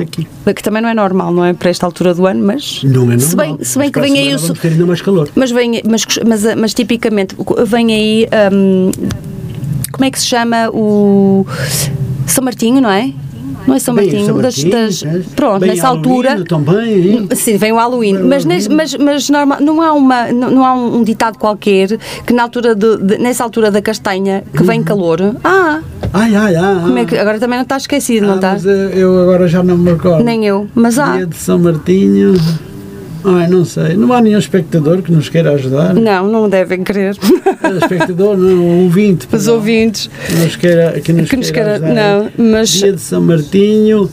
Aqui. 0.00 0.26
Que 0.54 0.62
também 0.62 0.80
não 0.80 0.88
é 0.88 0.94
normal, 0.94 1.32
não 1.32 1.44
é? 1.44 1.52
Para 1.52 1.70
esta 1.70 1.84
altura 1.84 2.14
do 2.14 2.24
ano, 2.26 2.44
mas. 2.46 2.82
Não 2.84 3.10
é 3.10 3.18
Se 3.18 3.34
normal. 3.36 3.56
bem, 3.56 3.64
se 3.64 3.78
bem 3.78 3.90
Mas 3.92 3.92
que 3.92 4.00
vem 4.12 4.18
aí 4.18 4.24
semana 4.24 4.36
o. 4.36 4.38
su- 4.38 4.46
Vamos 4.46 4.60
ter 4.60 4.68
ainda 4.68 4.86
mais 4.86 5.02
calor. 5.02 5.28
Mas, 5.34 5.50
vem, 5.50 5.82
mas, 5.84 6.06
mas, 6.26 6.56
mas 6.56 6.74
tipicamente 6.74 7.36
vem 7.66 7.92
aí. 7.92 8.26
hum, 8.52 8.90
como 9.92 10.04
é 10.04 10.10
que 10.10 10.20
se 10.20 10.26
chama 10.26 10.70
o. 10.72 11.44
São 12.26 12.44
Martinho, 12.44 12.80
não 12.80 12.90
é? 12.90 13.12
Não 13.68 13.74
é 13.74 13.78
São 13.78 13.94
Martinho? 13.94 14.26
São 14.26 14.36
das, 14.38 14.64
Martinho, 14.64 14.70
das- 14.86 15.02
é. 15.04 15.22
pronto, 15.36 15.60
Bem, 15.60 15.70
nessa 15.70 15.82
Halloween 15.88 16.08
altura. 16.10 16.44
Também, 16.44 16.92
hein? 17.08 17.28
Sim, 17.34 17.56
vem 17.56 17.72
o 17.72 17.76
Halloween, 17.76 18.16
Vem 18.16 18.24
mas, 18.24 18.44
nes- 18.44 18.68
mas, 18.68 18.94
mas 18.96 19.28
normal, 19.30 19.60
não 19.60 19.80
há, 19.82 19.92
uma, 19.92 20.32
não, 20.32 20.50
não 20.50 20.64
há 20.64 20.74
um, 20.74 21.02
ditado 21.04 21.38
qualquer 21.38 21.98
que 22.26 22.32
na 22.32 22.42
altura 22.44 22.74
de, 22.74 22.96
de- 22.96 23.18
nessa 23.18 23.44
altura 23.44 23.70
da 23.70 23.80
castanha 23.82 24.42
que 24.52 24.60
Uhum. 24.60 24.66
vem 24.66 24.82
calor. 24.82 25.18
Ah, 25.44 25.80
Ai, 26.12 26.34
ai, 26.34 26.56
ai. 26.56 26.74
como 26.80 26.98
é 26.98 27.04
que, 27.04 27.16
agora 27.18 27.38
também 27.38 27.58
não 27.58 27.62
está 27.64 27.76
esquecido, 27.76 28.26
não 28.26 28.32
Ah, 28.34 28.36
está? 28.36 28.52
mas 28.54 28.64
eu 28.64 29.20
agora 29.22 29.46
já 29.46 29.62
não 29.62 29.76
me 29.76 29.92
recordo. 29.92 30.24
Nem 30.24 30.46
eu, 30.46 30.66
mas 30.74 30.98
há. 30.98 31.16
Dia 31.16 31.26
de 31.26 31.36
São 31.36 31.58
Martinho. 31.58 32.34
Ai, 33.24 33.48
não 33.48 33.64
sei. 33.64 33.94
Não 33.94 34.12
há 34.12 34.20
nenhum 34.20 34.38
espectador 34.38 35.02
que 35.02 35.10
nos 35.12 35.28
queira 35.28 35.52
ajudar. 35.52 35.92
Não, 35.94 36.26
não 36.28 36.48
devem 36.48 36.82
querer. 36.84 37.16
espectador, 37.82 38.36
não, 38.36 38.82
ouvinte. 38.84 39.26
Os 39.32 39.46
ouvintes. 39.48 40.08
Que 40.26 40.34
nos 40.34 40.56
queira, 40.56 41.00
que 41.00 41.12
nos 41.12 41.28
Que 41.28 41.36
nos 41.36 41.50
queira 41.50 41.78
queira- 41.78 41.86
ajudar. 41.90 42.30
não, 42.38 42.50
mas- 42.52 42.70
Dia 42.70 42.92
de 42.92 43.00
São 43.00 43.20
Martinho. 43.20 44.10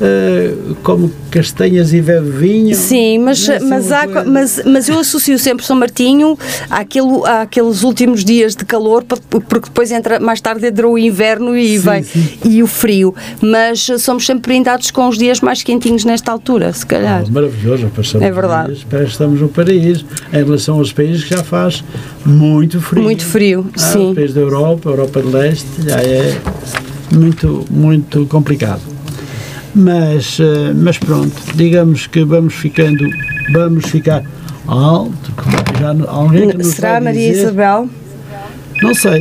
Eh, 0.00 0.54
como 0.82 1.10
castanhas 1.30 1.92
e 1.92 2.00
bebe 2.00 2.30
vinho. 2.30 2.74
Sim, 2.74 3.18
mas, 3.18 3.48
é 3.48 3.56
assim 3.56 3.66
mas, 3.68 3.92
há, 3.92 4.06
coisa- 4.06 4.24
mas, 4.24 4.60
mas 4.64 4.88
eu 4.88 4.98
associo 4.98 5.38
sempre 5.38 5.64
São 5.64 5.76
Martinho 5.76 6.38
àquele, 6.70 7.26
àqueles 7.26 7.82
últimos 7.82 8.24
dias 8.24 8.54
de 8.54 8.64
calor, 8.64 9.04
porque 9.04 9.66
depois 9.68 9.90
entra, 9.92 10.18
mais 10.20 10.40
tarde 10.40 10.66
entra 10.66 10.88
o 10.88 10.98
inverno 10.98 11.56
e, 11.56 11.78
Sim, 11.78 11.90
vem, 11.90 12.02
sim. 12.02 12.28
e 12.44 12.62
o 12.62 12.66
frio. 12.66 13.14
Mas 13.40 13.88
eh, 13.88 13.98
somos 13.98 14.24
sempre 14.26 14.50
brindados 14.52 14.90
com 14.90 15.08
os 15.08 15.18
dias 15.18 15.40
mais 15.40 15.62
quentinhos 15.62 16.04
nesta 16.04 16.30
altura, 16.32 16.72
se 16.72 16.84
calhar. 16.86 17.24
Ah, 17.26 17.30
maravilhoso, 17.30 17.86
passamos 17.94 18.26
É 18.26 18.30
verdade. 18.30 18.68
dias, 18.72 18.86
Parece 18.88 19.06
que 19.06 19.12
estamos 19.12 19.40
no 19.40 19.48
paraíso, 19.48 20.04
em 20.32 20.44
relação 20.44 20.78
aos 20.78 20.92
países 20.92 21.24
que 21.24 21.30
já 21.34 21.42
faz 21.42 21.82
muito 22.24 22.80
frio. 22.80 23.02
Muito 23.02 23.24
frio, 23.24 23.66
Ah, 23.74 23.78
sim. 23.78 24.08
Os 24.10 24.14
países 24.14 24.34
da 24.34 24.40
Europa, 24.40 24.90
Europa 24.90 25.22
de 25.22 25.28
Leste, 25.28 25.66
já 25.86 26.00
é 26.00 26.36
muito, 27.12 27.64
muito 27.70 28.26
complicado. 28.26 28.80
Mas, 29.78 30.40
eh, 30.40 30.72
mas 30.74 30.96
pronto, 30.96 31.34
digamos 31.54 32.06
que 32.06 32.24
vamos 32.24 32.54
ficando, 32.54 33.06
vamos 33.52 33.84
ficar 33.84 34.22
alto, 34.66 35.32
que 35.32 35.78
já 35.78 35.90
alguém 36.10 36.48
que 36.48 36.56
nos 36.56 36.68
Será 36.68 36.98
Maria 36.98 37.30
dizer, 37.30 37.42
Isabel? 37.42 37.90
Não 38.80 38.94
sei. 38.94 39.20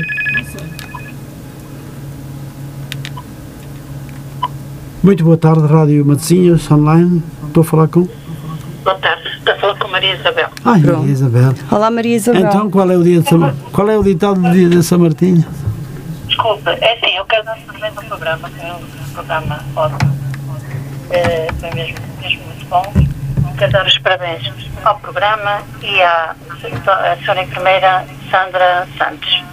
Muito 5.03 5.26
boa 5.26 5.36
tarde, 5.36 5.68
Rádio 5.68 6.06
Matosinhos, 6.06 6.72
online. 6.72 7.22
Estou 7.47 7.60
a 7.60 7.66
falar 7.66 7.89
com. 7.89 8.08
Boa 8.86 8.95
tarde, 8.95 9.28
está 9.38 9.51
a 9.51 9.58
falar 9.58 9.78
com 9.78 9.89
Maria 9.89 10.16
Isabel. 10.16 10.47
Ai, 10.64 10.80
Pronto. 10.80 10.99
Maria 10.99 11.12
Isabel. 11.12 11.53
Olá, 11.70 11.91
Maria 11.91 12.16
Isabel. 12.16 12.45
Então, 12.45 12.72
qual 12.72 12.89
é 12.89 12.97
o 12.97 13.03
dia 13.03 13.20
de 13.20 13.28
São 13.28 13.53
Qual 13.74 13.89
é 13.89 13.97
o 13.97 14.03
ditado 14.03 14.41
do 14.41 14.49
dia 14.51 14.70
de 14.70 14.82
São 14.82 14.99
Martinho? 14.99 15.45
Desculpa, 16.30 16.72
é 16.72 16.93
assim, 16.93 17.18
eu 17.18 17.26
quero 17.26 17.43
dar 17.43 17.58
parabéns 17.68 17.97
ao 17.97 18.03
programa, 18.06 18.49
foi 18.49 18.70
um 18.72 19.14
programa 19.14 19.60
ótimo. 19.76 20.24
Eh, 21.12 21.47
foi 21.60 21.70
mesmo, 21.72 21.97
mesmo 22.22 22.43
muito 22.45 22.66
bom. 22.68 22.84
Quero 23.58 23.72
dar 23.72 23.86
os 23.86 23.97
parabéns 23.99 24.51
ao 24.84 24.99
programa 24.99 25.62
e 25.82 26.01
à, 26.01 26.36
à 26.88 27.18
senhora 27.18 27.43
enfermeira 27.43 28.06
Sandra 28.30 28.88
Santos. 28.97 29.43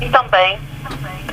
E 0.00 0.08
também 0.10 0.58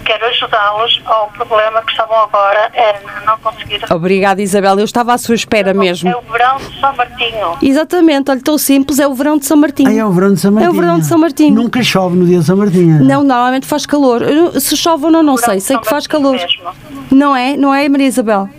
quero 0.05 0.25
ajudá-los 0.25 1.01
ao 1.05 1.27
problema 1.27 1.81
que 1.81 1.91
estavam 1.91 2.17
agora, 2.21 2.69
é 2.73 2.99
não 3.25 3.37
conseguir. 3.39 3.81
Obrigada, 3.91 4.41
Isabel. 4.41 4.79
Eu 4.79 4.85
estava 4.85 5.13
à 5.13 5.17
sua 5.17 5.35
espera 5.35 5.73
mesmo. 5.73 6.09
É 6.09 6.15
o 6.15 6.21
verão 6.21 6.57
de 6.57 6.79
São 6.79 6.95
Martinho. 6.95 7.57
Exatamente, 7.61 8.31
olha, 8.31 8.41
tão 8.41 8.57
simples, 8.57 8.99
é 8.99 9.07
o 9.07 9.13
verão 9.13 9.37
de 9.37 9.45
São 9.45 9.57
Martinho. 9.57 9.89
Ah, 9.89 9.93
é 9.93 10.05
o 10.05 10.11
verão 10.11 10.33
de 10.33 10.39
São 10.39 10.51
Martinho. 10.51 10.69
É 10.69 10.73
o 10.73 10.81
verão 10.81 10.99
de 10.99 11.05
São 11.05 11.17
Martinho. 11.17 11.55
Nunca 11.55 11.83
chove 11.83 12.15
no 12.15 12.25
dia 12.25 12.39
de 12.39 12.45
São 12.45 12.55
Martinho. 12.55 13.03
Não, 13.03 13.23
normalmente 13.23 13.67
faz 13.67 13.85
calor. 13.85 14.21
Se 14.59 14.77
chove 14.77 15.05
ou 15.05 15.11
não, 15.11 15.21
não 15.21 15.35
sei. 15.37 15.59
Sei 15.59 15.77
que 15.77 15.87
faz 15.87 16.07
calor. 16.07 16.33
mesmo. 16.33 16.63
Não 17.11 17.35
é? 17.35 17.57
Não 17.57 17.73
é, 17.73 17.87
Maria 17.89 18.07
Isabel? 18.07 18.49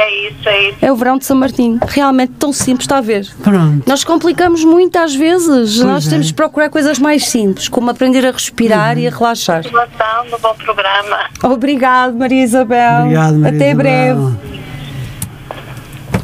É 0.00 0.28
isso, 0.28 0.48
é 0.48 0.68
isso. 0.70 0.78
É 0.80 0.90
o 0.90 0.96
verão 0.96 1.18
de 1.18 1.26
São 1.26 1.36
Martinho. 1.36 1.78
Realmente 1.86 2.32
tão 2.38 2.54
simples, 2.54 2.84
está 2.84 2.98
a 2.98 3.00
ver? 3.02 3.28
Pronto. 3.42 3.86
Nós 3.86 4.02
complicamos 4.02 4.64
muito 4.64 4.96
às 4.98 5.14
vezes. 5.14 5.78
Nós 5.80 6.06
é. 6.06 6.10
temos 6.10 6.28
de 6.28 6.34
procurar 6.34 6.70
coisas 6.70 6.98
mais 6.98 7.28
simples, 7.28 7.68
como 7.68 7.90
aprender 7.90 8.26
a 8.26 8.30
respirar 8.30 8.96
e 8.96 9.06
a 9.06 9.10
relaxar. 9.10 9.62
Continuação 9.62 10.24
no 10.30 10.38
bom 10.38 10.54
programa. 10.54 11.28
Obrigado, 11.42 12.14
Maria 12.14 12.42
Isabel. 12.42 13.02
Obrigado, 13.02 13.34
Maria 13.34 13.56
Até 13.56 13.70
Isabel. 13.72 13.76
breve. 13.76 14.60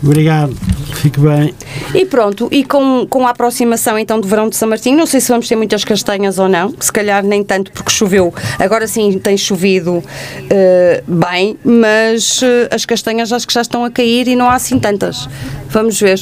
Obrigado. 0.02 0.75
Fique 0.94 1.20
bem. 1.20 1.54
E 1.94 2.04
pronto, 2.04 2.48
e 2.50 2.64
com, 2.64 3.06
com 3.08 3.26
a 3.26 3.30
aproximação 3.30 3.98
então 3.98 4.20
do 4.20 4.26
verão 4.26 4.48
de 4.48 4.56
São 4.56 4.68
Martinho, 4.68 4.96
não 4.96 5.06
sei 5.06 5.20
se 5.20 5.28
vamos 5.28 5.48
ter 5.48 5.56
muitas 5.56 5.84
castanhas 5.84 6.38
ou 6.38 6.48
não, 6.48 6.74
se 6.80 6.92
calhar 6.92 7.22
nem 7.24 7.42
tanto 7.42 7.72
porque 7.72 7.90
choveu. 7.90 8.32
Agora 8.58 8.86
sim 8.86 9.18
tem 9.18 9.36
chovido 9.36 10.02
eh, 10.48 11.02
bem, 11.06 11.58
mas 11.64 12.40
eh, 12.42 12.68
as 12.72 12.84
castanhas 12.84 13.32
acho 13.32 13.46
que 13.46 13.52
já 13.52 13.62
estão 13.62 13.84
a 13.84 13.90
cair 13.90 14.28
e 14.28 14.36
não 14.36 14.48
há 14.48 14.54
assim 14.54 14.78
tantas. 14.78 15.28
Vamos 15.76 16.00
ver. 16.00 16.18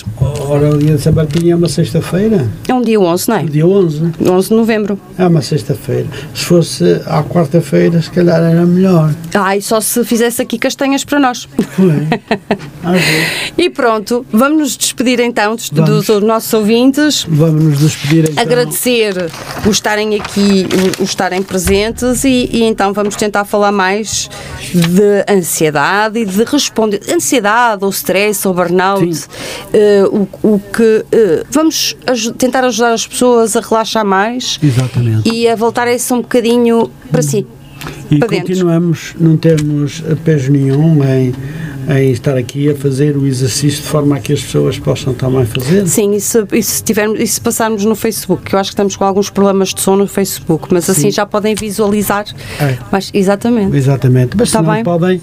Ora, 0.48 0.70
o 0.74 0.78
dia 0.78 0.96
de 0.96 1.00
São 1.00 1.12
Martinho 1.12 1.52
é 1.52 1.54
uma 1.54 1.68
sexta-feira, 1.68 2.50
É 2.66 2.74
um 2.74 2.82
dia 2.82 2.98
11, 2.98 3.28
não 3.28 3.36
é? 3.36 3.42
dia 3.44 3.64
11. 3.64 4.12
11 4.28 4.48
de 4.48 4.54
novembro. 4.56 4.98
É 5.16 5.24
uma 5.28 5.40
sexta-feira. 5.42 6.08
Se 6.34 6.44
fosse 6.44 7.00
à 7.06 7.22
quarta-feira, 7.22 8.02
se 8.02 8.10
calhar 8.10 8.42
era 8.42 8.66
melhor. 8.66 9.14
Ai, 9.32 9.60
só 9.60 9.80
se 9.80 10.04
fizesse 10.04 10.42
aqui 10.42 10.58
castanhas 10.58 11.04
para 11.04 11.20
nós. 11.20 11.48
Foi. 11.76 11.86
Vezes. 11.86 13.44
E 13.56 13.70
pronto, 13.70 14.26
vamos 14.32 14.58
nos 14.58 14.76
despedir 14.76 15.20
então 15.20 15.54
dos, 15.54 15.70
Vamos. 15.70 16.06
dos 16.06 16.22
nossos 16.22 16.52
ouvintes. 16.52 17.24
Vamos 17.28 17.62
nos 17.64 17.78
despedir 17.78 18.28
então. 18.30 18.42
agradecer 18.42 19.30
o 19.64 19.70
estarem 19.70 20.16
aqui, 20.20 20.66
o 20.98 21.04
estarem 21.04 21.42
presentes 21.42 22.24
e, 22.24 22.50
e 22.52 22.62
então 22.64 22.92
vamos 22.92 23.14
tentar 23.16 23.44
falar 23.44 23.70
mais 23.72 24.28
de 24.74 25.24
ansiedade 25.32 26.18
e 26.18 26.26
de 26.26 26.42
responder. 26.44 27.00
Ansiedade 27.08 27.84
ou 27.84 27.90
stress 27.90 28.46
ou 28.46 28.52
burnout, 28.52 29.14
Sim. 29.14 29.28
Eh, 29.72 30.02
o, 30.10 30.28
o 30.54 30.58
que 30.58 31.04
eh, 31.12 31.44
vamos 31.50 31.96
aju- 32.06 32.32
tentar 32.32 32.64
ajudar 32.64 32.92
as 32.92 33.06
pessoas 33.06 33.56
a 33.56 33.60
relaxar 33.60 34.04
mais 34.04 34.58
Exatamente. 34.62 35.28
e 35.30 35.48
a 35.48 35.54
voltarem-se 35.56 36.12
um 36.12 36.20
bocadinho 36.22 36.90
para 37.10 37.22
si. 37.22 37.46
E 38.10 38.18
para 38.18 38.28
dentro. 38.28 38.46
continuamos, 38.48 39.14
não 39.20 39.36
temos 39.36 40.02
peso 40.24 40.50
nenhum 40.50 41.02
em, 41.04 41.34
em 41.94 42.10
estar 42.12 42.34
aqui 42.36 42.70
a 42.70 42.74
fazer 42.74 43.14
o 43.16 43.26
exercício 43.26 43.82
de 43.82 43.88
forma 43.88 44.16
a 44.16 44.20
que 44.20 44.32
as 44.32 44.40
pessoas 44.42 44.78
possam 44.78 45.12
também 45.12 45.44
fazer. 45.44 45.86
Sim, 45.86 46.14
e 46.14 46.20
se, 46.20 46.42
e 46.52 46.62
se 46.62 46.82
tivermos, 46.82 47.20
e 47.20 47.26
se 47.26 47.38
passarmos 47.40 47.84
no 47.84 47.94
Facebook, 47.94 48.42
que 48.44 48.54
eu 48.54 48.58
acho 48.58 48.70
que 48.70 48.74
estamos 48.74 48.96
com 48.96 49.04
alguns 49.04 49.28
problemas 49.28 49.74
de 49.74 49.82
som 49.82 49.96
no 49.96 50.06
Facebook, 50.06 50.68
mas 50.72 50.88
assim 50.88 51.02
Sim. 51.02 51.10
já 51.10 51.26
podem 51.26 51.54
visualizar. 51.54 52.24
É. 52.58 52.78
Mas, 52.90 53.10
exatamente. 53.12 53.76
Exatamente. 53.76 54.34
Mas 54.34 54.48
Está 54.48 54.60
se 54.60 54.64
não 54.66 54.72
bem. 54.74 54.82
podem, 54.84 55.20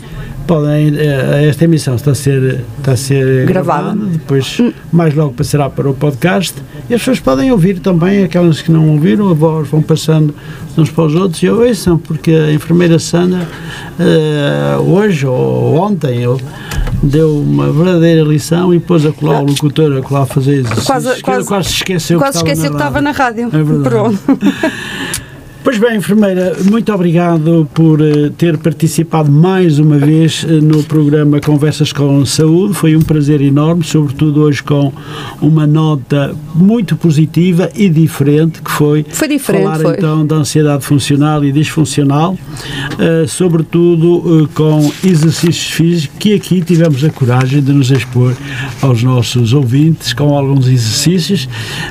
podem 0.47 0.93
eh, 0.97 1.47
esta 1.49 1.63
emissão 1.65 1.95
está 1.95 2.11
a 2.11 2.15
ser, 2.15 2.63
está 2.77 2.91
a 2.93 2.97
ser 2.97 3.45
Gravada. 3.45 3.91
Hum. 3.91 4.09
depois 4.13 4.57
mais 4.91 5.13
logo 5.13 5.33
passará 5.33 5.69
para 5.69 5.89
o 5.89 5.93
podcast 5.93 6.55
e 6.89 6.93
as 6.93 7.01
pessoas 7.01 7.19
podem 7.19 7.51
ouvir 7.51 7.79
também, 7.79 8.23
aquelas 8.23 8.61
que 8.61 8.71
não 8.71 8.89
ouviram, 8.89 9.29
a 9.29 9.33
voz 9.33 9.67
vão 9.69 9.81
passando 9.81 10.33
uns 10.77 10.89
para 10.89 11.03
os 11.05 11.15
outros 11.15 11.41
e 11.43 11.49
ouçam, 11.49 11.97
porque 11.97 12.31
a 12.31 12.51
enfermeira 12.53 12.97
Sandra 12.99 13.47
eh, 13.99 14.77
hoje 14.79 15.25
ou 15.25 15.75
ontem 15.77 16.19
eu, 16.21 16.39
deu 17.03 17.37
uma 17.39 17.71
verdadeira 17.71 18.21
lição 18.23 18.73
e 18.73 18.79
pôs 18.79 19.05
a 19.05 19.11
colar 19.11 19.41
o 19.41 19.45
locutor 19.45 19.97
a 19.97 20.01
colar 20.01 20.23
a 20.23 20.25
fazer 20.25 20.55
exercícios. 20.59 20.85
Quase- 20.87 21.21
quase- 21.21 21.47
quase 21.47 21.69
se 21.69 21.75
esqueceu 21.75 22.19
Quase 22.19 22.43
que 22.43 22.49
esqueceu 22.49 22.71
que 22.71 22.77
estava 22.77 23.01
na 23.01 23.11
rádio. 23.11 23.47
É. 23.53 23.83
Pronto. 23.89 24.19
Pois 25.63 25.77
bem, 25.77 25.97
enfermeira, 25.97 26.57
muito 26.71 26.91
obrigado 26.91 27.69
por 27.71 28.01
uh, 28.01 28.31
ter 28.31 28.57
participado 28.57 29.31
mais 29.31 29.77
uma 29.77 29.95
vez 29.95 30.43
uh, 30.43 30.47
no 30.53 30.81
programa 30.83 31.39
Conversas 31.39 31.93
com 31.93 32.25
Saúde. 32.25 32.73
Foi 32.73 32.95
um 32.95 33.01
prazer 33.01 33.41
enorme, 33.41 33.83
sobretudo 33.83 34.41
hoje 34.41 34.63
com 34.63 34.91
uma 35.39 35.67
nota 35.67 36.35
muito 36.55 36.95
positiva 36.95 37.69
e 37.75 37.89
diferente, 37.89 38.59
que 38.59 38.71
foi, 38.71 39.05
foi 39.07 39.37
falar 39.37 39.79
foi. 39.79 39.93
então 39.93 40.25
da 40.25 40.37
ansiedade 40.37 40.83
funcional 40.83 41.45
e 41.45 41.51
disfuncional, 41.51 42.33
uh, 42.33 43.27
sobretudo 43.27 44.49
com 44.55 44.91
exercícios 45.03 45.69
físicos, 45.69 46.17
que 46.17 46.33
aqui 46.33 46.61
tivemos 46.61 47.03
a 47.03 47.11
coragem 47.11 47.61
de 47.61 47.71
nos 47.71 47.91
expor 47.91 48.35
aos 48.81 49.03
nossos 49.03 49.53
ouvintes 49.53 50.11
com 50.11 50.35
alguns 50.35 50.67
exercícios. 50.67 51.47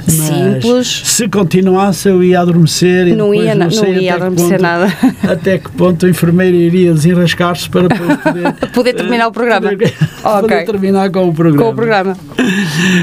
Simples. 0.08 1.02
Se 1.04 1.28
continuasse, 1.28 2.08
eu 2.08 2.20
ia 2.20 2.40
adormecer 2.40 3.06
e 3.06 3.14
não 3.14 3.32
ia 3.32 3.59
não, 3.66 3.82
não 3.82 3.94
ia 3.94 4.14
adormecer 4.14 4.50
ponto, 4.50 4.62
nada. 4.62 4.92
Até 5.28 5.58
que 5.58 5.70
ponto 5.70 6.06
a 6.06 6.10
enfermeira 6.10 6.56
iria 6.56 6.92
desenrascar-se 6.92 7.68
para 7.68 7.88
poder, 7.88 8.70
poder 8.72 8.92
terminar 8.94 9.28
o 9.28 9.32
programa. 9.32 9.70
Poder, 9.70 9.86
okay. 9.86 9.94
poder 10.40 10.64
terminar 10.64 11.10
com 11.10 11.28
o 11.28 11.34
programa. 11.34 11.64
Com 11.64 11.70
o 11.70 11.74
programa. 11.74 12.16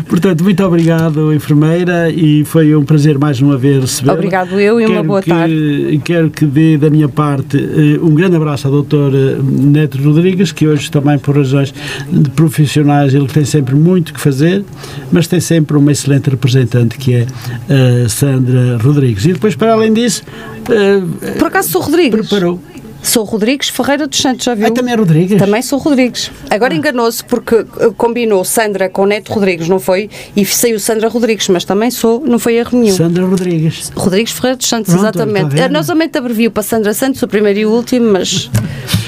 Portanto, 0.08 0.44
muito 0.44 0.64
obrigado, 0.64 1.34
enfermeira, 1.34 2.10
e 2.10 2.44
foi 2.46 2.76
um 2.76 2.84
prazer 2.84 3.18
mais 3.18 3.42
uma 3.42 3.58
vez 3.58 3.82
receber. 3.82 4.12
Obrigado 4.12 4.60
eu 4.60 4.80
e 4.80 4.86
quero 4.86 4.94
uma 4.94 5.04
boa 5.04 5.22
que, 5.22 5.30
tarde. 5.30 6.02
Quero 6.04 6.30
que 6.30 6.46
dê 6.46 6.78
da 6.78 6.90
minha 6.90 7.10
parte 7.10 7.58
eh, 7.58 8.00
um 8.02 8.14
grande 8.14 8.36
abraço 8.36 8.68
ao 8.68 8.74
doutor 8.74 9.14
eh, 9.14 9.38
Neto 9.42 10.02
Rodrigues, 10.02 10.52
que 10.52 10.68
hoje 10.68 10.90
também 10.90 11.18
por 11.18 11.38
razões 11.38 11.74
profissionais 12.36 13.14
ele 13.14 13.28
tem 13.28 13.46
sempre 13.46 13.76
muito 13.76 14.14
que 14.14 14.20
fazer, 14.20 14.64
mas 15.12 15.28
tem 15.28 15.40
sempre 15.40 15.78
uma 15.78 15.92
excelente 15.92 16.30
representante 16.30 16.98
que 16.98 17.14
é 17.14 17.22
a 17.70 18.06
eh, 18.06 18.10
Sandra 18.10 18.78
Rodrigues. 18.78 19.26
E 19.26 19.34
depois, 19.34 19.56
para 19.56 19.74
além 19.74 19.94
disso, 19.94 20.24
Por 21.38 21.48
acaso 21.48 21.70
sou 21.70 21.82
Rodrigues? 21.82 22.28
Preparou. 22.28 22.60
Sou 23.02 23.24
Rodrigues 23.24 23.70
Ferreira 23.70 24.08
dos 24.08 24.20
Santos, 24.20 24.46
já 24.46 24.54
viu? 24.54 24.68
Ah, 24.68 24.72
também 24.72 24.94
é 24.94 24.98
Rodrigues? 24.98 25.38
Também 25.38 25.62
sou 25.62 25.80
Rodrigues. 25.80 26.32
Agora 26.50 26.74
ah. 26.74 26.78
enganou-se 26.78 27.24
porque 27.24 27.56
uh, 27.56 27.94
combinou 27.96 28.44
Sandra 28.44 28.90
com 28.90 29.06
Neto 29.06 29.32
Rodrigues, 29.34 29.68
não 29.70 29.80
foi? 29.80 30.10
E 30.36 30.46
saiu 30.46 30.80
Sandra 30.80 31.08
Rodrigues, 31.08 31.48
mas 31.50 31.64
também 31.64 31.92
sou, 31.92 32.22
não 32.26 32.40
foi 32.40 32.56
erro 32.56 32.78
nenhum. 32.80 32.96
Sandra 32.96 33.26
Rodrigues. 33.26 33.92
Rodrigues 33.96 34.34
Ferreira 34.34 34.58
dos 34.58 34.68
Santos, 34.68 34.94
Pronto, 34.94 35.04
exatamente. 35.04 35.56
Tá 35.56 35.70
Nós 35.70 35.86
somente 35.86 36.18
abrevio 36.18 36.52
para 36.52 36.64
Sandra 36.64 36.94
Santos, 36.94 37.22
o 37.22 37.28
primeiro 37.28 37.60
e 37.60 37.66
o 37.66 37.72
último, 37.72 38.12
mas 38.12 38.50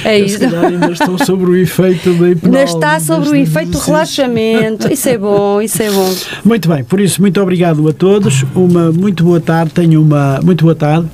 é 0.04 0.20
Eu, 0.20 0.26
isso. 0.26 0.40
ainda 0.44 0.92
estou 0.92 1.18
sobre 1.26 1.50
o 1.52 1.56
efeito 1.56 2.14
da 2.14 2.30
hipnose. 2.30 2.58
Ainda 2.58 2.64
está 2.64 3.00
sobre 3.00 3.30
o 3.30 3.36
efeito 3.36 3.72
do 3.72 3.80
relaxamento. 3.80 4.92
Isso 4.92 5.10
é 5.10 5.18
bom, 5.18 5.62
isso 5.62 5.82
é 5.82 5.90
bom. 5.90 6.16
Muito 6.46 6.70
bem, 6.70 6.84
por 6.84 7.00
isso, 7.00 7.22
muito 7.22 7.42
obrigado 7.42 7.88
a 7.88 7.94
todos. 7.94 8.46
Uma 8.56 8.92
muito 8.92 9.24
boa 9.24 9.40
tarde. 9.40 9.74
Tenho 9.74 10.02
uma 10.02 10.40
muito 10.42 10.64
boa 10.64 10.76
tarde 10.76 11.08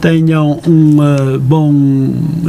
tenham 0.00 0.60
um 0.66 0.98
uh, 0.98 1.38
bom 1.38 1.72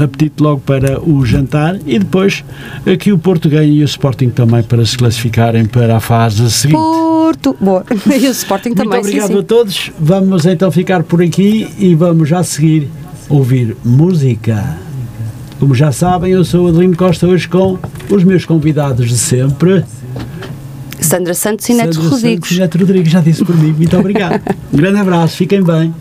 apetite 0.02 0.42
logo 0.42 0.62
para 0.62 1.00
o 1.02 1.26
jantar 1.26 1.78
e 1.86 2.00
depois 2.00 2.44
aqui 2.86 3.12
o 3.12 3.18
Porto 3.18 3.50
ganha 3.50 3.72
e 3.72 3.82
o 3.82 3.86
Sporting 3.86 4.30
também 4.30 4.64
para 4.64 4.86
se 4.86 4.98
classificarem 4.98 5.66
para 5.66 5.98
a 5.98 6.00
fase 6.00 6.50
seguinte. 6.52 6.78
Porto, 6.78 7.56
boa. 7.60 7.84
E 8.20 8.28
o 8.28 8.32
Sporting 8.32 8.74
também. 8.74 8.90
Muito 8.90 9.06
obrigado 9.06 9.28
sim, 9.28 9.34
sim. 9.34 9.40
a 9.40 9.44
todos. 9.44 9.92
Vamos 10.00 10.46
então 10.46 10.72
ficar 10.72 11.04
por 11.04 11.22
aqui 11.22 11.70
e 11.78 11.96
vamos 11.96 12.30
já 12.30 12.44
seguir 12.44 12.90
ouvir 13.28 13.76
música. 13.84 14.78
Como 15.60 15.76
já 15.76 15.92
sabem, 15.92 16.32
eu 16.32 16.44
sou 16.44 16.68
Adelino 16.70 16.96
Costa 16.96 17.28
hoje 17.28 17.48
com 17.48 17.78
os 18.10 18.24
meus 18.24 18.46
convidados 18.46 19.10
de 19.10 19.18
sempre. 19.18 19.84
Sandra 21.02 21.34
Santos 21.34 21.68
e 21.70 21.74
Neto 21.74 22.00
Rodrigues. 22.02 22.52
E 22.52 22.60
Neto 22.60 22.78
Rodrigues, 22.78 23.12
já 23.12 23.22
disse 23.22 23.44
por 23.44 23.56
mim. 23.56 23.74
Muito 23.74 23.98
obrigado. 23.98 24.42
um 24.74 24.78
grande 24.78 25.00
abraço, 25.00 25.38
fiquem 25.38 25.64
bem. 25.64 25.94